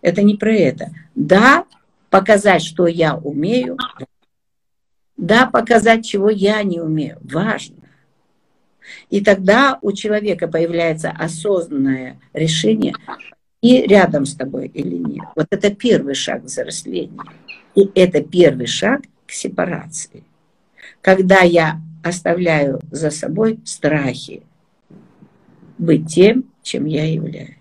это 0.00 0.22
не 0.22 0.36
про 0.36 0.54
это. 0.54 0.90
Да, 1.14 1.64
показать, 2.08 2.62
что 2.62 2.86
я 2.86 3.16
умею. 3.16 3.76
Да, 5.16 5.46
показать, 5.46 6.06
чего 6.06 6.30
я 6.30 6.62
не 6.62 6.80
умею. 6.80 7.18
Важно. 7.22 7.76
И 9.10 9.22
тогда 9.22 9.78
у 9.82 9.92
человека 9.92 10.48
появляется 10.48 11.10
осознанное 11.10 12.18
решение, 12.32 12.94
и 13.60 13.82
рядом 13.82 14.26
с 14.26 14.34
тобой 14.34 14.70
или 14.74 14.96
нет. 14.96 15.24
Вот 15.36 15.46
это 15.50 15.74
первый 15.74 16.14
шаг 16.14 16.42
к 16.42 16.46
взрослению. 16.46 17.22
И 17.74 17.90
это 17.94 18.22
первый 18.22 18.66
шаг 18.66 19.02
к 19.26 19.32
сепарации. 19.32 20.22
Когда 21.00 21.40
я 21.40 21.80
оставляю 22.02 22.80
за 22.90 23.10
собой 23.10 23.58
страхи 23.64 24.42
быть 25.78 26.12
тем, 26.12 26.44
чем 26.62 26.84
я 26.84 27.10
являюсь. 27.10 27.54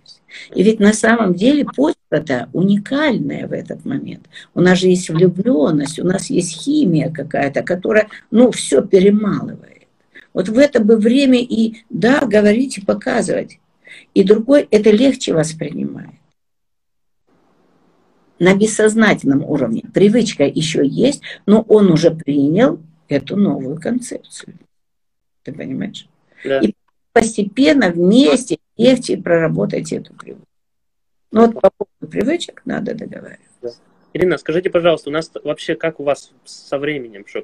И 0.53 0.63
ведь 0.63 0.80
на 0.80 0.93
самом 0.93 1.36
деле 1.36 1.65
почва-то 1.65 2.49
уникальная 2.53 3.47
в 3.47 3.53
этот 3.53 3.86
момент. 3.86 4.26
У 4.53 4.61
нас 4.61 4.80
же 4.80 4.88
есть 4.88 5.09
влюбленность, 5.09 5.99
у 5.99 6.03
нас 6.03 6.30
есть 6.30 6.63
химия 6.63 7.11
какая-то, 7.11 7.63
которая, 7.63 8.07
ну, 8.32 8.51
все 8.51 8.82
перемалывает. 8.82 9.72
Вот 10.34 10.49
в 10.49 10.57
это 10.57 10.79
бы 10.79 10.97
время 10.97 11.39
и, 11.39 11.84
да, 11.89 12.25
говорить 12.25 12.77
и 12.77 12.86
показывать. 12.86 13.59
И 14.13 14.23
другой 14.23 14.67
это 14.71 14.89
легче 14.89 15.34
воспринимает. 15.34 16.15
На 18.39 18.55
бессознательном 18.55 19.43
уровне 19.43 19.84
привычка 19.93 20.43
еще 20.43 20.86
есть, 20.86 21.21
но 21.45 21.61
он 21.61 21.91
уже 21.91 22.11
принял 22.11 22.79
эту 23.07 23.38
новую 23.38 23.79
концепцию. 23.79 24.57
Ты 25.43 25.53
понимаешь? 25.53 26.07
Да. 26.43 26.59
И 26.59 26.73
постепенно 27.11 27.89
вместе 27.89 28.57
легче 28.75 29.17
проработать 29.17 29.93
эту 29.93 30.13
привычку. 30.13 30.47
Но 31.31 31.47
вот 31.47 31.61
по 31.61 31.69
поводу 31.77 32.11
привычек 32.11 32.61
надо 32.65 32.95
договариваться. 32.95 33.47
Да. 33.61 33.69
Ирина, 34.13 34.38
скажите, 34.38 34.69
пожалуйста, 34.69 35.09
у 35.09 35.13
нас 35.13 35.31
вообще 35.43 35.75
как 35.75 35.99
у 35.99 36.03
вас 36.03 36.31
со 36.43 36.77
временем? 36.77 37.25
Что, 37.25 37.43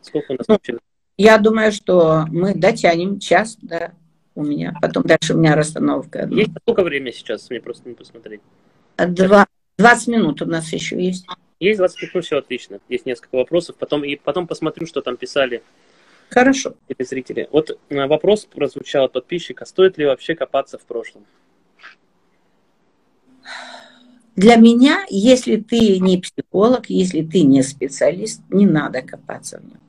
сколько 0.00 0.32
у 0.32 0.34
нас 0.36 0.48
ну, 0.48 0.54
вообще? 0.54 0.78
Я 1.16 1.38
думаю, 1.38 1.72
что 1.72 2.24
мы 2.28 2.54
дотянем 2.54 3.18
час, 3.18 3.58
да, 3.60 3.92
у 4.34 4.42
меня. 4.44 4.74
Потом 4.80 5.02
дальше 5.02 5.34
у 5.34 5.38
меня 5.38 5.54
расстановка. 5.54 6.26
Есть 6.30 6.50
сколько 6.62 6.82
времени 6.82 7.12
сейчас? 7.12 7.50
Мне 7.50 7.60
просто 7.60 7.88
не 7.88 7.94
посмотреть. 7.94 8.40
Два, 8.96 9.46
20 9.78 10.08
минут 10.08 10.42
у 10.42 10.46
нас 10.46 10.72
еще 10.72 11.02
есть. 11.02 11.26
Есть 11.60 11.78
20 11.78 12.02
минут, 12.02 12.14
ну 12.14 12.20
все 12.22 12.38
отлично. 12.38 12.80
Есть 12.88 13.06
несколько 13.06 13.36
вопросов. 13.36 13.76
Потом, 13.76 14.04
и 14.04 14.16
потом 14.16 14.46
посмотрю, 14.46 14.86
что 14.86 15.00
там 15.02 15.16
писали 15.16 15.62
Хорошо. 16.32 16.74
Телезрители. 16.88 17.46
Вот 17.52 17.78
э, 17.90 18.06
вопрос 18.06 18.46
прозвучал 18.46 19.04
от 19.04 19.12
подписчика. 19.12 19.66
Стоит 19.66 19.98
ли 19.98 20.06
вообще 20.06 20.34
копаться 20.34 20.78
в 20.78 20.82
прошлом? 20.82 21.26
Для 24.34 24.56
меня, 24.56 25.04
если 25.10 25.56
ты 25.56 25.98
не 25.98 26.16
психолог, 26.16 26.88
если 26.88 27.20
ты 27.20 27.42
не 27.42 27.62
специалист, 27.62 28.40
не 28.48 28.66
надо 28.66 29.02
копаться 29.02 29.58
в 29.58 29.64
нем. 29.64 29.80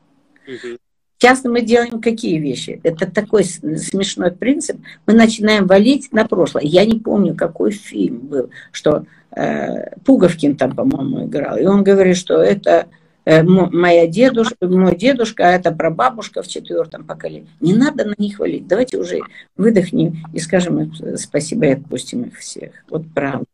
Угу. 0.45 0.77
Часто 1.23 1.49
мы 1.49 1.61
делаем 1.61 2.01
какие 2.01 2.37
вещи? 2.37 2.81
Это 2.83 3.09
такой 3.09 3.45
смешной 3.45 4.31
принцип. 4.31 4.77
Мы 5.07 5.13
начинаем 5.13 5.67
валить 5.67 6.11
на 6.11 6.27
прошлое. 6.27 6.63
Я 6.63 6.85
не 6.85 6.99
помню, 6.99 7.33
какой 7.33 7.71
фильм 7.71 8.19
был, 8.19 8.49
что 8.73 9.05
э, 9.35 9.95
Пуговкин 10.03 10.57
там, 10.57 10.75
по-моему, 10.75 11.25
играл. 11.25 11.57
И 11.57 11.65
он 11.65 11.81
говорит, 11.83 12.17
что 12.17 12.41
это 12.41 12.87
Э, 13.25 13.41
моя 13.41 14.07
дедушка, 14.07 14.67
мой 14.67 14.97
дедушка, 14.97 15.47
а 15.47 15.51
это 15.51 15.71
прабабушка 15.71 16.43
в 16.43 16.47
четвертом 16.47 17.05
поколении. 17.05 17.47
Не 17.61 17.73
надо 17.73 18.03
на 18.03 18.15
них 18.17 18.39
валить. 18.39 18.67
Давайте 18.67 18.97
уже 18.97 19.21
выдохнем 19.55 20.25
и 20.33 20.39
скажем 20.39 20.81
им 20.81 21.17
спасибо 21.17 21.67
и 21.67 21.71
отпустим 21.71 22.23
их 22.23 22.37
всех. 22.37 22.73
Вот 22.89 23.05
правда. 23.15 23.45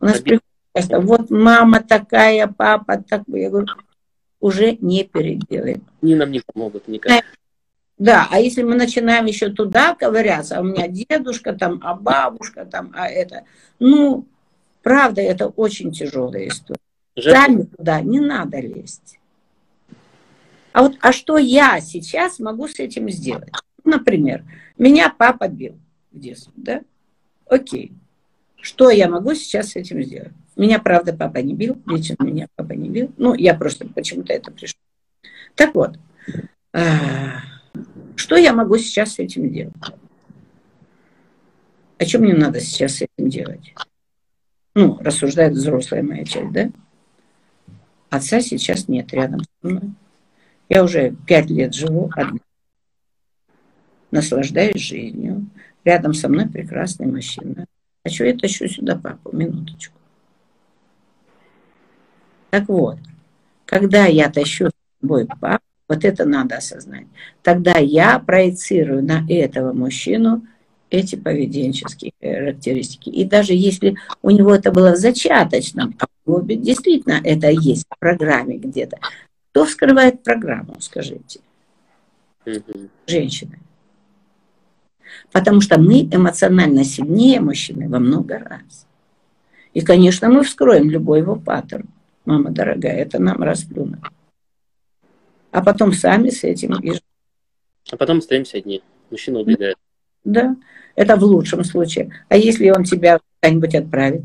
У 0.00 0.06
нас 0.06 0.18
приходит 0.18 0.42
часто, 0.74 1.00
вот 1.00 1.30
мама 1.30 1.80
такая, 1.80 2.48
папа 2.48 3.00
такой. 3.08 3.42
Я 3.42 3.50
говорю, 3.50 3.68
уже 4.46 4.76
не 4.80 5.02
переделаем. 5.02 5.82
Они 6.00 6.14
нам 6.14 6.30
не 6.30 6.40
помогут 6.40 6.86
никак. 6.86 7.24
Да, 7.98 8.28
а 8.30 8.38
если 8.38 8.62
мы 8.62 8.74
начинаем 8.74 9.26
еще 9.26 9.50
туда 9.50 9.94
ковыряться, 9.94 10.58
а 10.58 10.60
у 10.60 10.64
меня 10.64 10.86
дедушка 10.86 11.52
там, 11.54 11.80
а 11.82 11.94
бабушка 11.94 12.64
там, 12.66 12.92
а 12.94 13.08
это, 13.08 13.44
ну, 13.78 14.26
правда, 14.82 15.22
это 15.22 15.48
очень 15.48 15.92
тяжелая 15.92 16.48
история. 16.48 16.78
Сами 17.18 17.62
туда 17.62 18.00
не 18.02 18.20
надо 18.20 18.60
лезть. 18.60 19.18
А 20.72 20.82
вот, 20.82 20.96
а 21.00 21.12
что 21.12 21.38
я 21.38 21.80
сейчас 21.80 22.38
могу 22.38 22.68
с 22.68 22.78
этим 22.78 23.08
сделать? 23.10 23.52
Например, 23.82 24.44
меня 24.76 25.08
папа 25.08 25.48
бил 25.48 25.78
в 26.12 26.18
детстве, 26.18 26.52
да? 26.54 26.82
Окей. 27.48 27.92
Что 28.60 28.90
я 28.90 29.08
могу 29.08 29.34
сейчас 29.34 29.70
с 29.70 29.76
этим 29.76 30.02
сделать? 30.02 30.32
Меня, 30.56 30.78
правда, 30.78 31.12
папа 31.12 31.38
не 31.38 31.54
бил, 31.54 31.80
лично 31.86 32.16
меня 32.20 32.48
папа 32.56 32.72
не 32.72 32.88
бил. 32.88 33.12
Ну, 33.18 33.34
я 33.34 33.54
просто 33.54 33.86
почему-то 33.86 34.32
это 34.32 34.50
пришел. 34.50 34.78
Так 35.54 35.74
вот, 35.74 35.98
а, 36.72 37.40
что 38.16 38.36
я 38.36 38.54
могу 38.54 38.78
сейчас 38.78 39.14
с 39.14 39.18
этим 39.18 39.52
делать? 39.52 39.74
О 41.98 42.04
чем 42.04 42.22
мне 42.22 42.34
надо 42.34 42.60
сейчас 42.60 42.96
с 42.96 43.02
этим 43.02 43.28
делать? 43.28 43.74
Ну, 44.74 44.98
рассуждает 45.00 45.52
взрослая 45.52 46.02
моя 46.02 46.24
часть, 46.24 46.52
да? 46.52 46.70
Отца 48.10 48.40
сейчас 48.40 48.88
нет 48.88 49.12
рядом 49.12 49.40
со 49.40 49.68
мной. 49.68 49.92
Я 50.68 50.84
уже 50.84 51.14
пять 51.26 51.50
лет 51.50 51.74
живу 51.74 52.10
одна. 52.14 52.40
Наслаждаюсь 54.10 54.80
жизнью. 54.80 55.46
Рядом 55.84 56.14
со 56.14 56.28
мной 56.28 56.48
прекрасный 56.48 57.06
мужчина. 57.06 57.66
А 58.02 58.08
что 58.08 58.24
я 58.24 58.36
тащу 58.36 58.68
сюда 58.68 58.96
папу? 58.96 59.34
Минуточку. 59.36 59.95
Так 62.56 62.70
вот, 62.70 62.96
когда 63.66 64.06
я 64.06 64.30
тащу 64.30 64.68
с 64.68 65.02
собой 65.02 65.26
папу, 65.26 65.62
вот 65.90 66.06
это 66.06 66.24
надо 66.24 66.56
осознать. 66.56 67.04
Тогда 67.42 67.76
я 67.76 68.18
проецирую 68.18 69.04
на 69.04 69.26
этого 69.28 69.74
мужчину 69.74 70.46
эти 70.88 71.16
поведенческие 71.16 72.12
характеристики. 72.18 73.10
И 73.10 73.26
даже 73.26 73.52
если 73.52 73.98
у 74.22 74.30
него 74.30 74.54
это 74.54 74.72
было 74.72 74.92
в 74.92 74.96
зачаточном, 74.96 75.96
а 75.98 76.06
у 76.24 76.30
него 76.30 76.54
действительно 76.54 77.20
это 77.22 77.50
есть 77.50 77.84
в 77.90 77.98
программе 77.98 78.56
где-то, 78.56 79.00
кто 79.50 79.66
вскрывает 79.66 80.22
программу, 80.22 80.76
скажите? 80.80 81.40
Женщины. 83.06 83.58
Потому 85.30 85.60
что 85.60 85.78
мы 85.78 86.08
эмоционально 86.10 86.84
сильнее 86.84 87.42
мужчины 87.42 87.86
во 87.86 87.98
много 87.98 88.38
раз. 88.38 88.86
И, 89.74 89.82
конечно, 89.82 90.30
мы 90.30 90.42
вскроем 90.42 90.88
любой 90.88 91.18
его 91.18 91.36
паттерн. 91.36 91.86
Мама 92.26 92.50
дорогая, 92.50 92.96
это 92.96 93.20
нам 93.22 93.42
расплюнуть. 93.42 94.00
А 95.52 95.62
потом 95.62 95.92
сами 95.92 96.28
с 96.28 96.42
этим 96.44 96.78
и 96.80 96.92
А 97.90 97.96
потом 97.96 98.18
остаемся 98.18 98.58
одни. 98.58 98.82
Мужчина 99.10 99.38
убегает. 99.38 99.76
Да, 100.24 100.56
это 100.96 101.16
в 101.16 101.22
лучшем 101.22 101.62
случае. 101.62 102.10
А 102.28 102.36
если 102.36 102.68
он 102.70 102.82
тебя 102.82 103.20
куда-нибудь 103.40 103.74
отправит? 103.76 104.22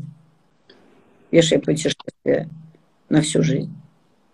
Пешее 1.30 1.60
путешествие 1.60 2.48
на 3.08 3.22
всю 3.22 3.42
жизнь. 3.42 3.72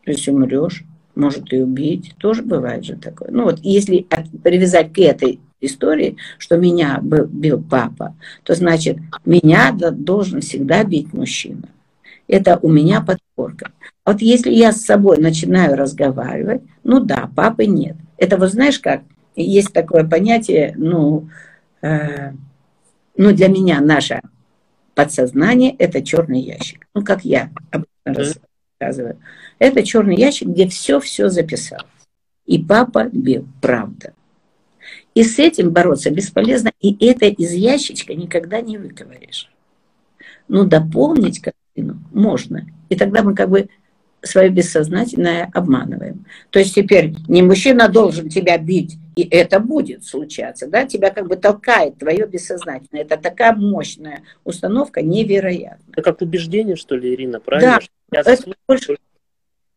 То 0.05 0.13
есть 0.13 0.27
умрешь, 0.29 0.85
может 1.15 1.53
и 1.53 1.61
убить. 1.61 2.15
Тоже 2.19 2.43
бывает 2.43 2.85
же 2.85 2.97
такое. 2.97 3.31
Ну 3.31 3.45
вот 3.45 3.59
если 3.61 4.07
привязать 4.43 4.95
к 4.95 4.99
этой 4.99 5.41
истории, 5.61 6.17
что 6.39 6.57
меня 6.57 7.01
бил 7.03 7.63
папа, 7.63 8.17
то 8.45 8.55
значит, 8.55 8.97
меня 9.27 9.73
должен 9.73 10.41
всегда 10.41 10.83
бить 10.85 11.13
мужчина. 11.13 11.69
Это 12.29 12.59
у 12.61 12.71
меня 12.71 13.01
подпорка. 13.01 13.73
Вот 14.05 14.21
если 14.21 14.53
я 14.53 14.73
с 14.73 14.83
собой 14.83 15.17
начинаю 15.19 15.77
разговаривать, 15.77 16.63
ну 16.85 17.01
да, 17.01 17.31
папы 17.35 17.67
нет. 17.67 17.97
Это 18.19 18.37
вот 18.37 18.51
знаешь 18.51 18.79
как, 18.79 19.03
есть 19.35 19.73
такое 19.73 20.05
понятие, 20.05 20.75
ну, 20.77 21.29
э, 21.83 22.33
ну 23.17 23.33
для 23.33 23.49
меня 23.49 23.81
наше 23.81 24.21
подсознание 24.95 25.75
это 25.79 26.03
черный 26.03 26.41
ящик. 26.41 26.87
Ну, 26.95 27.05
как 27.05 27.25
я 27.25 27.51
обычно 27.71 28.41
рассказываю. 28.81 29.19
Это 29.59 29.83
черный 29.85 30.17
ящик, 30.17 30.49
где 30.49 30.69
все-все 30.69 31.29
записал. 31.29 31.81
И 32.47 32.63
папа 32.63 33.09
бил, 33.13 33.47
правда. 33.63 34.13
И 35.15 35.23
с 35.23 35.39
этим 35.39 35.71
бороться 35.71 36.11
бесполезно, 36.11 36.73
и 36.81 36.97
это 37.07 37.27
из 37.27 37.53
ящичка 37.53 38.15
никогда 38.15 38.61
не 38.61 38.77
выковыришь. 38.77 39.51
Но 40.49 40.65
дополнить 40.65 41.41
картину 41.79 41.99
можно. 42.13 42.67
И 42.89 42.97
тогда 42.97 43.23
мы 43.23 43.35
как 43.35 43.51
бы 43.51 43.69
свое 44.23 44.49
бессознательное 44.49 45.49
обманываем. 45.55 46.25
То 46.51 46.59
есть 46.59 46.75
теперь 46.75 47.15
не 47.29 47.43
мужчина 47.43 47.89
должен 47.89 48.29
тебя 48.29 48.59
бить, 48.59 48.97
и 49.15 49.23
это 49.23 49.61
будет 49.61 50.05
случаться, 50.05 50.67
да, 50.67 50.87
тебя 50.87 51.11
как 51.11 51.29
бы 51.29 51.37
толкает 51.37 51.99
твое 51.99 52.27
бессознательное. 52.27 53.03
Это 53.03 53.17
такая 53.17 53.55
мощная 53.55 54.23
установка, 54.45 55.03
невероятная. 55.03 55.93
Это 55.93 56.03
как 56.03 56.21
убеждение, 56.21 56.75
что 56.75 56.97
ли, 56.97 57.15
Ирина, 57.15 57.39
правильно? 57.39 57.79
Да, 58.11 58.21
это, 58.21 58.43
больше, 58.67 58.97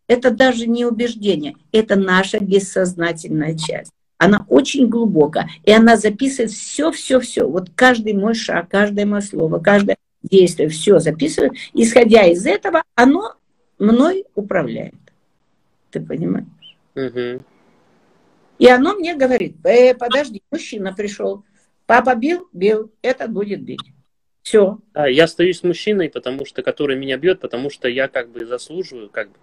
это 0.07 0.31
даже 0.31 0.65
не 0.67 0.85
убеждение, 0.85 1.55
это 1.71 1.95
наша 1.95 2.39
бессознательная 2.39 3.55
часть 3.55 3.91
она 4.21 4.45
очень 4.49 4.87
глубоко, 4.87 5.45
и 5.63 5.71
она 5.71 5.97
записывает 5.97 6.51
все-все-все. 6.51 7.49
Вот 7.49 7.71
каждый 7.73 8.13
мой 8.13 8.35
шаг, 8.35 8.69
каждое 8.69 9.07
мое 9.07 9.21
слово, 9.21 9.57
каждое 9.57 9.97
действие, 10.23 10.69
все 10.69 10.99
записывает. 10.99 11.53
Исходя 11.73 12.25
из 12.25 12.45
этого, 12.45 12.83
оно 12.95 13.35
мной 13.79 14.25
управляет. 14.35 14.95
Ты 15.89 15.99
понимаешь? 15.99 16.45
Угу. 16.95 17.43
И 18.59 18.67
оно 18.67 18.95
мне 18.95 19.15
говорит, 19.15 19.55
э, 19.63 19.95
подожди, 19.95 20.43
мужчина 20.51 20.93
пришел, 20.93 21.43
папа 21.87 22.15
бил, 22.15 22.47
бил, 22.53 22.91
этот 23.01 23.31
будет 23.31 23.63
бить. 23.63 23.81
Все. 24.43 24.79
А, 24.93 25.09
я 25.09 25.25
остаюсь 25.25 25.59
с 25.59 25.63
мужчиной, 25.63 26.09
потому 26.09 26.45
что, 26.45 26.63
который 26.63 26.95
меня 26.95 27.17
бьет, 27.17 27.39
потому 27.39 27.69
что 27.69 27.87
я 27.87 28.07
как 28.07 28.29
бы 28.29 28.45
заслуживаю, 28.45 29.09
как 29.09 29.29
бы. 29.29 29.35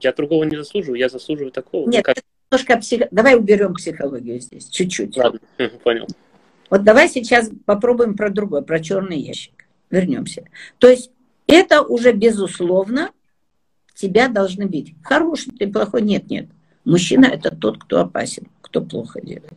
Я 0.00 0.12
другого 0.12 0.44
не 0.44 0.56
заслуживаю, 0.56 0.98
я 0.98 1.08
заслуживаю 1.08 1.52
такого. 1.52 1.88
Нет, 1.88 2.04
как 2.04 2.16
немножко 2.50 2.76
псих... 2.78 3.02
Давай 3.10 3.36
уберем 3.36 3.74
психологию 3.74 4.40
здесь, 4.40 4.68
чуть-чуть. 4.68 5.16
Ладно, 5.16 5.40
понял. 5.84 6.06
Вот 6.70 6.82
давай 6.82 7.08
сейчас 7.08 7.50
попробуем 7.66 8.16
про 8.16 8.30
другое, 8.30 8.62
про 8.62 8.80
черный 8.80 9.18
ящик. 9.18 9.61
Вернемся. 9.92 10.44
То 10.78 10.88
есть 10.88 11.12
это 11.46 11.82
уже 11.82 12.12
безусловно 12.12 13.10
тебя 13.94 14.28
должны 14.28 14.64
бить. 14.64 14.94
Хороший 15.04 15.52
ты, 15.52 15.70
плохой, 15.70 16.02
нет, 16.02 16.28
нет. 16.30 16.48
Мужчина 16.84 17.26
это 17.26 17.54
тот, 17.54 17.78
кто 17.78 18.00
опасен, 18.00 18.48
кто 18.62 18.80
плохо 18.80 19.20
делает. 19.20 19.52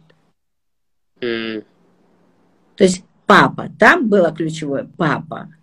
Mm. 1.21 1.63
То 2.75 2.83
есть 2.83 3.03
папа, 3.25 3.71
там 3.79 4.09
было 4.09 4.31
ключевое 4.35 4.87
папа. 4.97 5.53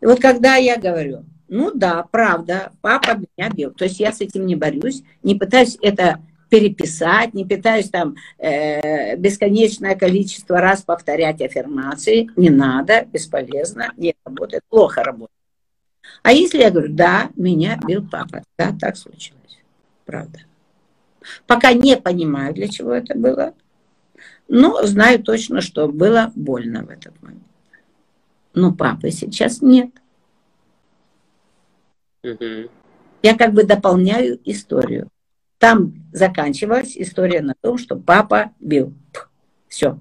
И 0.00 0.06
вот 0.06 0.20
когда 0.20 0.56
я 0.56 0.78
говорю, 0.78 1.26
ну 1.48 1.70
да, 1.74 2.02
правда, 2.10 2.72
папа 2.80 3.18
меня 3.18 3.50
бил. 3.50 3.72
То 3.72 3.84
есть 3.84 4.00
я 4.00 4.10
с 4.10 4.22
этим 4.22 4.46
не 4.46 4.56
борюсь, 4.56 5.02
не 5.22 5.34
пытаюсь 5.34 5.76
это 5.82 6.20
переписать, 6.48 7.34
не 7.34 7.44
пытаюсь 7.44 7.90
там 7.90 8.16
э, 8.38 9.16
бесконечное 9.16 9.96
количество 9.96 10.60
раз 10.60 10.82
повторять 10.82 11.40
аффирмации. 11.40 12.30
Не 12.36 12.50
надо, 12.50 13.06
бесполезно, 13.12 13.92
не 13.96 14.14
работает, 14.24 14.62
плохо 14.68 15.02
работает. 15.02 15.30
А 16.22 16.32
если 16.32 16.58
я 16.58 16.70
говорю, 16.70 16.92
да, 16.92 17.30
меня 17.36 17.78
бил 17.86 18.06
папа, 18.08 18.42
да, 18.58 18.74
так 18.78 18.96
случилось, 18.96 19.58
правда. 20.04 20.40
Пока 21.46 21.72
не 21.72 21.96
понимаю, 21.96 22.54
для 22.54 22.68
чего 22.68 22.92
это 22.92 23.16
было, 23.16 23.54
но 24.48 24.84
знаю 24.86 25.22
точно, 25.22 25.60
что 25.60 25.88
было 25.88 26.32
больно 26.34 26.84
в 26.84 26.90
этот 26.90 27.20
момент. 27.22 27.42
Но 28.52 28.72
папы 28.72 29.10
сейчас 29.10 29.62
нет. 29.62 29.90
Угу. 32.22 32.70
Я 33.22 33.36
как 33.36 33.52
бы 33.52 33.64
дополняю 33.64 34.38
историю. 34.44 35.08
Там 35.64 35.94
заканчивалась 36.12 36.94
история 36.94 37.40
на 37.40 37.54
том, 37.58 37.78
что 37.78 37.96
папа 37.96 38.50
бил. 38.60 38.92
Все. 39.66 39.98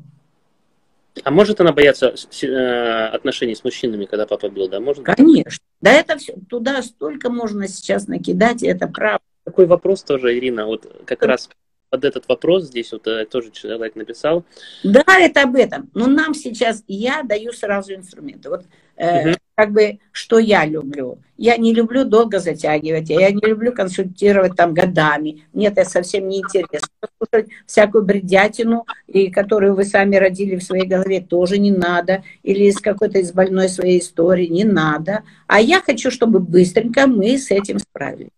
А 1.24 1.32
может 1.32 1.62
она 1.62 1.72
бояться 1.72 2.14
э, 2.42 3.06
отношений 3.06 3.56
с 3.56 3.64
мужчинами, 3.64 4.04
когда 4.04 4.28
папа 4.28 4.50
бил, 4.50 4.68
да? 4.68 4.82
Может? 4.82 5.06
Конечно. 5.06 5.64
Да 5.80 5.90
это 5.90 6.18
все, 6.18 6.36
туда 6.50 6.84
столько 6.84 7.30
можно 7.30 7.70
сейчас 7.70 8.08
накидать, 8.08 8.62
и 8.62 8.68
это 8.68 8.90
правда. 8.90 9.24
Такой 9.46 9.66
вопрос 9.66 10.04
тоже, 10.04 10.38
Ирина, 10.38 10.66
вот 10.66 11.02
как 11.06 11.24
раз 11.24 11.50
под 11.94 12.06
этот 12.06 12.28
вопрос 12.28 12.64
здесь 12.64 12.92
вот 12.92 13.06
э, 13.06 13.26
тоже 13.26 13.52
человек 13.52 13.96
написал. 13.96 14.44
Да, 14.84 15.04
это 15.08 15.44
об 15.44 15.56
этом. 15.56 15.92
Но 15.94 16.08
нам 16.08 16.34
сейчас, 16.34 16.84
я 16.88 17.22
даю 17.22 17.52
сразу 17.54 17.94
инструменты. 17.94 18.50
Вот 18.50 18.64
э, 18.98 19.30
угу 19.30 19.38
как 19.56 19.72
бы, 19.72 20.00
что 20.12 20.40
я 20.40 20.66
люблю. 20.66 21.20
Я 21.38 21.58
не 21.58 21.74
люблю 21.74 22.06
долго 22.06 22.40
затягивать, 22.40 23.10
я 23.10 23.30
не 23.32 23.42
люблю 23.42 23.72
консультировать 23.72 24.56
там 24.56 24.74
годами. 24.74 25.44
Мне 25.54 25.68
это 25.68 25.86
совсем 25.86 26.28
не 26.28 26.40
интересно. 26.40 26.88
Слушать 27.18 27.50
всякую 27.66 28.04
бредятину, 28.04 28.86
и 29.08 29.30
которую 29.30 29.76
вы 29.76 29.84
сами 29.84 30.16
родили 30.16 30.56
в 30.56 30.64
своей 30.64 30.88
голове, 30.88 31.22
тоже 31.22 31.60
не 31.60 31.72
надо. 31.72 32.24
Или 32.44 32.66
из 32.66 32.80
какой-то 32.80 33.20
из 33.20 33.32
больной 33.32 33.70
своей 33.70 34.00
истории, 34.00 34.48
не 34.48 34.64
надо. 34.64 35.24
А 35.48 35.60
я 35.62 35.82
хочу, 35.82 36.10
чтобы 36.10 36.40
быстренько 36.40 37.08
мы 37.08 37.38
с 37.38 37.52
этим 37.52 37.80
справились. 37.80 38.32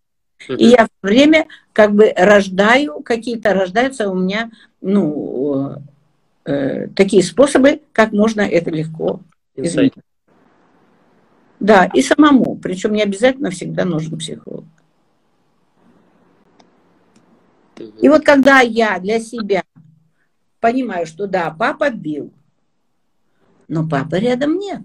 И 0.48 0.66
я 0.66 0.88
время 1.02 1.46
как 1.72 1.92
бы 1.94 2.12
рождаю, 2.16 3.00
какие-то 3.00 3.54
рождаются 3.54 4.08
у 4.08 4.14
меня, 4.14 4.50
ну, 4.80 5.76
э, 6.44 6.88
такие 6.88 7.22
способы, 7.22 7.80
как 7.92 8.12
можно 8.12 8.42
это 8.42 8.70
легко 8.70 9.20
изменить. 9.54 9.94
Да, 11.58 11.86
и 11.86 12.02
самому. 12.02 12.56
Причем 12.56 12.92
не 12.92 13.02
обязательно 13.02 13.50
всегда 13.50 13.84
нужен 13.84 14.18
психолог. 14.18 14.64
И 18.00 18.08
вот 18.08 18.24
когда 18.24 18.60
я 18.60 18.98
для 18.98 19.20
себя 19.20 19.62
понимаю, 20.60 21.06
что 21.06 21.26
да, 21.26 21.54
папа 21.56 21.90
бил, 21.90 22.32
но 23.68 23.88
папы 23.88 24.18
рядом 24.18 24.58
нет. 24.58 24.82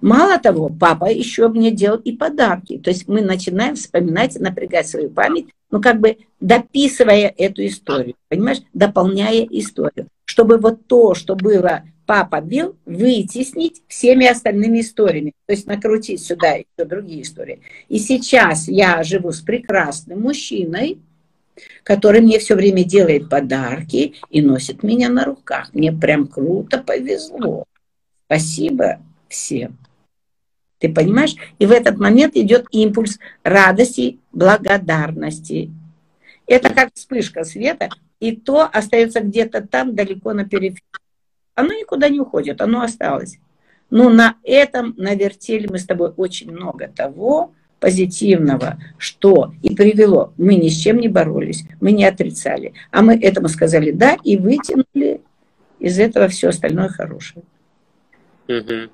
Мало 0.00 0.38
того, 0.38 0.68
папа 0.68 1.10
еще 1.10 1.48
мне 1.48 1.70
делал 1.70 1.98
и 1.98 2.12
подарки. 2.12 2.78
То 2.78 2.90
есть 2.90 3.06
мы 3.08 3.20
начинаем 3.20 3.76
вспоминать, 3.76 4.38
напрягать 4.38 4.88
свою 4.88 5.10
память, 5.10 5.46
ну 5.70 5.80
как 5.80 6.00
бы 6.00 6.18
дописывая 6.40 7.32
эту 7.36 7.66
историю, 7.66 8.14
понимаешь, 8.28 8.62
дополняя 8.72 9.46
историю, 9.50 10.08
чтобы 10.24 10.58
вот 10.58 10.86
то, 10.86 11.14
что 11.14 11.36
было 11.36 11.82
папа 12.06 12.40
бил, 12.40 12.76
вытеснить 12.86 13.82
всеми 13.86 14.26
остальными 14.26 14.80
историями. 14.80 15.32
То 15.46 15.52
есть 15.52 15.66
накрутить 15.66 16.22
сюда 16.22 16.54
еще 16.54 16.84
другие 16.84 17.22
истории. 17.22 17.60
И 17.88 17.98
сейчас 17.98 18.66
я 18.66 19.04
живу 19.04 19.30
с 19.30 19.40
прекрасным 19.40 20.22
мужчиной, 20.22 20.98
который 21.84 22.20
мне 22.20 22.38
все 22.38 22.56
время 22.56 22.84
делает 22.84 23.28
подарки 23.28 24.14
и 24.30 24.42
носит 24.42 24.82
меня 24.82 25.08
на 25.08 25.24
руках. 25.24 25.70
Мне 25.72 25.92
прям 25.92 26.26
круто 26.26 26.78
повезло. 26.78 27.64
Спасибо 28.26 28.98
всем. 29.28 29.78
Ты 30.80 30.92
понимаешь? 30.92 31.36
И 31.58 31.66
в 31.66 31.72
этот 31.72 31.98
момент 31.98 32.36
идет 32.36 32.66
импульс 32.72 33.18
радости, 33.44 34.18
благодарности. 34.32 35.70
Это 36.46 36.70
как 36.70 36.90
вспышка 36.94 37.44
света, 37.44 37.90
и 38.18 38.34
то 38.34 38.62
остается 38.62 39.20
где-то 39.20 39.60
там, 39.60 39.94
далеко 39.94 40.32
на 40.32 40.44
периферии. 40.44 40.82
Оно 41.54 41.74
никуда 41.74 42.08
не 42.08 42.18
уходит, 42.18 42.60
оно 42.60 42.80
осталось. 42.80 43.38
Но 43.90 44.08
на 44.08 44.36
этом 44.42 44.94
навертели 44.96 45.68
мы 45.70 45.78
с 45.78 45.84
тобой 45.84 46.12
очень 46.16 46.50
много 46.50 46.88
того 46.88 47.52
позитивного, 47.78 48.78
что 48.98 49.52
и 49.62 49.74
привело. 49.74 50.32
Мы 50.38 50.54
ни 50.54 50.68
с 50.68 50.76
чем 50.76 50.98
не 50.98 51.08
боролись, 51.08 51.64
мы 51.80 51.92
не 51.92 52.04
отрицали. 52.04 52.72
А 52.90 53.02
мы 53.02 53.18
этому 53.18 53.48
сказали 53.48 53.90
«да» 53.90 54.16
и 54.22 54.36
вытянули 54.36 55.20
из 55.78 55.98
этого 55.98 56.28
все 56.28 56.48
остальное 56.48 56.88
хорошее. 56.88 57.42
Угу. 58.48 58.90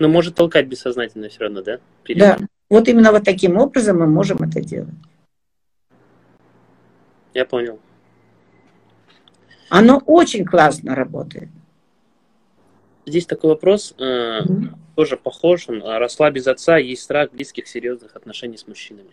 Но 0.00 0.08
может 0.08 0.34
толкать 0.34 0.66
бессознательно 0.66 1.28
все 1.28 1.40
равно, 1.40 1.60
да? 1.60 1.78
Перед... 2.04 2.20
Да. 2.20 2.38
Вот 2.70 2.88
именно 2.88 3.12
вот 3.12 3.22
таким 3.22 3.58
образом 3.58 3.98
мы 3.98 4.06
можем 4.06 4.38
это 4.38 4.62
делать. 4.62 4.94
Я 7.34 7.44
понял. 7.44 7.78
Оно 9.68 10.02
очень 10.06 10.46
классно 10.46 10.94
работает. 10.94 11.50
Здесь 13.04 13.26
такой 13.26 13.50
вопрос, 13.50 13.94
э, 13.98 14.40
тоже 14.96 15.16
похож, 15.18 15.68
он, 15.68 15.82
а 15.84 15.98
росла 15.98 16.30
без 16.30 16.46
отца, 16.46 16.78
есть 16.78 17.02
страх 17.02 17.30
близких 17.30 17.68
серьезных 17.68 18.16
отношений 18.16 18.56
с 18.56 18.66
мужчинами. 18.66 19.10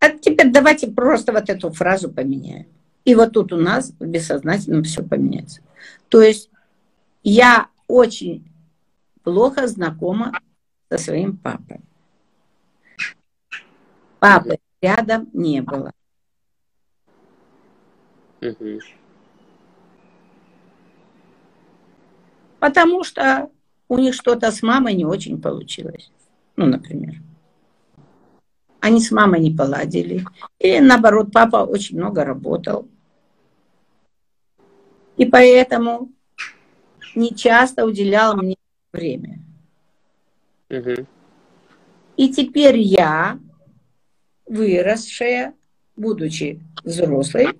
А 0.00 0.10
теперь 0.10 0.50
давайте 0.50 0.88
просто 0.88 1.32
вот 1.32 1.48
эту 1.48 1.70
фразу 1.70 2.10
поменяем. 2.10 2.66
И 3.04 3.14
вот 3.14 3.32
тут 3.34 3.52
у 3.52 3.56
нас 3.56 3.92
в 4.00 4.04
бессознательном 4.04 4.82
все 4.82 5.04
поменяется. 5.04 5.60
То 6.08 6.20
есть 6.20 6.50
я 7.22 7.68
очень 7.88 8.48
плохо 9.24 9.66
знакома 9.66 10.32
со 10.90 10.98
своим 10.98 11.36
папой. 11.36 11.80
Папы 14.20 14.58
рядом 14.80 15.28
не 15.32 15.60
было. 15.62 15.92
Угу. 18.40 18.80
Потому 22.60 23.04
что 23.04 23.50
у 23.88 23.98
них 23.98 24.14
что-то 24.14 24.50
с 24.50 24.62
мамой 24.62 24.94
не 24.94 25.04
очень 25.04 25.40
получилось. 25.40 26.10
Ну, 26.56 26.66
например. 26.66 27.16
Они 28.80 29.00
с 29.00 29.10
мамой 29.10 29.40
не 29.40 29.50
поладили. 29.50 30.24
Или 30.58 30.78
наоборот, 30.80 31.32
папа 31.32 31.64
очень 31.64 31.98
много 31.98 32.24
работал. 32.24 32.88
И 35.16 35.24
поэтому 35.24 36.12
не 37.14 37.34
часто 37.34 37.84
уделял 37.84 38.36
мне 38.36 38.56
время. 38.92 39.40
Угу. 40.70 41.06
И 42.16 42.28
теперь 42.30 42.78
я, 42.78 43.38
выросшая, 44.46 45.54
будучи 45.96 46.60
взрослой, 46.84 47.58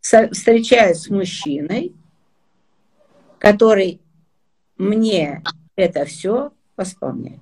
встречаюсь 0.00 0.98
с 0.98 1.10
мужчиной, 1.10 1.92
который 3.38 4.00
мне 4.78 5.42
это 5.74 6.04
все 6.04 6.52
восполняет. 6.76 7.40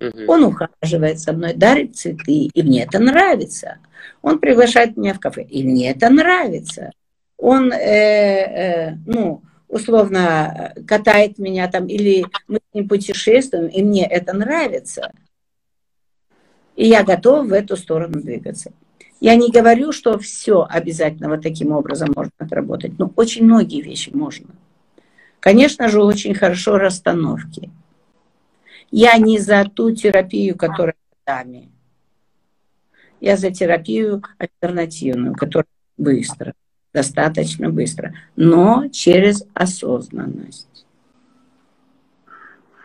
Угу. 0.00 0.24
Он 0.26 0.44
ухаживает 0.44 1.20
со 1.20 1.32
мной, 1.32 1.54
дарит 1.54 1.96
цветы, 1.96 2.50
и 2.52 2.62
мне 2.62 2.84
это 2.84 2.98
нравится. 2.98 3.78
Он 4.22 4.38
приглашает 4.38 4.96
меня 4.96 5.14
в 5.14 5.20
кафе, 5.20 5.44
и 5.44 5.62
мне 5.62 5.90
это 5.90 6.10
нравится. 6.10 6.90
Он, 7.36 7.72
э, 7.72 7.76
э, 7.76 8.96
ну, 9.06 9.42
условно 9.68 10.72
катает 10.86 11.38
меня 11.38 11.68
там, 11.68 11.86
или 11.86 12.24
мы 12.46 12.58
с 12.58 12.74
ним 12.74 12.88
путешествуем, 12.88 13.66
и 13.66 13.82
мне 13.82 14.06
это 14.06 14.32
нравится. 14.32 15.12
И 16.76 16.86
я 16.86 17.02
готова 17.02 17.42
в 17.42 17.52
эту 17.52 17.76
сторону 17.76 18.20
двигаться. 18.20 18.72
Я 19.20 19.36
не 19.36 19.50
говорю, 19.50 19.92
что 19.92 20.18
все 20.18 20.66
обязательно 20.68 21.28
вот 21.28 21.42
таким 21.42 21.72
образом 21.72 22.12
можно 22.14 22.32
отработать, 22.38 22.98
но 22.98 23.10
очень 23.16 23.44
многие 23.44 23.80
вещи 23.80 24.10
можно. 24.12 24.48
Конечно 25.40 25.88
же, 25.88 26.02
очень 26.02 26.34
хорошо 26.34 26.78
расстановки. 26.78 27.70
Я 28.90 29.16
не 29.18 29.38
за 29.38 29.64
ту 29.64 29.92
терапию, 29.92 30.56
которая 30.56 30.94
годами. 31.26 31.70
Я 33.20 33.36
за 33.36 33.50
терапию 33.50 34.22
альтернативную, 34.38 35.34
которая 35.34 35.66
быстро, 35.96 36.54
достаточно 36.94 37.68
быстро, 37.68 38.14
но 38.36 38.88
через 38.90 39.44
осознанность. 39.52 40.86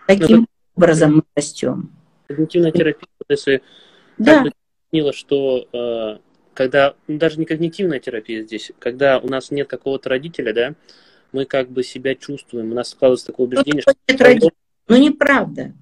Таким 0.08 0.48
образом 0.76 1.18
мы 1.18 1.24
растем. 1.36 1.92
Когнитивная 2.28 2.72
терапия, 2.72 3.08
если 3.30 3.62
Да. 4.18 4.44
бы 4.44 4.52
что 5.14 5.68
э, 5.72 6.18
когда, 6.56 6.96
ну, 7.08 7.20
даже 7.20 7.40
не 7.40 7.46
когнитивная 7.46 8.00
терапия 8.00 8.42
здесь, 8.44 8.72
когда 8.80 9.20
у 9.20 9.28
нас 9.28 9.52
нет 9.52 9.68
какого-то 9.68 10.10
родителя, 10.10 10.54
да, 10.54 10.74
мы 11.32 11.46
как 11.46 11.70
бы 11.70 11.84
себя 11.84 12.16
чувствуем, 12.16 12.72
у 12.72 12.76
нас 12.76 12.90
складывается 12.90 13.28
такое 13.28 13.46
убеждение, 13.48 13.84
Ну, 13.86 13.94
нет 14.08 14.22
родителей. 14.22 14.52
Ну, 14.88 14.98
неправда. 14.98 15.74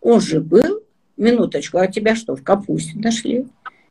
Он 0.00 0.20
же 0.20 0.40
был, 0.40 0.82
минуточку, 1.18 1.78
а 1.78 1.86
тебя 1.86 2.16
что, 2.16 2.34
в 2.34 2.42
капусте 2.42 2.98
нашли? 2.98 3.46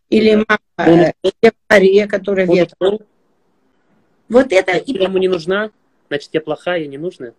Или 0.10 0.36
мама, 0.36 0.60
Он 0.78 1.00
э, 1.42 1.52
Мария, 1.70 2.08
которая 2.08 2.48
Он 2.48 2.56
ветер. 2.56 2.76
Вот 4.34 4.52
это 4.52 4.72
значит, 4.72 4.90
и 4.90 4.94
я 4.94 5.04
ему 5.04 5.18
не 5.18 5.28
нужна, 5.28 5.72
значит, 6.10 6.30
я 6.34 6.42
плохая, 6.42 6.82
я 6.82 6.88
не 6.88 6.98
нужная. 6.98 7.34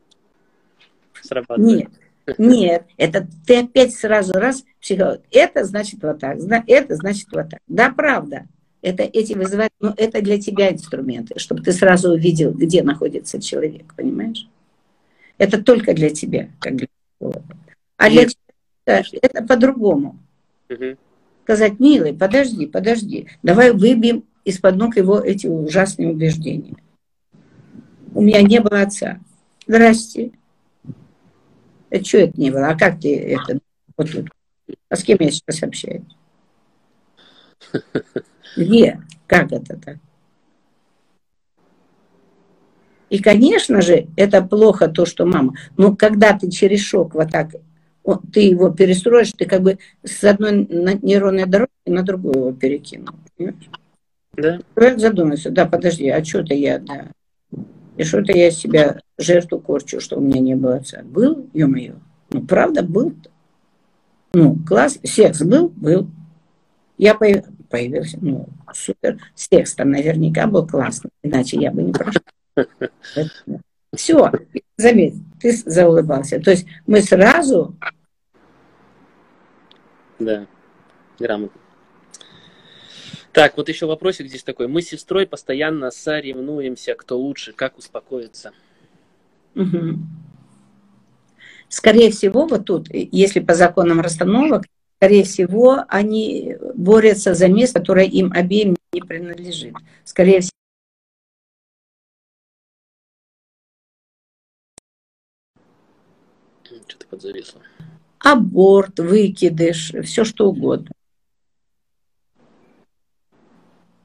Срабатывает. 1.22 1.88
Нет, 2.26 2.38
нет, 2.38 2.86
это 2.97 3.26
ты 3.47 3.59
опять 3.61 3.95
сразу 3.95 4.32
раз 4.34 4.64
психолог. 4.80 5.20
Это 5.30 5.64
значит 5.64 6.03
вот 6.03 6.20
так, 6.20 6.38
это 6.66 6.97
значит 6.97 7.28
вот 7.32 7.51
так. 7.51 7.61
Да, 7.66 7.90
правда. 7.90 8.47
Это 8.80 9.03
эти 9.03 9.32
вызывают, 9.32 9.72
но 9.80 9.95
это 9.97 10.20
для 10.20 10.38
тебя 10.38 10.70
инструменты, 10.70 11.38
чтобы 11.38 11.62
ты 11.62 11.72
сразу 11.72 12.12
увидел, 12.12 12.53
где 12.53 12.82
находится 12.82 13.40
человек, 13.40 13.95
понимаешь? 13.95 14.47
Это 15.38 15.62
только 15.62 15.95
для 15.95 16.11
тебя, 16.11 16.51
как 16.61 16.76
для 16.76 16.88
психолога. 17.18 17.57
А 17.97 18.11
для 18.11 18.26
тебя 18.26 19.03
это 19.22 19.42
по-другому. 19.42 20.18
Мгм. 20.68 20.99
Сказать, 21.45 21.80
милый, 21.80 22.12
подожди, 22.12 22.66
подожди, 22.66 23.28
давай 23.42 23.72
выбьем 23.72 24.24
из-под 24.45 24.76
ног 24.76 24.97
его 24.99 25.18
эти 25.18 25.47
ужасные 25.47 26.11
убеждения. 26.11 26.76
У 28.15 28.23
меня 28.23 28.43
не 28.43 28.61
было 28.61 28.83
отца. 28.83 29.19
Здрасте. 29.67 30.31
Это 31.91 32.05
что 32.05 32.19
это 32.19 32.41
не 32.41 32.51
было? 32.51 32.69
А 32.69 32.79
как 32.79 33.01
ты 33.01 33.19
это 33.19 33.59
вот 33.97 34.11
тут? 34.11 34.29
А 34.89 34.97
с 34.97 35.03
кем 35.03 35.19
я 35.21 35.31
сейчас 35.31 35.62
общаюсь? 35.62 36.05
Где? 38.57 39.01
Как 39.27 39.53
это 39.53 39.77
так? 39.77 39.97
И, 43.11 43.19
конечно 43.19 43.81
же, 43.81 44.09
это 44.17 44.43
плохо 44.43 44.89
то, 44.89 45.07
что 45.07 45.27
мама. 45.27 45.55
Но 45.77 45.95
когда 45.95 46.37
ты 46.37 46.51
через 46.51 46.81
шок 46.81 47.15
вот 47.15 47.31
так, 47.31 47.51
о, 48.03 48.17
ты 48.33 48.41
его 48.41 48.71
перестроишь, 48.71 49.33
ты 49.33 49.45
как 49.45 49.62
бы 49.62 49.79
с 50.03 50.25
одной 50.25 50.67
нейронной 51.03 51.47
дороги 51.47 51.71
на 51.87 52.03
другую 52.03 52.37
его 52.37 52.53
перекинул. 52.53 53.15
понимаешь? 53.37 53.71
Да? 54.37 54.59
Человек 54.75 54.99
задумается, 54.99 55.51
да, 55.51 55.67
подожди, 55.67 56.09
а 56.09 56.25
что-то 56.25 56.55
я, 56.55 56.79
да. 56.79 57.09
И 57.97 58.05
что-то 58.05 58.32
я 58.32 58.49
из 58.49 58.57
себя 58.59 59.01
жертву 59.18 59.61
корчу, 59.61 60.01
что 60.01 60.16
у 60.16 60.20
меня 60.20 60.40
не 60.40 60.55
было 60.57 60.76
отца. 60.76 61.03
Был, 61.05 61.49
ё-моё. 61.53 61.95
Ну, 62.30 62.42
правда, 62.42 62.82
был. 62.82 63.11
-то. 63.11 63.30
Ну, 64.32 64.57
класс, 64.66 64.99
секс 65.05 65.42
был? 65.42 65.68
Был. 65.68 66.09
Я 66.99 67.14
появ- 67.14 67.47
появился, 67.70 68.18
ну, 68.20 68.49
супер. 68.72 69.18
Секс 69.34 69.74
там 69.74 69.90
наверняка 69.90 70.47
был 70.47 70.66
классный, 70.66 71.11
иначе 71.22 71.59
я 71.61 71.70
бы 71.70 71.82
не 71.82 71.92
прошла. 71.92 72.22
Все, 73.95 74.32
заметь, 74.76 75.14
ты 75.40 75.53
заулыбался. 75.53 76.40
То 76.40 76.51
есть 76.51 76.66
мы 76.86 77.01
сразу, 77.01 77.76
Да, 80.18 80.47
грамотно. 81.18 81.61
Так, 83.35 83.57
вот 83.57 83.68
еще 83.68 83.87
вопросик 83.87 84.28
здесь 84.28 84.45
такой. 84.45 84.68
Мы 84.68 84.80
с 84.80 84.91
сестрой 84.91 85.26
постоянно 85.26 85.91
соревнуемся, 85.91 86.95
кто 86.95 87.18
лучше, 87.18 87.53
как 87.53 87.76
успокоиться. 87.76 88.53
Мгм. 89.55 90.07
Скорее 91.68 92.12
всего, 92.12 92.47
вот 92.47 92.66
тут, 92.66 92.87
если 92.93 93.41
по 93.41 93.55
законам 93.55 94.01
расстановок, 94.01 94.66
скорее 94.99 95.24
всего, 95.24 95.85
они 95.89 96.57
борются 96.76 97.35
за 97.35 97.49
место, 97.49 97.80
которое 97.80 98.07
им 98.07 98.32
обеим 98.32 98.76
не 98.93 99.01
принадлежит. 99.01 99.74
Скорее 100.05 100.41
всего, 100.41 100.53
Что-то 106.87 107.07
подзависло. 107.09 107.61
аборт, 108.20 109.01
выкидыш, 109.01 109.93
все 110.05 110.24
что 110.24 110.51
угодно. 110.51 110.93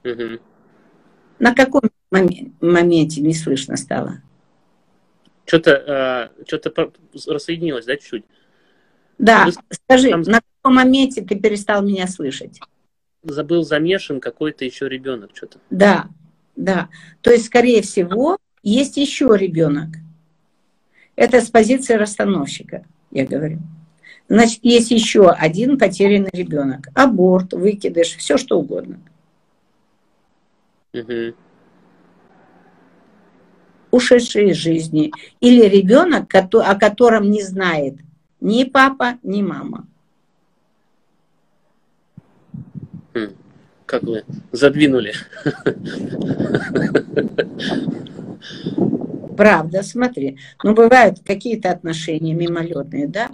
Мгм. 0.03 0.39
На 1.39 1.53
каком 1.53 1.81
моме- 2.11 2.51
моменте 2.61 3.21
не 3.21 3.33
слышно 3.33 3.77
стало? 3.77 4.21
Что-то, 5.45 6.31
что-то 6.45 6.69
по- 6.69 6.93
рассоединилось, 7.27 7.85
да, 7.85 7.95
чуть-чуть? 7.95 8.23
Да, 9.17 9.45
Вы 9.45 9.53
скажи, 9.71 10.09
там- 10.11 10.21
на 10.21 10.41
каком 10.41 10.75
моменте 10.75 11.21
ты 11.21 11.35
перестал 11.35 11.81
меня 11.83 12.07
слышать? 12.07 12.59
Забыл 13.23 13.63
замешан 13.63 14.19
какой-то 14.19 14.63
еще 14.63 14.87
ребенок, 14.87 15.31
что-то. 15.33 15.59
Да, 15.69 16.07
да. 16.55 16.89
То 17.21 17.31
есть, 17.31 17.45
скорее 17.45 17.81
всего, 17.81 18.37
есть 18.63 18.97
еще 18.97 19.29
ребенок. 19.35 19.89
Это 21.15 21.41
с 21.41 21.49
позиции 21.49 21.95
расстановщика, 21.95 22.85
я 23.11 23.25
говорю. 23.25 23.59
Значит, 24.29 24.59
есть 24.63 24.91
еще 24.91 25.29
один 25.29 25.77
потерянный 25.77 26.29
ребенок. 26.31 26.87
Аборт, 26.93 27.53
выкидыш, 27.53 28.15
все 28.15 28.37
что 28.37 28.59
угодно. 28.59 29.01
Мгм. 30.93 31.35
Ушедшие 33.91 34.51
из 34.51 34.57
жизни. 34.57 35.11
Или 35.39 35.65
ребенок, 35.65 36.33
о 36.33 36.75
котором 36.75 37.29
не 37.29 37.43
знает 37.43 37.95
ни 38.39 38.63
папа, 38.63 39.17
ни 39.23 39.41
мама. 39.41 39.87
Хм. 43.13 43.33
как 43.85 44.03
вы 44.03 44.23
задвинули. 44.51 45.13
Правда, 49.35 49.83
смотри. 49.83 50.37
Ну, 50.63 50.73
бывают 50.73 51.19
какие-то 51.25 51.71
отношения 51.71 52.33
мимолетные, 52.33 53.07
да? 53.07 53.29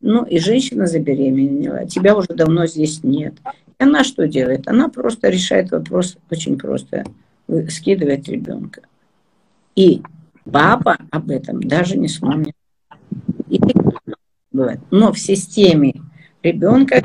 Ну, 0.00 0.24
и 0.24 0.38
женщина 0.38 0.86
забеременела, 0.86 1.86
тебя 1.86 2.16
уже 2.16 2.28
давно 2.28 2.66
здесь 2.66 3.02
нет. 3.02 3.34
И 3.78 3.82
она 3.82 4.04
что 4.04 4.28
делает? 4.28 4.68
Она 4.68 4.88
просто 4.88 5.28
решает 5.28 5.70
вопрос 5.70 6.16
очень 6.30 6.58
просто. 6.58 7.04
Скидывает 7.68 8.28
ребенка. 8.28 8.82
И 9.74 10.02
папа 10.44 10.98
об 11.10 11.30
этом 11.30 11.62
даже 11.62 11.96
не 11.96 12.08
вспомнит. 12.08 12.54
И. 13.48 13.60
Но 14.90 15.12
в 15.12 15.18
системе 15.18 15.94
ребенка 16.42 17.04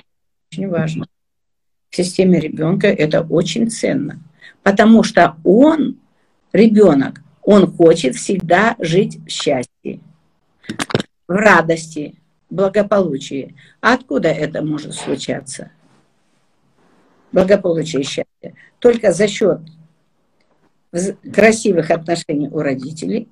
очень 0.51 0.69
важно. 0.69 1.05
В 1.89 1.95
системе 1.95 2.39
ребенка 2.39 2.87
это 2.87 3.21
очень 3.21 3.69
ценно. 3.69 4.19
Потому 4.63 5.03
что 5.03 5.35
он, 5.43 5.97
ребенок, 6.53 7.21
он 7.43 7.71
хочет 7.71 8.15
всегда 8.15 8.75
жить 8.79 9.19
в 9.25 9.29
счастье, 9.29 9.99
в 11.27 11.33
радости, 11.33 12.20
благополучии. 12.51 13.55
А 13.79 13.93
откуда 13.93 14.27
это 14.27 14.61
может 14.61 14.93
случаться? 14.93 15.71
Благополучие 17.31 18.01
и 18.01 18.05
счастье. 18.05 18.55
Только 18.79 19.11
за 19.11 19.27
счет 19.27 19.61
красивых 21.33 21.89
отношений 21.89 22.49
у 22.49 22.59
родителей, 22.59 23.29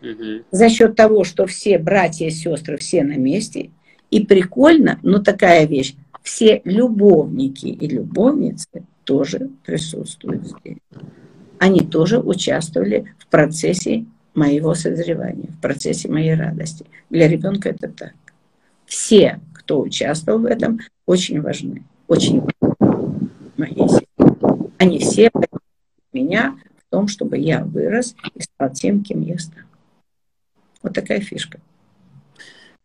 угу. 0.00 0.44
за 0.50 0.68
счет 0.68 0.94
того, 0.94 1.24
что 1.24 1.46
все 1.46 1.78
братья 1.78 2.26
и 2.26 2.30
сестры 2.30 2.78
все 2.78 3.02
на 3.02 3.16
месте. 3.16 3.70
И 4.10 4.24
прикольно, 4.24 4.98
но 5.02 5.18
такая 5.18 5.66
вещь, 5.66 5.94
все 6.22 6.62
любовники 6.64 7.66
и 7.66 7.88
любовницы 7.88 8.84
тоже 9.04 9.50
присутствуют 9.64 10.46
здесь. 10.46 10.78
Они 11.58 11.80
тоже 11.80 12.18
участвовали 12.18 13.12
в 13.18 13.26
процессе 13.26 14.06
моего 14.34 14.74
созревания, 14.74 15.48
в 15.48 15.60
процессе 15.60 16.08
моей 16.08 16.34
радости. 16.34 16.86
Для 17.10 17.28
ребенка 17.28 17.70
это 17.70 17.88
так. 17.88 18.14
Все, 18.86 19.40
кто 19.54 19.80
участвовал 19.80 20.40
в 20.40 20.46
этом, 20.46 20.80
очень 21.06 21.40
важны. 21.40 21.84
Очень 22.08 22.40
важны 22.40 22.50
моей 23.60 23.88
семье. 23.88 24.72
Они 24.78 24.98
все 24.98 25.30
меня 26.12 26.58
в 26.78 26.90
том, 26.90 27.06
чтобы 27.06 27.38
я 27.38 27.64
вырос 27.64 28.16
и 28.34 28.42
стал 28.42 28.72
тем, 28.72 29.04
кем 29.04 29.20
я 29.22 29.38
стал. 29.38 29.64
Вот 30.82 30.94
такая 30.94 31.20
фишка. 31.20 31.60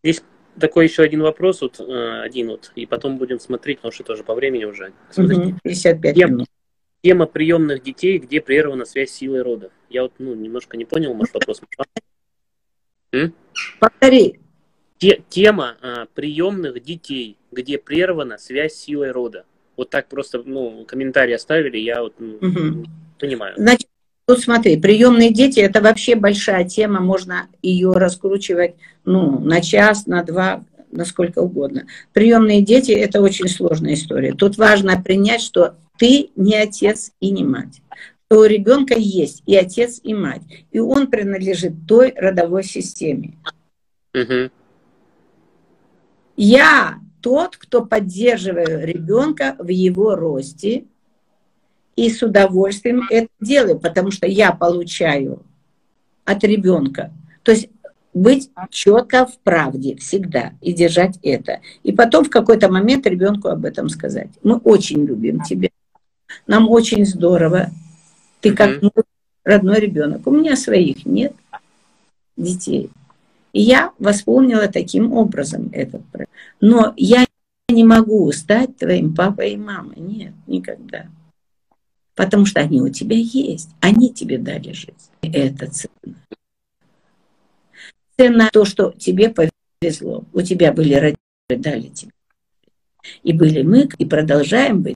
Здесь 0.03 0.21
такой 0.59 0.85
еще 0.85 1.01
один 1.03 1.21
вопрос, 1.21 1.61
вот 1.61 1.79
э, 1.79 2.21
один 2.21 2.49
вот, 2.49 2.71
и 2.75 2.85
потом 2.85 3.17
будем 3.17 3.39
смотреть, 3.39 3.77
потому 3.77 3.91
что 3.91 4.03
тоже 4.03 4.23
по 4.23 4.35
времени 4.35 4.65
уже. 4.65 4.93
Смотрите. 5.09 5.55
55 5.63 6.17
минут. 6.17 6.47
Тема 7.05 7.27
приемных 7.27 7.83
детей, 7.83 8.17
где 8.17 8.41
прервана 8.41 8.83
связь 8.83 9.11
силой 9.11 9.43
рода. 9.43 9.69
Я 9.91 10.01
вот 10.01 10.13
ну, 10.17 10.33
немножко 10.33 10.75
не 10.75 10.85
понял, 10.85 11.13
может, 11.13 11.35
вопрос. 11.35 11.61
Повтори. 13.79 14.39
Те, 14.97 15.21
тема 15.29 15.77
а, 15.83 16.07
приемных 16.15 16.81
детей, 16.81 17.37
где 17.51 17.77
прервана 17.77 18.39
связь 18.39 18.73
силой 18.73 19.11
рода. 19.11 19.45
Вот 19.77 19.91
так 19.91 20.07
просто, 20.07 20.41
ну, 20.43 20.83
комментарий 20.87 21.35
оставили, 21.35 21.77
я 21.77 22.01
вот 22.01 22.15
ну, 22.17 22.37
угу. 22.37 22.85
понимаю. 23.19 23.53
Значит, 23.55 23.87
тут 24.25 24.39
смотри, 24.39 24.75
приемные 24.81 25.31
дети 25.31 25.59
это 25.59 25.81
вообще 25.81 26.15
большая 26.15 26.67
тема, 26.67 27.01
можно 27.01 27.49
ее 27.61 27.91
раскручивать, 27.91 28.77
ну, 29.03 29.39
на 29.41 29.61
час, 29.61 30.07
на 30.07 30.23
два, 30.23 30.65
насколько 30.89 31.37
угодно. 31.37 31.85
Приемные 32.13 32.63
дети 32.63 32.93
это 32.93 33.21
очень 33.21 33.47
сложная 33.47 33.93
история. 33.93 34.33
Тут 34.33 34.57
важно 34.57 34.99
принять, 34.99 35.43
что 35.43 35.75
ты 35.97 36.31
не 36.35 36.55
отец 36.55 37.11
и 37.19 37.31
не 37.31 37.43
мать. 37.43 37.81
У 38.29 38.43
ребенка 38.43 38.95
есть 38.97 39.43
и 39.45 39.55
отец, 39.55 39.99
и 40.03 40.13
мать. 40.13 40.41
И 40.71 40.79
он 40.79 41.07
принадлежит 41.07 41.73
той 41.87 42.13
родовой 42.15 42.63
системе. 42.63 43.35
Угу. 44.13 44.49
Я 46.37 46.99
тот, 47.21 47.57
кто 47.57 47.85
поддерживает 47.85 48.85
ребенка 48.85 49.55
в 49.59 49.67
его 49.67 50.15
росте, 50.15 50.85
и 51.95 52.09
с 52.09 52.21
удовольствием 52.21 53.03
это 53.09 53.27
делаю, 53.39 53.79
потому 53.79 54.11
что 54.11 54.27
я 54.27 54.51
получаю 54.51 55.41
от 56.25 56.43
ребенка. 56.43 57.13
То 57.43 57.51
есть 57.51 57.69
быть 58.13 58.49
четко 58.69 59.25
в 59.25 59.37
правде 59.39 59.95
всегда 59.97 60.53
и 60.61 60.73
держать 60.73 61.19
это. 61.21 61.59
И 61.83 61.91
потом 61.91 62.25
в 62.25 62.29
какой-то 62.29 62.69
момент 62.71 63.05
ребенку 63.05 63.49
об 63.49 63.65
этом 63.65 63.89
сказать. 63.89 64.29
Мы 64.41 64.57
очень 64.57 65.05
любим 65.05 65.41
тебя. 65.41 65.69
Нам 66.47 66.69
очень 66.69 67.05
здорово. 67.05 67.71
Ты 68.41 68.53
как 68.53 68.81
мой 68.81 68.91
родной 69.43 69.79
ребенок. 69.79 70.27
У 70.27 70.31
меня 70.31 70.55
своих 70.55 71.05
нет 71.05 71.33
детей. 72.37 72.89
И 73.53 73.61
я 73.61 73.93
восполнила 73.99 74.67
таким 74.67 75.13
образом 75.13 75.69
этот 75.71 76.05
проект. 76.07 76.31
Но 76.59 76.93
я 76.97 77.25
не 77.69 77.83
могу 77.83 78.31
стать 78.31 78.77
твоим 78.77 79.15
папой 79.15 79.53
и 79.53 79.57
мамой. 79.57 79.95
Нет, 79.97 80.33
никогда. 80.45 81.07
Потому 82.15 82.45
что 82.45 82.59
они 82.59 82.81
у 82.81 82.89
тебя 82.89 83.17
есть. 83.17 83.69
Они 83.79 84.11
тебе 84.11 84.37
дали 84.37 84.71
жизнь. 84.71 85.09
Это 85.21 85.71
ценно. 85.71 86.15
Ценно 88.17 88.49
то, 88.51 88.65
что 88.65 88.91
тебе 88.91 89.33
повезло. 89.33 90.23
У 90.33 90.41
тебя 90.41 90.71
были 90.71 90.93
родители, 90.93 91.17
дали 91.49 91.87
тебе. 91.87 92.11
И 93.23 93.33
были 93.33 93.61
мы, 93.61 93.89
и 93.97 94.05
продолжаем 94.05 94.81
быть 94.81 94.95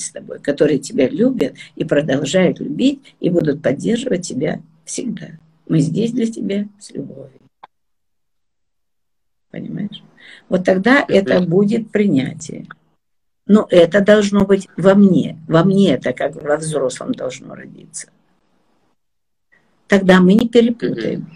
с 0.00 0.10
тобой, 0.10 0.38
которые 0.38 0.78
тебя 0.78 1.08
любят 1.08 1.54
и 1.76 1.84
продолжают 1.84 2.60
любить, 2.60 3.00
и 3.20 3.30
будут 3.30 3.62
поддерживать 3.62 4.26
тебя 4.26 4.60
всегда. 4.84 5.28
Мы 5.68 5.80
здесь 5.80 6.12
для 6.12 6.26
тебя 6.26 6.66
с 6.78 6.90
любовью. 6.90 7.40
Понимаешь? 9.50 10.02
Вот 10.48 10.64
тогда 10.64 11.04
это 11.06 11.40
будет 11.40 11.90
принятие. 11.90 12.66
Но 13.46 13.66
это 13.68 14.00
должно 14.00 14.44
быть 14.44 14.68
во 14.76 14.94
мне. 14.94 15.38
Во 15.48 15.64
мне 15.64 15.94
это 15.94 16.12
как 16.12 16.40
во 16.40 16.56
взрослом 16.56 17.12
должно 17.12 17.54
родиться. 17.54 18.08
Тогда 19.88 20.20
мы 20.20 20.34
не 20.34 20.48
перепутаем. 20.48 21.28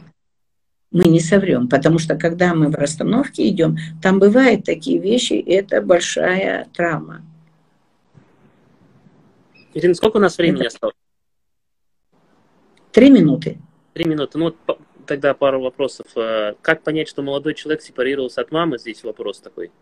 Мы 0.92 1.04
не 1.04 1.18
соврем. 1.18 1.68
Потому 1.68 1.98
что 1.98 2.16
когда 2.16 2.54
мы 2.54 2.68
в 2.68 2.74
расстановке 2.74 3.48
идем, 3.48 3.76
там 4.00 4.20
бывают 4.20 4.64
такие 4.64 5.00
вещи, 5.00 5.34
это 5.34 5.82
большая 5.82 6.68
травма. 6.72 7.22
Ирина, 9.74 9.94
сколько 9.94 10.18
у 10.18 10.20
нас 10.20 10.38
времени 10.38 10.66
осталось? 10.66 10.94
Три 12.92 13.10
минуты. 13.10 13.58
Три 13.92 14.04
минуты. 14.04 14.38
Ну 14.38 14.44
вот 14.44 14.78
тогда 15.04 15.34
пару 15.34 15.60
вопросов. 15.60 16.06
Э, 16.16 16.54
как 16.62 16.82
понять, 16.82 17.08
что 17.08 17.22
молодой 17.22 17.54
человек 17.54 17.82
сепарировался 17.82 18.40
от 18.40 18.52
мамы? 18.52 18.78
Здесь 18.78 19.02
вопрос 19.02 19.40
такой. 19.40 19.72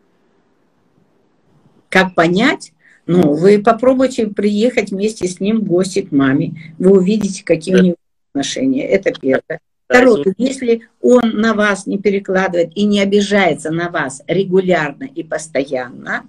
Как 1.90 2.14
понять? 2.14 2.72
Ну, 3.04 3.34
вы 3.34 3.62
попробуйте 3.62 4.28
приехать 4.28 4.92
вместе 4.92 5.26
с 5.26 5.40
ним 5.40 5.60
в 5.60 5.64
гости 5.64 6.02
к 6.02 6.12
маме. 6.12 6.74
Вы 6.78 6.92
увидите, 6.92 7.44
какие 7.44 7.74
да. 7.74 7.80
у 7.80 7.84
него 7.84 7.96
отношения. 8.32 8.86
Это 8.88 9.12
первое. 9.12 9.60
Второе, 9.86 10.34
если 10.38 10.88
он 11.02 11.32
на 11.34 11.52
вас 11.52 11.86
не 11.86 11.98
перекладывает 11.98 12.70
и 12.74 12.84
не 12.84 13.00
обижается 13.00 13.70
на 13.70 13.90
вас 13.90 14.22
регулярно 14.26 15.04
и 15.04 15.22
постоянно, 15.22 16.24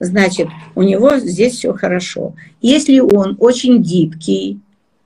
значит, 0.00 0.48
у 0.74 0.82
него 0.82 1.18
здесь 1.18 1.54
все 1.54 1.72
хорошо. 1.74 2.34
Если 2.60 2.98
он 2.98 3.36
очень 3.38 3.82
гибкий, 3.82 4.60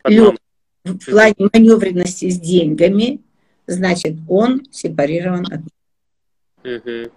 лег 0.05 0.37
в 0.85 1.11
плане 1.11 1.35
маневренности 1.39 2.31
с 2.31 2.39
деньгами, 2.39 3.21
значит, 3.67 4.17
он 4.29 4.63
сепарирован 4.71 5.47
от... 5.47 5.61
Угу. 6.65 7.13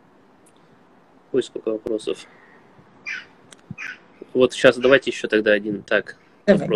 Ой, 1.33 1.43
сколько 1.43 1.71
вопросов. 1.71 2.25
Вот 4.33 4.53
сейчас 4.53 4.77
давайте 4.77 5.11
еще 5.11 5.27
тогда 5.27 5.51
один 5.51 5.83
так. 5.83 6.17
Давай. 6.45 6.69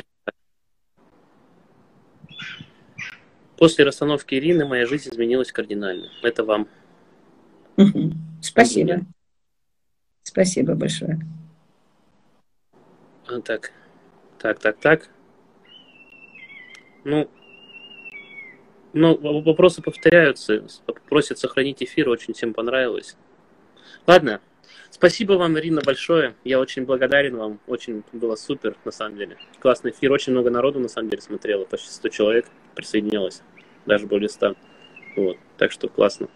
После 3.57 3.85
расстановки 3.85 4.33
Ирины 4.35 4.65
моя 4.65 4.85
жизнь 4.87 5.09
изменилась 5.09 5.51
кардинально. 5.51 6.09
Это 6.23 6.43
вам. 6.43 6.67
Угу. 7.77 8.11
Спасибо. 8.41 9.01
Спасибо 10.23 10.75
большое. 10.75 11.19
А, 13.27 13.41
так, 13.41 13.71
так, 14.39 14.59
так, 14.59 14.77
так. 14.79 15.09
Ну, 17.03 17.29
ну, 18.93 19.41
вопросы 19.41 19.81
повторяются. 19.81 20.63
Просят 21.09 21.39
сохранить 21.39 21.81
эфир, 21.81 22.09
очень 22.09 22.33
всем 22.33 22.53
понравилось. 22.53 23.15
Ладно, 24.05 24.41
спасибо 24.89 25.33
вам, 25.33 25.57
Ирина, 25.57 25.81
большое. 25.83 26.35
Я 26.43 26.59
очень 26.59 26.85
благодарен 26.85 27.37
вам. 27.37 27.59
Очень 27.67 28.03
было 28.11 28.35
супер, 28.35 28.75
на 28.85 28.91
самом 28.91 29.17
деле. 29.17 29.37
Классный 29.59 29.91
эфир. 29.91 30.11
Очень 30.11 30.33
много 30.33 30.49
народу, 30.49 30.79
на 30.79 30.89
самом 30.89 31.09
деле, 31.09 31.21
смотрело. 31.21 31.65
Почти 31.65 31.89
100 31.89 32.09
человек 32.09 32.45
присоединилось. 32.75 33.41
Даже 33.85 34.07
более 34.07 34.29
100. 34.29 34.55
Вот. 35.15 35.37
Так 35.57 35.71
что 35.71 35.87
классно. 35.87 36.27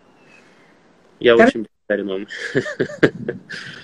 Я 1.19 1.33
Хорошо. 1.33 1.59
очень 1.59 1.67
благодарен 1.88 2.07
вам. 2.07 2.27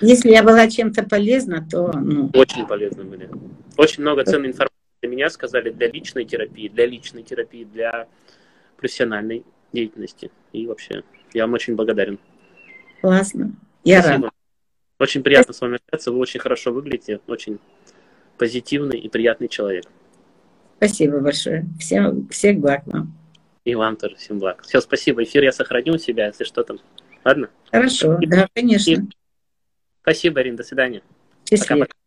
Если 0.00 0.30
я 0.30 0.42
была 0.42 0.68
чем-то 0.68 1.04
полезна, 1.04 1.66
то... 1.68 1.92
Ну... 1.92 2.30
Очень 2.34 2.66
полезны 2.66 3.04
были. 3.04 3.30
Очень 3.76 4.02
много 4.02 4.24
ценной 4.24 4.48
информации 4.48 4.72
для 5.00 5.10
меня 5.10 5.30
сказали 5.30 5.70
для 5.70 5.88
личной 5.88 6.24
терапии, 6.24 6.68
для 6.68 6.86
личной 6.86 7.22
терапии, 7.22 7.64
для 7.64 8.06
профессиональной 8.76 9.44
деятельности. 9.72 10.30
И 10.52 10.66
вообще, 10.66 11.02
я 11.32 11.44
вам 11.44 11.54
очень 11.54 11.74
благодарен. 11.74 12.18
Классно. 13.00 13.52
Я 13.84 14.00
Спасибо. 14.00 14.24
рада. 14.24 14.34
Очень 14.98 15.22
приятно 15.22 15.52
с 15.52 15.60
вами 15.60 15.76
общаться. 15.76 16.12
Вы 16.12 16.18
очень 16.18 16.40
хорошо 16.40 16.72
выглядите, 16.72 17.20
очень 17.26 17.58
позитивный 18.38 18.98
и 18.98 19.08
приятный 19.08 19.48
человек. 19.48 19.84
Спасибо 20.76 21.20
большое. 21.20 21.66
Всем, 21.80 22.28
всех 22.28 22.58
благ 22.58 22.86
вам. 22.86 23.12
И 23.64 23.74
вам 23.74 23.96
тоже 23.96 24.16
всем 24.16 24.38
благ. 24.38 24.62
Все, 24.62 24.80
спасибо. 24.80 25.22
Эфир 25.22 25.44
я 25.44 25.52
сохраню 25.52 25.94
у 25.94 25.98
себя, 25.98 26.26
если 26.26 26.44
что 26.44 26.62
там. 26.64 26.78
Ладно? 27.24 27.50
Хорошо, 27.70 28.18
да, 28.22 28.48
конечно. 28.54 29.06
Спасибо, 30.02 30.40
Ирина. 30.40 30.56
До 30.58 30.64
свидания. 30.64 31.02
Счастливо. 31.48 31.80
Пока-пока. 31.80 32.01